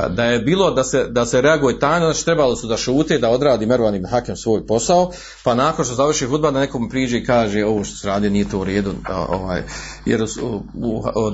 Da 0.10 0.24
je 0.24 0.40
bilo 0.40 0.72
da 0.72 0.84
se, 0.84 1.08
da 1.10 1.26
se 1.26 1.42
reaguje 1.42 1.80
tajno, 1.80 2.06
znači 2.06 2.26
trebalo 2.26 2.56
su 2.56 2.68
da 2.68 2.78
šute, 2.78 3.18
da 3.18 3.30
odradi 3.30 3.66
Mervan 3.66 3.96
ibn 3.96 4.08
Hakem 4.08 4.36
svoj 4.36 4.68
posao, 4.68 5.12
pa 5.44 5.56
nakon 5.56 5.86
što 5.86 5.96
završi 5.96 6.26
hudba 6.26 6.52
da 6.52 6.60
nekom 6.60 6.90
priđe 6.90 7.18
i 7.18 7.26
kaže 7.26 7.66
ovo 7.66 7.84
što 7.84 7.96
se 7.96 8.08
radi 8.08 8.30
nije 8.30 8.50
to 8.50 8.60
u 8.60 8.64
redu, 8.64 8.94
ovaj, 9.30 9.64
jer 10.06 10.26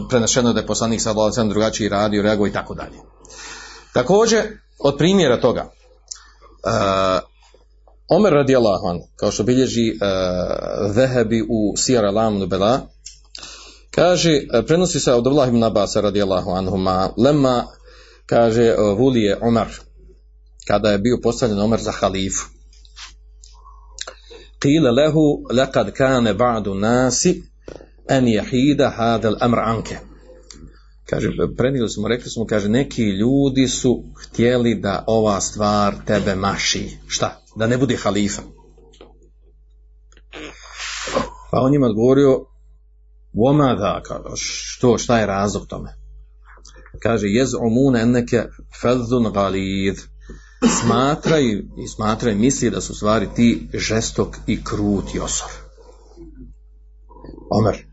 prenešeno 0.09 0.53
da 0.53 0.59
je 0.59 0.67
poslanik 0.67 1.01
sad 1.01 1.15
sam 1.33 1.49
drugačiji 1.49 1.89
radio, 1.89 2.23
reaguje 2.23 2.49
i 2.49 2.53
tako 2.53 2.73
dalje. 2.73 2.97
Također, 3.93 4.43
od 4.79 4.97
primjera 4.97 5.41
toga, 5.41 5.69
uh, 6.63 7.29
Omer 8.07 8.33
radijallahu 8.33 8.87
anhu, 8.87 9.03
kao 9.15 9.31
što 9.31 9.43
bilježi 9.43 9.91
uh, 9.91 10.95
Vehebi 10.95 11.41
u 11.41 11.77
Sijara 11.77 12.07
Alam 12.07 12.39
Nubela, 12.39 12.79
kaže, 13.91 14.31
uh, 14.31 14.65
prenosi 14.65 14.99
se 14.99 15.13
od 15.13 15.27
Allah 15.27 15.47
ibn 15.47 15.63
Abasa 15.63 16.01
radijallahu 16.01 16.51
anhu, 16.51 16.77
ma 16.77 17.09
lemma, 17.17 17.65
kaže, 18.29 18.75
uh, 18.75 18.99
Vulije 18.99 19.37
Omer, 19.41 19.67
kada 20.67 20.89
je 20.89 20.97
bio 20.97 21.19
postavljen 21.23 21.59
Omer 21.59 21.79
za 21.79 21.91
halifu. 21.91 22.45
Qile 24.59 24.91
lehu, 24.91 25.43
lekad 25.51 25.91
kane 25.91 26.33
ba'du 26.33 26.73
nasi, 26.73 27.43
en 28.09 28.27
jahida 28.27 28.89
hadel 28.89 29.35
amr 29.39 29.59
anke. 29.59 29.97
Kaže, 31.05 31.29
prenijeli 31.57 31.89
smo, 31.89 32.07
rekli 32.07 32.29
smo, 32.29 32.45
kaže, 32.45 32.69
neki 32.69 33.03
ljudi 33.03 33.67
su 33.67 34.03
htjeli 34.21 34.75
da 34.75 35.03
ova 35.07 35.41
stvar 35.41 35.95
tebe 36.05 36.35
maši. 36.35 36.97
Šta? 37.07 37.41
Da 37.55 37.67
ne 37.67 37.77
bude 37.77 37.95
halifa. 37.95 38.41
Pa 41.51 41.57
on 41.61 41.71
njima 41.71 41.87
odgovorio, 41.87 42.45
Voma 43.33 43.75
da, 43.75 44.01
kaže, 44.03 44.23
što, 44.35 44.97
šta 44.97 45.19
je 45.19 45.25
razlog 45.25 45.67
tome? 45.67 45.98
Kaže, 47.03 47.27
jez 47.27 47.53
omune 47.53 48.01
enneke 48.01 48.43
fedzun 48.81 49.31
galid. 49.33 49.95
Smatraju 50.81 51.59
i 51.83 51.87
smatraju 51.87 52.37
misli 52.37 52.69
da 52.69 52.81
su 52.81 52.95
stvari 52.95 53.27
ti 53.35 53.69
žestok 53.73 54.37
i 54.47 54.63
krut 54.63 55.15
Josor. 55.15 55.49
Omer. 57.49 57.85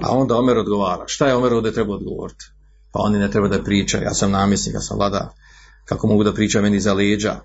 A 0.00 0.10
onda 0.10 0.38
Omer 0.38 0.58
odgovara. 0.58 1.04
Šta 1.06 1.28
je 1.28 1.34
Omer 1.34 1.52
ovdje 1.52 1.72
treba 1.72 1.94
odgovoriti? 1.94 2.44
Pa 2.92 3.00
oni 3.00 3.18
ne 3.18 3.30
treba 3.30 3.48
da 3.48 3.62
pričaju. 3.62 4.02
Ja 4.02 4.14
sam 4.14 4.30
namjesnik, 4.30 4.74
ja 4.74 4.80
sam 4.80 4.98
vlada. 4.98 5.34
Kako 5.84 6.06
mogu 6.06 6.24
da 6.24 6.34
pričaju 6.34 6.62
meni 6.62 6.80
za 6.80 6.94
leđa? 6.94 7.40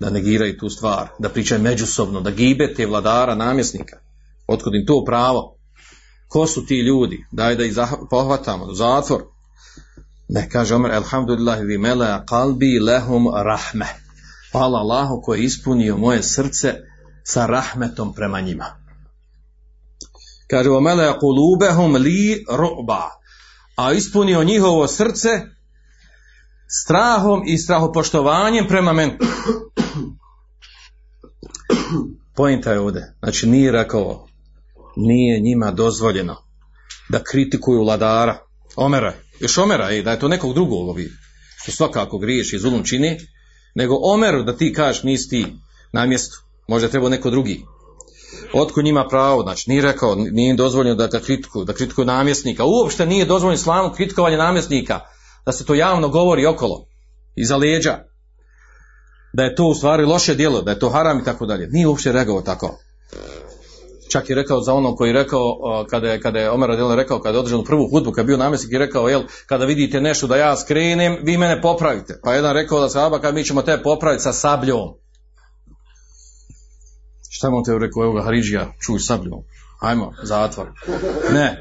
Da 0.00 0.10
negiraju 0.10 0.58
tu 0.58 0.68
stvar. 0.68 1.08
Da 1.18 1.28
pričaju 1.28 1.62
međusobno. 1.62 2.20
Da 2.20 2.30
gibe 2.30 2.74
te 2.74 2.86
vladara, 2.86 3.34
namjesnika. 3.34 3.96
Otkud 4.46 4.74
im 4.74 4.86
to 4.86 5.04
pravo? 5.06 5.58
Ko 6.28 6.46
su 6.46 6.66
ti 6.66 6.80
ljudi? 6.80 7.26
Daj 7.32 7.56
da 7.56 7.64
ih 7.64 7.74
pohvatamo. 8.10 8.74
Zatvor. 8.74 9.33
Ne, 10.28 10.48
kaže 10.48 10.74
Omer, 10.74 10.92
alhamdulillah 10.92 11.60
vi 11.60 11.78
mele 11.78 12.24
kalbi 12.26 12.78
lehum 12.80 13.26
rahme. 13.44 13.86
Hvala 14.52 14.78
Allahu 14.78 15.22
koji 15.22 15.40
je 15.40 15.44
ispunio 15.44 15.96
moje 15.96 16.22
srce 16.22 16.74
sa 17.24 17.46
rahmetom 17.46 18.14
prema 18.14 18.40
njima. 18.40 18.64
Kaže, 20.50 20.70
o 20.70 20.80
mele 20.80 21.18
kulubehum 21.18 21.94
li 21.94 22.44
ru'ba. 22.48 23.02
A 23.76 23.92
ispunio 23.92 24.44
njihovo 24.44 24.86
srce 24.86 25.28
strahom 26.68 27.42
i 27.46 27.58
strahopoštovanjem 27.58 28.66
prema 28.68 28.92
meni. 28.92 29.18
Pojenta 32.36 32.72
je 32.72 32.80
ovdje. 32.80 33.14
Znači 33.18 33.46
nije 33.46 33.72
rekao, 33.72 34.26
nije 34.96 35.40
njima 35.40 35.70
dozvoljeno 35.70 36.36
da 37.08 37.22
kritikuju 37.22 37.82
vladara. 37.82 38.38
Omera, 38.76 39.12
još 39.40 39.58
Omera, 39.58 39.90
ej, 39.90 40.02
da 40.02 40.10
je 40.10 40.18
to 40.18 40.28
nekog 40.28 40.54
drugog 40.54 40.88
ovi, 40.88 41.10
što 41.62 41.72
svakako 41.72 42.18
griješi 42.18 42.58
zulum 42.58 42.84
čini, 42.84 43.18
nego 43.74 43.98
Omeru 44.02 44.42
da 44.42 44.56
ti 44.56 44.72
kažeš 44.72 45.02
nisi 45.02 45.30
ti 45.30 45.46
na 45.92 46.06
mjestu, 46.06 46.36
možda 46.68 46.88
treba 46.88 47.08
neko 47.08 47.30
drugi. 47.30 47.62
Otko 48.54 48.82
njima 48.82 49.08
pravo, 49.08 49.42
znači 49.42 49.70
nije 49.70 49.82
rekao, 49.82 50.14
nije 50.14 50.54
dozvoljeno 50.54 50.96
da 50.96 51.20
kritikuju, 51.20 51.64
da 51.64 51.72
kritikuju 51.72 52.04
namjesnika, 52.04 52.64
uopšte 52.64 53.06
nije 53.06 53.24
dozvoljeno 53.24 53.54
islamu 53.54 53.92
kritikovanje 53.94 54.36
namjesnika, 54.36 55.00
da 55.46 55.52
se 55.52 55.64
to 55.64 55.74
javno 55.74 56.08
govori 56.08 56.46
okolo, 56.46 56.86
iza 57.36 57.56
leđa, 57.56 57.98
da 59.32 59.42
je 59.42 59.54
to 59.54 59.64
u 59.64 59.74
stvari 59.74 60.04
loše 60.04 60.34
djelo, 60.34 60.62
da 60.62 60.70
je 60.70 60.78
to 60.78 60.88
haram 60.90 61.18
i 61.18 61.24
tako 61.24 61.46
dalje. 61.46 61.68
Nije 61.70 61.86
uopšte 61.86 62.12
rekao 62.12 62.42
tako. 62.42 62.78
Čak 64.10 64.30
je 64.30 64.36
rekao 64.36 64.60
za 64.60 64.74
onom 64.74 64.96
koji 64.96 65.08
je 65.08 65.12
rekao, 65.12 65.56
kada 65.90 66.08
je, 66.08 66.20
kada 66.20 66.38
je 66.38 66.50
Omer 66.50 66.68
Radijel 66.68 66.94
rekao, 66.94 67.20
kada 67.20 67.36
je 67.36 67.40
održan 67.40 67.60
u 67.60 67.64
prvu 67.64 67.88
hudbu, 67.90 68.10
kada 68.12 68.20
je 68.20 68.26
bio 68.26 68.36
namjesnik 68.36 68.72
i 68.72 68.78
rekao, 68.78 69.08
jel, 69.08 69.22
kada 69.46 69.64
vidite 69.64 70.00
nešto 70.00 70.26
da 70.26 70.36
ja 70.36 70.56
skrenem, 70.56 71.18
vi 71.22 71.36
mene 71.36 71.60
popravite. 71.62 72.20
Pa 72.24 72.34
jedan 72.34 72.52
rekao 72.52 72.80
da 72.80 72.88
sahaba, 72.88 73.20
kada 73.20 73.34
mi 73.34 73.44
ćemo 73.44 73.62
te 73.62 73.82
popraviti 73.82 74.22
sa 74.22 74.32
sabljom. 74.32 74.94
Šta 77.30 77.50
mu 77.50 77.62
te 77.62 77.78
rekao, 77.78 78.04
evo 78.04 78.12
ga 78.12 78.22
Haridžija, 78.22 78.72
čuj 78.86 78.98
sabljom. 78.98 79.42
Hajmo, 79.80 80.12
zatvor. 80.22 80.72
Ne. 81.32 81.60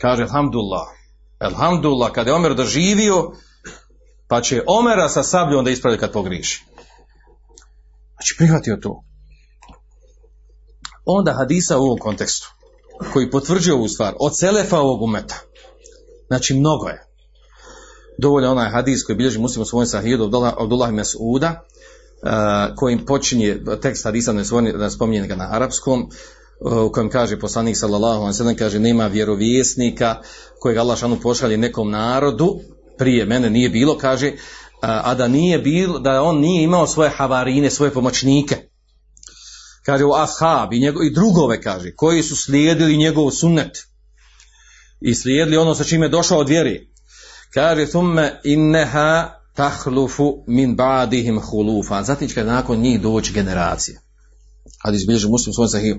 Kaže, 0.00 0.22
alhamdulillah. 0.22 0.86
Alhamdulillah, 1.38 2.12
kada 2.12 2.30
je 2.30 2.34
Omer 2.34 2.54
doživio, 2.54 3.32
pa 4.28 4.40
će 4.40 4.62
Omera 4.66 5.08
sa 5.08 5.22
sabljom 5.22 5.64
da 5.64 5.70
ispravi 5.70 5.98
kad 5.98 6.12
pogriši. 6.12 6.64
Znači, 8.14 8.34
prihvatio 8.38 8.76
to. 8.76 9.04
Onda 11.10 11.32
hadisa 11.32 11.78
u 11.78 11.82
ovom 11.82 11.98
kontekstu, 11.98 12.48
koji 13.12 13.30
potvrđuje 13.30 13.74
ovu 13.74 13.88
stvar, 13.88 14.14
od 14.20 14.38
Selefa 14.38 14.78
ovog 14.78 15.02
umeta. 15.02 15.34
Znači, 16.26 16.54
mnogo 16.54 16.86
je. 16.86 17.06
Dovoljno 18.18 18.50
onaj 18.50 18.70
hadis 18.70 19.04
koji 19.06 19.16
bilježi 19.16 19.38
muslim 19.38 19.62
u 19.62 19.66
svojom 19.66 19.86
sahidu 19.86 20.24
Abdullah 20.58 20.90
Mes'uda, 20.90 21.50
uh, 21.52 22.76
kojim 22.76 23.06
počinje 23.06 23.60
tekst 23.82 24.04
hadisa 24.04 24.32
ne 24.32 24.90
spominje 24.90 25.26
ga 25.26 25.36
na 25.36 25.48
arapskom, 25.50 26.10
uh, 26.60 26.82
u 26.82 26.92
kojem 26.92 27.10
kaže 27.10 27.40
poslanik 27.40 27.76
sallallahu 27.76 28.22
alejhi 28.22 28.42
ve 28.44 28.56
kaže 28.56 28.78
nema 28.78 29.06
vjerovjesnika 29.06 30.16
kojeg 30.60 30.78
Allah 30.78 30.98
šanu 30.98 31.20
pošalje 31.22 31.56
nekom 31.56 31.90
narodu 31.90 32.60
prije 32.98 33.24
mene 33.24 33.50
nije 33.50 33.68
bilo 33.68 33.98
kaže 33.98 34.32
a 34.80 35.14
da 35.14 35.28
nije 35.28 35.58
bilo 35.58 35.98
da 35.98 36.22
on 36.22 36.38
nije 36.40 36.64
imao 36.64 36.86
svoje 36.86 37.10
havarine 37.10 37.70
svoje 37.70 37.90
pomoćnike 37.90 38.67
kaže 39.88 40.04
u 40.04 40.12
ashab 40.12 40.72
i, 40.72 40.80
njego, 40.80 41.02
i 41.02 41.14
drugove 41.14 41.60
kaže 41.62 41.92
koji 41.96 42.22
su 42.22 42.36
slijedili 42.36 42.96
njegov 42.96 43.30
sunnet 43.30 43.78
i 45.00 45.14
slijedili 45.14 45.56
ono 45.56 45.74
sa 45.74 45.84
čime 45.84 46.06
je 46.06 46.10
došao 46.10 46.38
od 46.38 46.48
vjeri 46.48 46.88
kaže 47.54 47.86
thumme 47.86 48.40
inneha 48.44 49.38
tahlufu 49.58 50.44
min 50.46 50.76
ba'dihim 50.76 51.40
hulufa. 51.40 52.02
Zatim 52.02 52.28
će 52.28 52.44
nakon 52.44 52.80
njih 52.80 53.00
doći 53.00 53.32
generacije. 53.32 54.00
Hadis 54.84 55.06
bilježi 55.06 55.28
muslim 55.28 55.54
svoj 55.54 55.68
sahih. 55.68 55.96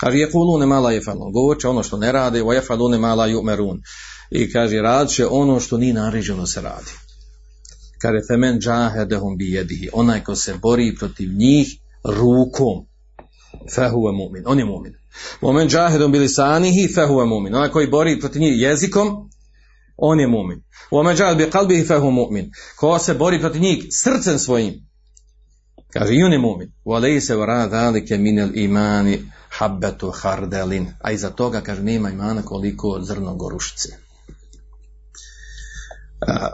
Kaže, 0.00 0.18
je 0.18 0.30
kulune 0.30 0.66
mala 0.66 0.92
je 0.92 1.00
falun. 1.04 1.32
Govorit 1.32 1.60
će 1.60 1.68
ono 1.68 1.82
što 1.82 1.96
ne 1.96 2.12
rade, 2.12 2.42
o 2.42 2.52
je 2.52 2.60
falune 2.60 2.98
mala 2.98 3.26
jumerun. 3.26 3.82
I 4.30 4.52
kaže, 4.52 4.80
rad 4.80 5.10
će 5.10 5.26
ono 5.26 5.60
što 5.60 5.78
nije 5.78 5.94
naređeno 5.94 6.46
se 6.46 6.60
radi. 6.60 6.92
Kaže, 7.98 8.18
femen 8.28 8.60
džahedehum 8.60 9.36
bi 9.36 9.50
jedihi. 9.52 9.88
Onaj 9.92 10.24
ko 10.24 10.36
se 10.36 10.54
bori 10.62 10.94
protiv 10.98 11.32
njih 11.32 11.78
rukom. 12.04 12.86
Fehuve 13.74 14.12
mu'min. 14.12 14.42
On 14.46 14.58
je 14.58 14.64
mu'min. 14.64 14.92
Omen 15.40 15.68
džahedom 15.68 16.12
bili 16.12 16.28
sanihi 16.28 16.88
fehuve 16.94 17.24
mu'min. 17.24 17.54
Onaj 17.54 17.68
koji 17.68 17.86
bori 17.86 18.20
protiv 18.20 18.42
njih 18.42 18.60
jezikom, 18.60 19.30
on 19.96 20.20
je 20.20 20.26
mu'min. 20.26 20.62
Omen 20.90 21.16
džahed 21.16 21.38
bi 21.38 21.50
kalbihi 21.50 21.84
fehu 21.84 22.10
mu'min. 22.10 22.50
Ko 22.76 22.98
se 22.98 23.14
bori 23.14 23.40
protiv 23.40 23.62
njih 23.62 23.86
srcem 23.90 24.38
svojim, 24.38 24.86
Kaže, 25.98 26.14
i 26.14 26.22
on 26.22 26.32
je 26.32 26.38
mumin. 26.38 26.72
Walej 26.84 27.20
se 27.20 27.36
vara 27.36 27.66
dalike 27.66 28.18
minel 28.18 28.50
imani 28.54 29.22
habbetu 29.48 30.10
hardelin. 30.10 30.88
A 31.00 31.12
iza 31.12 31.30
toga, 31.30 31.60
kaže, 31.60 31.82
nema 31.82 32.10
imana 32.10 32.42
koliko 32.42 33.00
zrno 33.02 33.34
gorušice. 33.34 33.88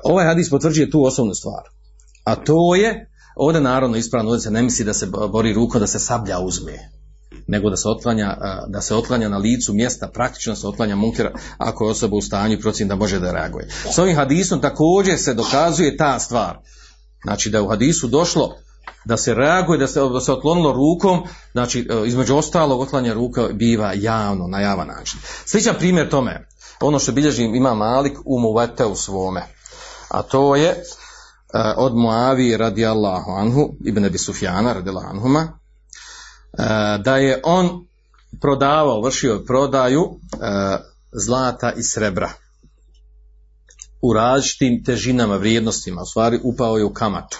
Ovaj 0.04 0.26
hadis 0.26 0.50
potvrđuje 0.50 0.90
tu 0.90 1.04
osnovnu 1.04 1.34
stvar. 1.34 1.62
A 2.24 2.34
to 2.36 2.74
je, 2.74 3.10
ovdje 3.36 3.60
naravno 3.60 3.96
ispravno, 3.96 4.30
ovdje 4.30 4.42
se 4.42 4.50
ne 4.50 4.62
misli 4.62 4.84
da 4.84 4.94
se 4.94 5.06
bori 5.06 5.52
ruko 5.52 5.78
da 5.78 5.86
se 5.86 5.98
sablja 5.98 6.38
uzme, 6.38 6.90
nego 7.46 7.70
da 7.70 7.76
se 7.76 7.88
otlanja, 7.88 8.36
da 8.68 8.80
se 8.80 8.94
otlanja 8.94 9.28
na 9.28 9.38
licu 9.38 9.72
mjesta, 9.72 10.08
praktično 10.08 10.56
se 10.56 10.66
otlanja 10.66 10.96
munkera 10.96 11.32
ako 11.58 11.84
je 11.84 11.90
osoba 11.90 12.16
u 12.16 12.22
stanju 12.22 12.58
i 12.80 12.84
da 12.84 12.94
može 12.94 13.20
da 13.20 13.32
reaguje. 13.32 13.68
S 13.94 13.98
ovim 13.98 14.16
hadisom 14.16 14.60
također 14.60 15.18
se 15.18 15.34
dokazuje 15.34 15.96
ta 15.96 16.18
stvar. 16.18 16.58
Znači 17.24 17.50
da 17.50 17.58
je 17.58 17.62
u 17.62 17.68
hadisu 17.68 18.08
došlo 18.08 18.54
da 19.04 19.16
se 19.16 19.34
reaguje, 19.34 19.78
da 19.78 19.86
se, 19.86 20.00
da 20.00 20.20
se 20.20 20.32
otlonilo 20.32 20.72
rukom, 20.72 21.22
znači 21.52 21.88
e, 21.90 22.06
između 22.06 22.36
ostalog 22.36 22.80
otlanja 22.80 23.14
ruka 23.14 23.48
biva 23.52 23.92
javno, 23.94 24.46
na 24.46 24.60
javan 24.60 24.86
način. 24.86 25.20
Sličan 25.46 25.74
primjer 25.78 26.08
tome, 26.08 26.48
ono 26.80 26.98
što 26.98 27.12
bilježi 27.12 27.44
ima 27.44 27.74
Malik 27.74 28.18
u 28.24 28.38
Muvete 28.38 28.86
u 28.86 28.96
svome, 28.96 29.42
a 30.08 30.22
to 30.22 30.56
je 30.56 30.68
e, 30.68 30.76
od 31.76 31.96
Muavi 31.96 32.56
radijallahu 32.56 33.30
anhu, 33.30 33.74
Ibn 33.84 34.04
Abi 34.04 34.18
Sufjana 34.18 34.72
radijallahu 34.72 35.08
anhuma, 35.08 35.40
e, 35.40 35.61
da 36.98 37.16
je 37.16 37.40
on 37.44 37.86
prodavao, 38.40 39.02
vršio 39.02 39.44
prodaju 39.46 40.20
zlata 41.12 41.72
i 41.72 41.82
srebra 41.82 42.30
u 44.02 44.12
različitim 44.12 44.84
težinama, 44.84 45.36
vrijednostima, 45.36 46.02
u 46.02 46.06
stvari 46.06 46.40
upao 46.42 46.78
je 46.78 46.84
u 46.84 46.92
kamatu. 46.94 47.38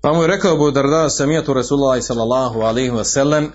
Pa 0.00 0.12
mu 0.12 0.22
je 0.22 0.26
rekao 0.26 0.54
Abu 0.54 0.70
Darda 0.70 1.10
samijatu 1.10 1.54
Rasulullah 1.54 2.02
sallallahu 2.02 2.60
alaihi 2.60 2.90
wa 2.90 3.04
sallam 3.04 3.52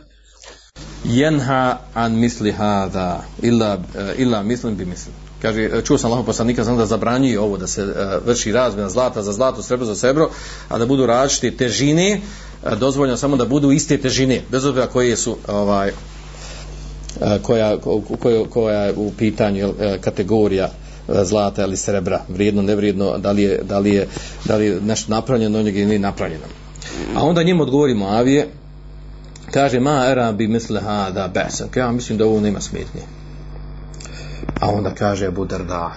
jenha 1.03 1.77
an 1.93 2.19
misli 2.19 2.51
hada 2.51 3.23
illa, 3.41 3.77
eh, 3.95 4.13
illa 4.17 4.43
mislim 4.43 4.75
bi 4.75 4.85
mislim. 4.85 5.15
Kaže, 5.41 5.81
čuo 5.83 5.97
sam 5.97 6.11
Allahu 6.11 6.25
poslanika 6.25 6.63
znam 6.63 6.77
da 6.77 6.85
zabranjuje 6.85 7.39
ovo 7.39 7.57
da 7.57 7.67
se 7.67 7.85
vrši 8.25 8.51
razmjena 8.51 8.89
zlata 8.89 9.23
za 9.23 9.33
zlato, 9.33 9.63
srebro 9.63 9.85
za 9.85 9.95
srebro, 9.95 10.29
a 10.69 10.77
da 10.77 10.85
budu 10.85 11.05
različite 11.05 11.57
težine, 11.57 12.21
dozvoljeno 12.79 13.17
samo 13.17 13.37
da 13.37 13.45
budu 13.45 13.71
iste 13.71 13.97
težine, 13.97 14.41
bez 14.51 14.65
obzira 14.65 14.87
koje 14.87 15.15
su 15.15 15.37
ovaj 15.47 15.91
koja, 17.41 17.77
koja, 18.19 18.45
koja 18.49 18.81
je 18.81 18.93
u 18.97 19.11
pitanju 19.17 19.73
kategorija 20.01 20.69
zlata 21.07 21.63
ili 21.63 21.77
srebra, 21.77 22.21
vrijedno, 22.29 22.61
nevrijedno, 22.61 23.17
da 23.17 23.31
li 23.31 23.43
je, 23.43 23.59
da 23.63 23.79
li 23.79 23.93
je, 23.93 24.07
da 24.45 24.55
li 24.55 24.65
je 24.65 24.81
nešto 24.81 25.11
napravljeno 25.11 25.59
ili 25.59 25.85
nije 25.85 25.99
napravljeno. 25.99 26.43
A 27.15 27.23
onda 27.23 27.43
njemu 27.43 27.63
odgovorimo 27.63 28.05
Avije, 28.05 28.47
kaže, 29.51 29.79
ma 29.79 30.05
era 30.11 30.31
bi 30.31 30.47
misle 30.47 30.81
ha 30.81 31.11
da 31.11 31.27
besa, 31.27 31.67
ja 31.75 31.91
mislim 31.91 32.17
da 32.17 32.25
ovo 32.25 32.39
nema 32.39 32.61
smetnje. 32.61 33.01
A 34.61 34.69
onda 34.69 34.93
kaže 34.93 35.27
Abu 35.27 35.45
Darda, 35.45 35.91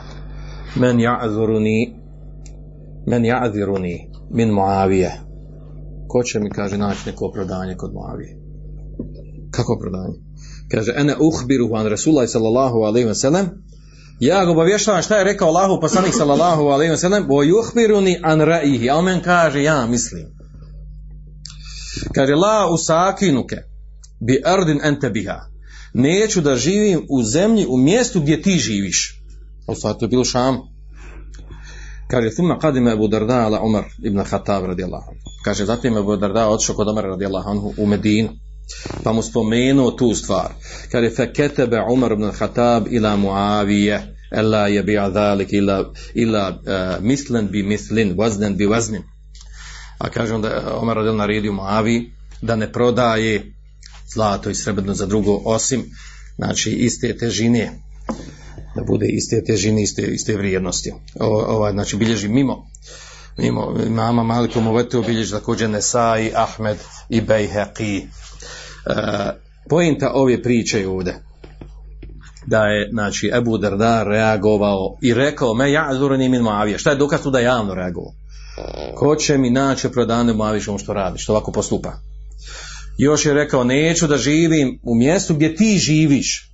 men 0.74 0.98
ja'zuruni, 0.98 1.92
men 3.06 3.22
ja'ziruni 3.22 4.08
min 4.30 4.50
Muavije. 4.50 5.27
Ko 6.08 6.22
će 6.22 6.40
mi, 6.40 6.50
kaže, 6.50 6.78
naći 6.78 7.00
neko 7.06 7.26
opravdanje 7.26 7.74
kod 7.76 7.92
Muavije? 7.92 8.36
Kako 9.50 9.72
opravdanje? 9.72 10.14
Kaže, 10.70 10.92
ene 10.96 11.16
uhbiru 11.20 11.74
an 11.74 11.86
Rasulaj 11.86 12.26
sallallahu 12.26 12.78
alaihi 12.78 13.08
wa 13.08 13.14
sallam, 13.14 13.48
ja 14.20 14.44
ga 14.44 14.50
obavještavam 14.50 15.02
šta 15.02 15.16
je 15.16 15.24
rekao 15.24 15.48
Allahu 15.48 15.80
poslanik 15.80 16.14
sallallahu 16.14 16.62
alejhi 16.62 16.90
ve 16.90 16.96
sellem, 16.96 17.26
"Wa 17.28 17.44
yukhbiruni 17.44 18.20
an 18.22 18.40
ra'yihi." 18.40 18.90
A 18.90 18.96
on 18.96 19.20
kaže 19.24 19.62
ja 19.62 19.86
mislim. 19.86 20.26
Kaže 22.14 22.34
la 22.34 22.68
usakinuke 22.72 23.56
bi 24.20 24.42
ardin 24.44 24.80
ente 24.84 25.10
biha. 25.10 25.40
Neću 25.94 26.40
da 26.40 26.56
živim 26.56 27.06
u 27.10 27.22
zemlji, 27.22 27.66
u 27.68 27.76
mjestu 27.76 28.20
gdje 28.20 28.42
ti 28.42 28.58
živiš. 28.58 29.22
A 29.68 29.92
to 29.92 30.04
je 30.04 30.08
bilo 30.08 30.24
Šam. 30.24 30.58
Kaže, 32.10 32.30
thumma 32.30 32.58
qadima 32.62 32.92
Abu 32.92 33.08
Darda 33.08 33.34
ala 33.34 33.60
Umar 33.60 33.84
ibn 34.02 34.24
Khattab 34.24 34.64
radijallahu. 34.64 35.10
Kaže, 35.48 35.64
zatim 35.64 35.96
Abu 35.96 36.16
Darda 36.16 36.48
otišao 36.48 36.76
kod 36.76 36.88
Umar 36.88 37.04
radijallahu 37.04 37.50
anhu 37.50 37.74
u 37.78 37.86
Medinu. 37.86 38.28
Pa 39.04 39.12
mu 39.12 39.22
spomenuo 39.22 39.90
tu 39.90 40.14
stvar. 40.14 40.52
Kad 40.92 41.04
je 41.04 41.10
feketebe 41.10 41.80
Umar 41.92 42.12
ibn 42.12 42.30
Khattab 42.32 42.86
ila 42.90 43.16
Muavije, 43.16 44.14
ela 44.30 44.66
je 44.68 44.82
bi'a 44.82 45.08
dhalik 45.08 45.52
ila, 45.52 45.92
ila 46.14 46.48
uh, 46.48 47.04
mislen 47.04 47.48
bi 47.48 47.62
mislin, 47.62 48.14
vaznen 48.18 48.56
bi 48.56 48.66
vaznin. 48.66 49.02
A 49.98 50.10
kaže 50.10 50.34
onda 50.34 50.78
Umar 50.82 50.96
radil 50.96 51.16
naredio 51.16 51.52
Muavi 51.52 52.12
da 52.42 52.56
ne 52.56 52.72
prodaje 52.72 53.52
zlato 54.14 54.50
i 54.50 54.54
srebrno 54.54 54.94
za 54.94 55.06
drugo 55.06 55.42
osim 55.44 55.84
znači 56.36 56.70
iste 56.70 57.16
težine 57.16 57.72
da 58.76 58.84
bude 58.86 59.06
iste 59.06 59.44
težine 59.44 59.82
iste, 59.82 60.02
iste 60.02 60.36
vrijednosti 60.36 60.92
o, 61.20 61.26
ovaj, 61.26 61.72
znači 61.72 61.96
bilježi 61.96 62.28
mimo 62.28 62.66
mimo 63.38 63.74
mama 63.90 64.22
Malikom 64.22 64.66
uvetu 64.66 65.02
bilježi 65.06 65.30
također 65.30 65.70
Nesai, 65.70 66.32
Ahmed 66.34 66.76
i 67.08 67.20
Bejheqi. 67.20 68.00
E, 68.00 68.04
pojenta 69.68 70.12
ove 70.14 70.42
priče 70.42 70.80
je 70.80 70.88
ovdje 70.88 71.22
da 72.46 72.62
je 72.62 72.88
znači 72.92 73.30
Ebu 73.34 73.58
Darda 73.58 74.02
reagovao 74.02 74.96
i 75.02 75.14
rekao 75.14 75.54
me 75.54 75.72
ja 75.72 75.90
zurani 75.98 76.28
min 76.28 76.42
Moavije 76.42 76.78
šta 76.78 76.90
je 76.90 76.96
dokaz 76.96 77.22
tu 77.22 77.30
da 77.30 77.40
javno 77.40 77.74
reagovao? 77.74 78.12
Ko 78.94 79.16
će 79.16 79.38
mi 79.38 79.50
naći 79.50 79.88
prodane 79.88 80.32
Moavije 80.32 80.60
što 80.60 80.78
što 80.78 80.92
radi 80.92 81.18
što 81.18 81.32
ovako 81.32 81.52
postupa. 81.52 81.92
Još 82.98 83.26
je 83.26 83.34
rekao 83.34 83.64
neću 83.64 84.06
da 84.06 84.16
živim 84.16 84.80
u 84.82 84.94
mjestu 84.94 85.34
gdje 85.34 85.54
ti 85.54 85.78
živiš. 85.78 86.52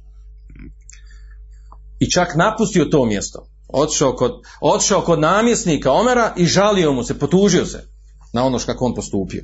I 2.01 2.11
čak 2.11 2.35
napustio 2.37 2.85
to 2.85 3.05
mjesto 3.05 3.54
otišao 3.83 4.13
kod, 4.13 4.33
otišao 4.61 5.01
kod 5.01 5.21
namjesnika 5.21 5.93
Omera 5.93 6.33
i 6.37 6.47
žalio 6.47 6.93
mu 6.93 7.05
se, 7.05 7.19
potužio 7.19 7.67
se 7.67 7.89
na 8.33 8.45
ono 8.45 8.59
kako 8.67 8.85
on 8.85 8.95
postupio 8.95 9.43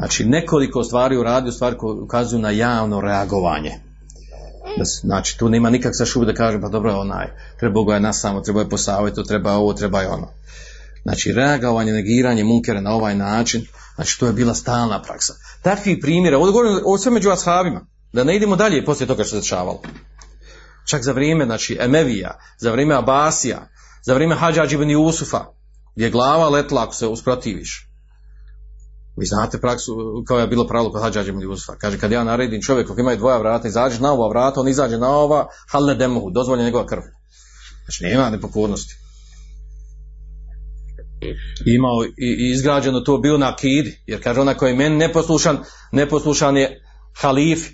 Znači, 0.00 0.24
nekoliko 0.24 0.84
stvari 0.84 1.16
uradio, 1.16 1.52
stvari 1.52 1.76
koje 1.78 1.92
ukazuju 1.92 2.40
na 2.40 2.50
javno 2.50 3.00
reagovanje. 3.00 3.70
Znači, 5.02 5.38
tu 5.38 5.48
nema 5.48 5.70
nikak 5.70 5.96
sa 5.96 6.04
šubi 6.04 6.26
da 6.26 6.34
kaže, 6.34 6.60
pa 6.60 6.68
dobro, 6.68 7.00
onaj, 7.00 7.26
treba 7.58 7.84
ga 7.84 7.94
je 7.94 8.00
nas 8.00 8.20
samo, 8.20 8.40
treba 8.40 8.60
je 8.60 8.68
posaviti, 8.68 9.16
to 9.16 9.22
treba 9.22 9.52
ovo, 9.52 9.72
treba 9.72 10.00
je 10.00 10.08
ono. 10.08 10.28
Znači, 11.02 11.32
reagovanje, 11.32 11.92
negiranje 11.92 12.44
munkera 12.44 12.80
na 12.80 12.94
ovaj 12.94 13.14
način, 13.14 13.66
znači, 13.94 14.20
to 14.20 14.26
je 14.26 14.32
bila 14.32 14.54
stalna 14.54 15.02
praksa. 15.02 15.34
Takvi 15.62 16.00
primjera, 16.00 16.38
ovdje 16.38 16.52
govorim 16.52 16.80
o 16.84 16.98
sve 16.98 17.12
među 17.12 17.30
ashabima, 17.30 17.86
da 18.12 18.24
ne 18.24 18.36
idemo 18.36 18.56
dalje 18.56 18.84
poslije 18.84 19.08
toga 19.08 19.24
što 19.24 19.30
se 19.30 19.40
dešavalo. 19.40 19.82
Čak 20.84 21.02
za 21.02 21.12
vrijeme, 21.12 21.44
znači, 21.44 21.76
Emevija, 21.80 22.38
za 22.58 22.72
vrijeme 22.72 22.94
Abasija, 22.94 23.68
za 24.06 24.14
vrijeme 24.14 24.34
Hadžađi 24.34 24.74
ibn 24.74 24.90
Jusufa, 24.90 25.44
gdje 25.94 26.04
je 26.04 26.10
glava 26.10 26.48
letla 26.48 26.82
ako 26.82 26.94
se 26.94 27.06
usprotiviš. 27.06 27.86
Vi 29.16 29.26
znate 29.26 29.60
praksu, 29.60 30.24
kao 30.26 30.38
je 30.38 30.46
bilo 30.46 30.66
pravilo 30.66 30.92
kod 30.92 31.02
Hadžađa 31.02 31.28
ibn 31.28 31.42
Jusufa. 31.42 31.76
Kaže, 31.78 31.98
kad 31.98 32.12
ja 32.12 32.24
naredim 32.24 32.62
čovjeku 32.62 32.94
koji 32.94 33.02
ima 33.02 33.16
dvoja 33.16 33.38
vrata, 33.38 33.68
izađe 33.68 34.00
na 34.00 34.12
ova 34.12 34.28
vrata, 34.28 34.60
on 34.60 34.68
izađe 34.68 34.98
na 34.98 35.08
ova, 35.08 35.46
hal 35.70 35.86
ne 35.86 35.94
demohu, 35.94 36.30
dozvolje 36.30 36.64
njegova 36.64 36.86
krv. 36.86 37.02
Znači, 37.84 38.04
nema 38.04 38.30
nepokornosti. 38.30 38.94
Imao 41.66 42.04
i 42.04 42.50
izgrađeno 42.50 43.00
to 43.00 43.18
bilo 43.18 43.38
na 43.38 43.52
akidi, 43.52 44.02
jer 44.06 44.22
kaže 44.22 44.40
onaj 44.40 44.54
koji 44.54 44.70
je 44.70 44.76
meni 44.76 44.96
neposlušan, 44.96 45.58
neposlušan 45.92 46.56
je 46.56 46.82
halif, 47.20 47.68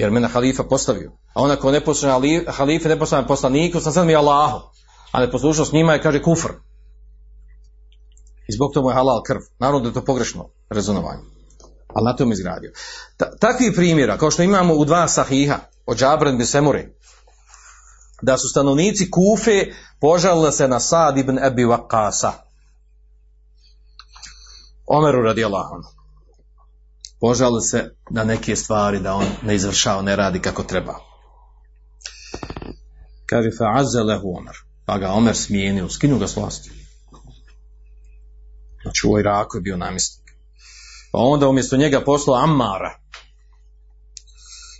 jer 0.00 0.10
mene 0.10 0.28
halifa 0.28 0.64
postavio. 0.64 1.12
A 1.34 1.42
onaj 1.42 1.56
koji 1.56 1.74
je 1.74 1.80
neposlušan 1.80 2.22
halife, 2.48 2.88
neposlušan 2.88 3.26
poslaniku, 3.26 3.80
sam 3.80 3.92
sad 3.92 4.06
mi 4.06 4.16
Allahu. 4.16 4.60
A 5.12 5.26
njima 5.72 5.92
je, 5.92 6.02
kaže, 6.02 6.22
kufr. 6.22 6.48
I 8.48 8.52
zbog 8.52 8.70
toga 8.74 8.90
je 8.90 8.94
halal 8.94 9.22
krv. 9.22 9.40
Naravno 9.58 9.80
da 9.80 9.88
je 9.88 9.94
to 9.94 10.04
pogrešno 10.04 10.48
rezonovanje. 10.70 11.22
Ali 11.94 12.04
na 12.04 12.16
tom 12.16 12.32
izgradio. 12.32 12.72
Ta, 13.16 13.36
takvi 13.36 13.74
primjera, 13.74 14.18
kao 14.18 14.30
što 14.30 14.42
imamo 14.42 14.74
u 14.74 14.84
dva 14.84 15.08
sahiha, 15.08 15.58
od 15.86 15.98
Džabren 15.98 16.38
bi 16.38 16.46
da 18.22 18.38
su 18.38 18.48
stanovnici 18.48 19.10
Kufe 19.10 19.66
požalili 20.00 20.52
se 20.52 20.68
na 20.68 20.80
Sad 20.80 21.18
ibn 21.18 21.38
Abi 21.38 21.64
Waqasa. 21.64 22.30
Omeru 24.86 25.22
radijallahu 25.22 25.74
anhu. 25.74 25.99
Požalili 27.20 27.62
se 27.62 27.94
na 28.10 28.24
neke 28.24 28.56
stvari 28.56 29.00
da 29.00 29.14
on 29.14 29.26
ne 29.42 29.54
izvršava, 29.54 30.02
ne 30.02 30.16
radi 30.16 30.40
kako 30.40 30.62
treba. 30.62 30.94
Kaže, 33.26 33.50
fa'azze 33.50 34.02
lehu 34.02 34.36
Omer. 34.38 34.56
Pa 34.86 34.98
ga 34.98 35.12
Omer 35.12 35.36
smijenio, 35.36 35.88
skinu 35.88 36.18
ga 36.18 36.28
s 36.28 36.36
vlasti. 36.36 36.70
Znači 38.82 39.06
u 39.06 39.18
Iraku 39.18 39.56
je 39.56 39.60
bio 39.60 39.76
namjesnik. 39.76 40.30
Pa 41.12 41.18
onda 41.18 41.48
umjesto 41.48 41.76
njega 41.76 42.00
poslao 42.04 42.42
Ammara. 42.42 43.00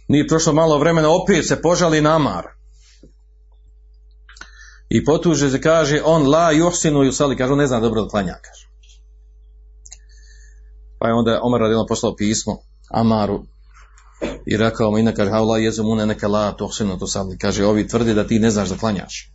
Nije 0.08 0.28
prošlo 0.28 0.52
malo 0.52 0.78
vremena, 0.78 1.08
opet 1.10 1.48
se 1.48 1.62
požali 1.62 2.00
na 2.00 2.16
Amara. 2.16 2.54
I 4.88 5.04
potuže 5.04 5.50
se 5.50 5.60
kaže, 5.60 6.02
on 6.04 6.28
la 6.28 6.50
juhsinu 6.50 7.04
yusali, 7.04 7.38
kaže, 7.38 7.52
on 7.52 7.58
ne 7.58 7.66
zna 7.66 7.80
dobro 7.80 8.02
da 8.02 8.08
klanja, 8.08 8.34
kaže. 8.42 8.69
Pa 11.00 11.08
je 11.08 11.14
onda 11.14 11.40
Omar 11.42 11.60
radila 11.60 11.86
poslao 11.88 12.16
pismo 12.16 12.58
Amaru 12.90 13.44
i 14.46 14.56
rekao 14.56 14.90
mu 14.90 14.98
ina 14.98 15.12
kaže 15.12 15.30
haula 15.30 15.58
jezumune 15.58 16.06
neka 16.06 16.28
la 16.28 16.52
tuhsinu 16.52 16.98
to 16.98 17.06
sali 17.06 17.38
kaže 17.38 17.66
ovi 17.66 17.88
tvrdi 17.88 18.14
da 18.14 18.26
ti 18.26 18.38
ne 18.38 18.50
znaš 18.50 18.68
da 18.68 18.76
klanjaš. 18.76 19.32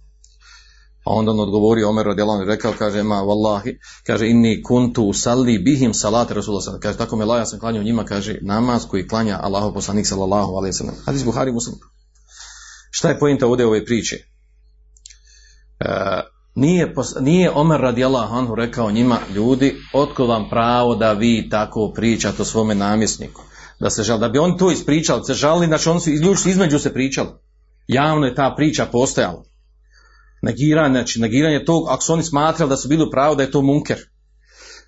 A 1.05 1.13
onda 1.13 1.31
on 1.31 1.39
odgovorio 1.39 1.89
Omer 1.89 2.05
radijallahu 2.05 2.43
i 2.43 2.45
rekao 2.45 2.73
kaže 2.77 3.03
ma 3.03 3.15
wallahi. 3.15 3.77
Kaže 4.07 4.29
inni 4.29 4.63
kuntu 4.63 5.13
salli 5.13 5.59
bihim 5.59 5.93
salat 5.93 6.31
rasulullah 6.31 6.79
kaže 6.81 6.97
tako 6.97 7.15
me 7.15 7.25
la 7.25 7.37
ja 7.37 7.45
sam 7.45 7.59
klanjao 7.59 7.83
njima 7.83 8.05
kaže 8.05 8.37
namaz 8.41 8.85
koji 8.89 9.07
klanja 9.07 9.39
Allahov 9.41 9.73
poslanik 9.73 10.07
sallallahu 10.07 10.51
alejhi 10.51 10.69
ve 10.69 10.77
sellem 10.77 10.95
hadis 11.05 11.23
Buhari 11.23 11.51
Muslim. 11.51 11.75
Šta 12.91 13.09
je 13.09 13.19
poenta 13.19 13.47
ovdje 13.47 13.65
ove 13.65 13.85
priče? 13.85 14.15
E, 15.79 15.85
nije, 16.55 16.93
nije 17.19 17.51
Omer 17.51 17.81
radijallahu 17.81 18.35
anhu 18.35 18.55
rekao 18.55 18.91
njima 18.91 19.17
ljudi 19.35 19.75
otko 19.93 20.25
vam 20.25 20.49
pravo 20.49 20.95
da 20.95 21.13
vi 21.13 21.49
tako 21.49 21.91
pričate 21.95 22.41
o 22.41 22.45
svome 22.45 22.75
namjesniku 22.75 23.41
da 23.79 23.89
se 23.89 24.03
žal, 24.03 24.19
da 24.19 24.29
bi 24.29 24.39
oni 24.39 24.57
to 24.57 24.71
ispričali, 24.71 25.25
se 25.25 25.33
žalili, 25.33 25.67
znači 25.67 25.89
oni 25.89 25.99
su 26.35 26.49
između 26.49 26.79
se 26.79 26.93
pričali. 26.93 27.29
Javno 27.87 28.25
je 28.25 28.35
ta 28.35 28.53
priča 28.57 28.85
postojala. 28.85 29.43
Negiranje, 30.41 30.93
znači 30.93 31.19
negiranje 31.19 31.65
tog, 31.65 31.87
ako 31.89 32.03
su 32.03 32.13
oni 32.13 32.23
smatrali 32.23 32.69
da 32.69 32.77
su 32.77 32.87
bili 32.87 33.03
u 33.03 33.11
pravu 33.11 33.35
da 33.35 33.43
je 33.43 33.51
to 33.51 33.61
munker. 33.61 33.97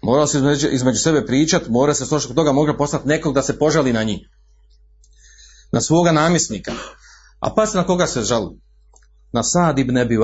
Moralo 0.02 0.28
se 0.28 0.38
između, 0.38 0.68
između 0.68 1.00
sebe 1.00 1.26
pričati, 1.26 1.72
mora 1.72 1.94
se 1.94 2.06
što 2.06 2.34
toga 2.34 2.52
mogla 2.52 2.78
postati 2.78 3.08
nekog 3.08 3.34
da 3.34 3.42
se 3.42 3.60
požali 3.60 3.94
na 3.94 4.04
njih. 4.04 4.20
Na 5.72 5.82
svoga 5.82 6.12
namjesnika. 6.12 6.72
A 7.40 7.54
pa 7.56 7.66
na 7.74 7.84
koga 7.84 8.08
se 8.08 8.22
žali? 8.22 8.60
Na 9.34 9.44
Sad 9.44 9.80
ibn 9.80 9.98
Abi 9.98 10.18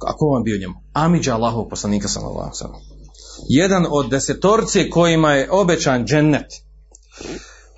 Waqasa. 0.00 0.12
Kako 0.12 0.26
vam 0.26 0.42
bio 0.42 0.58
njemu? 0.58 0.74
Amidža 0.92 1.34
Allahov 1.34 1.68
poslanika 1.68 2.08
sallallahu 2.08 2.50
jedan 3.48 3.86
od 3.90 4.10
desetorce 4.10 4.90
kojima 4.90 5.32
je 5.32 5.50
obećan 5.50 6.06
džennet. 6.06 6.46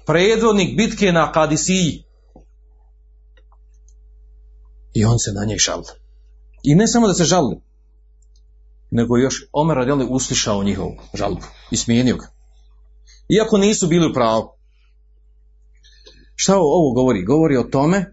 Predvodnik 0.06 0.76
bitke 0.76 1.12
na 1.12 1.32
Kadisiji. 1.32 2.04
I 4.94 5.04
on 5.04 5.18
se 5.18 5.32
na 5.32 5.44
njih 5.44 5.58
žali. 5.58 5.84
I 6.62 6.74
ne 6.74 6.88
samo 6.88 7.06
da 7.06 7.14
se 7.14 7.24
žali, 7.24 7.60
nego 8.90 9.16
još 9.16 9.48
Omer 9.52 9.76
radijali 9.76 10.06
uslišao 10.10 10.62
njihovu 10.62 10.92
žalbu 11.14 11.46
i 11.70 11.76
smijenio 11.76 12.16
ga. 12.16 12.26
Iako 13.28 13.58
nisu 13.58 13.86
bili 13.86 14.10
u 14.10 14.14
pravu. 14.14 14.48
Šta 16.34 16.56
ovo 16.56 16.92
govori? 16.92 17.24
Govori 17.24 17.56
o 17.56 17.62
tome, 17.62 18.12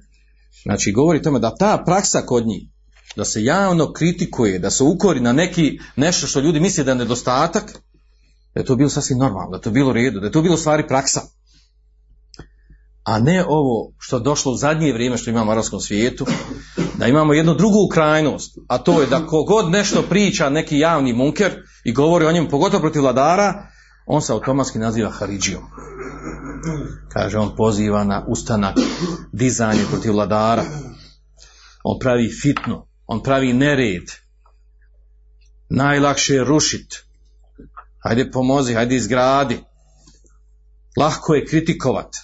znači 0.64 0.92
govori 0.92 1.20
o 1.20 1.24
tome 1.24 1.40
da 1.40 1.56
ta 1.56 1.84
praksa 1.86 2.22
kod 2.26 2.48
njih, 2.48 2.70
da 3.16 3.26
se 3.26 3.44
javno 3.44 3.94
kritikuje, 3.94 4.60
da 4.60 4.70
se 4.70 4.84
ukori 4.84 5.20
na 5.20 5.34
neki 5.34 5.80
nešto 5.96 6.28
što 6.28 6.40
ljudi 6.40 6.60
misle 6.60 6.84
da 6.84 6.92
je 6.92 6.96
nedostatak, 6.96 7.72
da 8.54 8.62
je 8.62 8.66
to 8.66 8.76
bilo 8.76 8.90
sasvim 8.90 9.18
normalno, 9.18 9.52
da 9.52 9.58
je 9.58 9.62
to 9.62 9.72
bilo 9.72 9.90
u 9.90 9.94
redu, 9.94 10.20
da 10.20 10.26
je 10.26 10.32
to 10.32 10.42
bilo 10.42 10.58
stvari 10.58 10.88
praksa. 10.88 11.22
A 13.04 13.20
ne 13.20 13.46
ovo 13.48 13.94
što 14.00 14.18
je 14.18 14.24
došlo 14.24 14.52
u 14.52 14.58
zadnje 14.58 14.94
vrijeme 14.94 15.18
što 15.18 15.30
imamo 15.30 15.50
u 15.50 15.52
arabskom 15.52 15.80
svijetu, 15.80 16.26
da 16.98 17.08
imamo 17.08 17.34
jednu 17.34 17.54
drugu 17.54 17.88
krajnost, 17.92 18.58
a 18.68 18.78
to 18.78 19.02
je 19.02 19.08
da 19.08 19.28
kogod 19.28 19.72
nešto 19.72 20.02
priča 20.10 20.50
neki 20.50 20.80
javni 20.80 21.14
munker 21.14 21.52
i 21.84 21.94
govori 21.94 22.26
o 22.26 22.32
njemu, 22.32 22.50
pogotovo 22.50 22.82
protiv 22.82 23.02
vladara, 23.02 23.68
on 24.06 24.22
se 24.22 24.34
automatski 24.34 24.80
naziva 24.80 25.10
Haridžijom. 25.10 25.64
Kaže, 27.14 27.38
on 27.38 27.56
poziva 27.56 28.04
na 28.04 28.26
ustanak, 28.28 28.76
dizanje 29.32 29.82
protiv 29.90 30.12
vladara. 30.12 30.64
On 31.84 32.00
pravi 32.00 32.30
fitno, 32.42 32.89
on 33.10 33.24
pravi 33.24 33.54
nered. 33.54 34.12
Najlakše 35.70 36.34
je 36.34 36.44
rušit. 36.44 36.96
Hajde 38.04 38.32
pomozi, 38.32 38.74
hajde 38.74 38.96
izgradi. 38.96 39.58
Lahko 40.98 41.36
je 41.36 41.46
kritikovat. 41.46 42.16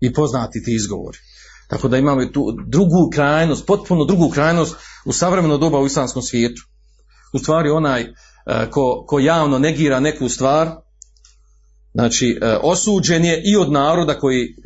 I 0.00 0.12
poznati 0.12 0.62
ti 0.62 0.74
izgovori. 0.74 1.18
Tako 1.68 1.88
da 1.88 1.98
imamo 1.98 2.24
tu 2.24 2.56
drugu 2.66 3.10
krajnost, 3.14 3.66
potpuno 3.66 4.04
drugu 4.04 4.30
krajnost 4.30 4.76
u 5.04 5.12
savremeno 5.12 5.58
doba 5.58 5.80
u 5.80 5.86
islamskom 5.86 6.22
svijetu. 6.22 6.62
U 7.32 7.38
stvari 7.38 7.70
onaj 7.70 8.02
e, 8.02 8.10
ko, 8.70 9.04
ko 9.06 9.18
javno 9.18 9.58
negira 9.58 10.00
neku 10.00 10.28
stvar, 10.28 10.70
znači 11.94 12.38
e, 12.42 12.56
osuđen 12.62 13.24
je 13.24 13.42
i 13.44 13.56
od 13.56 13.72
naroda 13.72 14.18
koji 14.18 14.56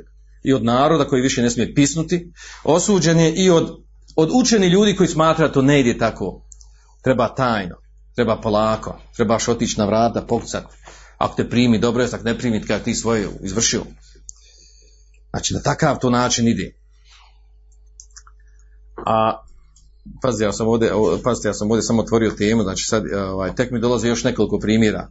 i 0.44 0.52
od 0.52 0.64
naroda 0.64 1.04
koji 1.04 1.22
više 1.22 1.42
ne 1.42 1.50
smije 1.50 1.74
pisnuti, 1.74 2.32
osuđen 2.64 3.20
je 3.20 3.34
i 3.34 3.50
od 3.50 3.83
od 4.16 4.30
učeni 4.32 4.66
ljudi 4.66 4.96
koji 4.96 5.08
smatra 5.08 5.52
to 5.52 5.62
ne 5.62 5.80
ide 5.80 5.98
tako. 5.98 6.40
Treba 7.02 7.34
tajno, 7.34 7.76
treba 8.14 8.40
polako, 8.40 8.98
trebaš 9.16 9.48
otići 9.48 9.78
na 9.78 9.86
vrata, 9.86 10.22
pokucati. 10.22 10.66
Ako 11.18 11.36
te 11.36 11.50
primi, 11.50 11.78
dobro 11.78 12.02
je, 12.02 12.08
ako 12.12 12.24
ne 12.24 12.38
primi, 12.38 12.66
kada 12.66 12.84
ti 12.84 12.94
svoje 12.94 13.28
izvršio. 13.42 13.82
Znači, 15.30 15.54
na 15.54 15.60
takav 15.62 15.98
to 15.98 16.10
način 16.10 16.48
ide. 16.48 16.72
A, 19.06 19.42
pazi, 20.22 20.44
ja 20.44 20.52
sam 20.52 20.68
ovdje, 20.68 20.90
pazite, 21.24 21.48
ja 21.48 21.54
sam 21.54 21.70
ovdje 21.70 21.82
samo 21.82 22.02
otvorio 22.02 22.30
temu, 22.30 22.62
znači 22.62 22.84
sad, 22.84 23.04
ovaj, 23.12 23.54
tek 23.54 23.70
mi 23.70 23.80
dolaze 23.80 24.08
još 24.08 24.24
nekoliko 24.24 24.58
primjera 24.58 25.08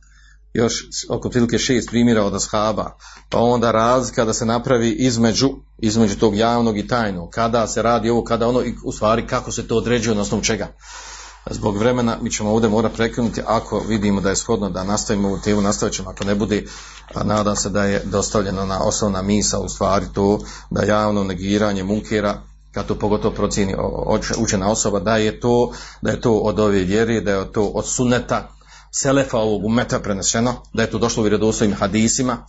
još 0.53 0.73
oko 1.09 1.29
prilike 1.29 1.57
šest 1.57 1.89
primjera 1.89 2.23
od 2.23 2.35
ashaba, 2.35 2.97
pa 3.29 3.39
onda 3.39 3.71
razlika 3.71 4.25
da 4.25 4.33
se 4.33 4.45
napravi 4.45 4.91
između, 4.91 5.49
između 5.77 6.19
tog 6.19 6.35
javnog 6.35 6.77
i 6.77 6.87
tajnog, 6.87 7.29
kada 7.29 7.67
se 7.67 7.81
radi 7.81 8.09
ovo, 8.09 8.23
kada 8.23 8.47
ono, 8.47 8.63
i 8.63 8.73
u 8.85 8.91
stvari 8.91 9.27
kako 9.27 9.51
se 9.51 9.67
to 9.67 9.77
određuje 9.77 10.19
osnovu 10.19 10.43
čega. 10.43 10.67
Zbog 11.49 11.77
vremena 11.77 12.17
mi 12.21 12.31
ćemo 12.31 12.51
ovdje 12.51 12.69
morati 12.69 12.95
prekinuti 12.95 13.41
ako 13.45 13.79
vidimo 13.79 14.21
da 14.21 14.29
je 14.29 14.35
shodno 14.35 14.69
da 14.69 14.83
nastavimo 14.83 15.27
ovu 15.27 15.39
temu, 15.39 15.61
nastavit 15.61 15.95
ćemo. 15.95 16.09
Ako 16.09 16.23
ne 16.23 16.35
bude, 16.35 16.65
nadam 17.23 17.55
se 17.55 17.69
da 17.69 17.83
je 17.83 18.01
dostavljeno 18.05 18.65
na 18.65 18.83
osnovna 18.83 19.21
misa 19.21 19.59
u 19.59 19.69
stvari 19.69 20.05
to 20.13 20.39
da 20.69 20.83
javno 20.83 21.23
negiranje 21.23 21.83
munkera 21.83 22.41
kad 22.71 22.85
to 22.85 22.95
pogotovo 22.95 23.35
procjeni 23.35 23.75
učena 24.37 24.71
osoba, 24.71 24.99
da 24.99 25.17
je 25.17 25.39
to, 25.39 25.71
da 26.01 26.11
je 26.11 26.21
to 26.21 26.33
od 26.33 26.59
ove 26.59 26.79
vjere, 26.79 27.21
da 27.21 27.31
je 27.31 27.51
to 27.51 27.63
od 27.63 27.87
suneta, 27.87 28.49
selefa 28.93 29.37
ovog 29.37 29.65
umeta 29.65 29.99
preneseno, 29.99 30.55
da 30.73 30.81
je 30.81 30.89
to 30.89 30.97
došlo 30.97 31.21
u 31.21 31.23
vjerodostojnim 31.23 31.77
hadisima, 31.77 32.45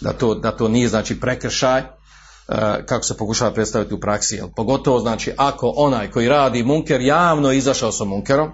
da 0.00 0.12
to, 0.12 0.34
da 0.34 0.50
to 0.50 0.68
nije 0.68 0.88
znači 0.88 1.20
prekršaj, 1.20 1.80
e, 1.80 1.86
kako 2.86 3.04
se 3.04 3.16
pokušava 3.16 3.50
predstaviti 3.50 3.94
u 3.94 4.00
praksi. 4.00 4.36
Jel? 4.36 4.48
Pogotovo 4.56 5.00
znači 5.00 5.32
ako 5.36 5.72
onaj 5.76 6.10
koji 6.10 6.28
radi 6.28 6.62
munker 6.62 7.00
javno 7.00 7.52
izašao 7.52 7.92
sa 7.92 8.04
munkerom 8.04 8.50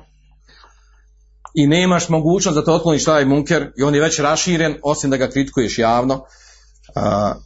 i 1.55 1.67
nemaš 1.67 2.09
mogućnost 2.09 2.57
da 2.57 2.65
to 2.65 2.75
otkloniš 2.75 3.05
taj 3.05 3.25
munker 3.25 3.73
i 3.77 3.83
on 3.83 3.95
je 3.95 4.01
već 4.01 4.19
raširen, 4.19 4.77
osim 4.83 5.11
da 5.11 5.17
ga 5.17 5.29
kritikuješ 5.29 5.79
javno, 5.79 6.25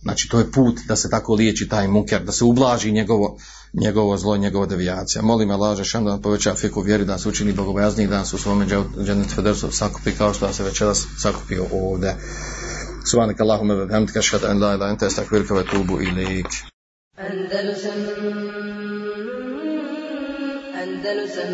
znači 0.03 0.29
to 0.29 0.39
je 0.39 0.53
put 0.53 0.79
da 0.89 0.97
se 0.97 1.11
tako 1.11 1.35
liječi 1.35 1.69
taj 1.69 1.89
munker, 1.89 2.25
da 2.25 2.33
se 2.33 2.45
ublaži 2.45 2.93
njegovo, 2.93 3.39
njegovo 3.73 4.17
zlo 4.17 4.37
njegova 4.37 4.67
devijacija. 4.67 5.23
Molim 5.23 5.51
Allah 5.51 5.77
Žešan 5.77 6.05
da 6.05 6.11
nam 6.11 6.23
poveća 6.23 6.55
fiku 6.55 6.81
vjeri, 6.81 7.05
da 7.05 7.13
nas 7.13 7.27
učini 7.27 7.53
bogobojazni 7.53 8.07
da 8.07 8.19
nas 8.19 8.35
u 8.35 8.39
svome 8.39 8.67
dženet 9.05 9.35
federsu 9.35 9.71
sakupi 9.71 10.13
kao 10.13 10.35
što 10.35 10.53
se 10.53 10.63
večeras 10.63 11.07
sakupio 11.19 11.67
ovdje. 11.73 12.17
Wa 13.15 13.87
bihamdika 13.87 14.19
ashhadu 14.19 14.47
an 14.47 14.59
la 14.63 14.75
ilaha 14.75 14.75
illa 14.77 14.87
anta 14.87 15.07
astaghfiruka 15.07 15.55
wa 15.55 15.61
atubu 15.61 16.01
ilaik. 16.01 16.47
Andalusam 17.17 17.93
Andalusam 20.83 21.51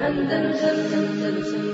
Andalusam 0.00 0.76
Andalusam 0.94 1.68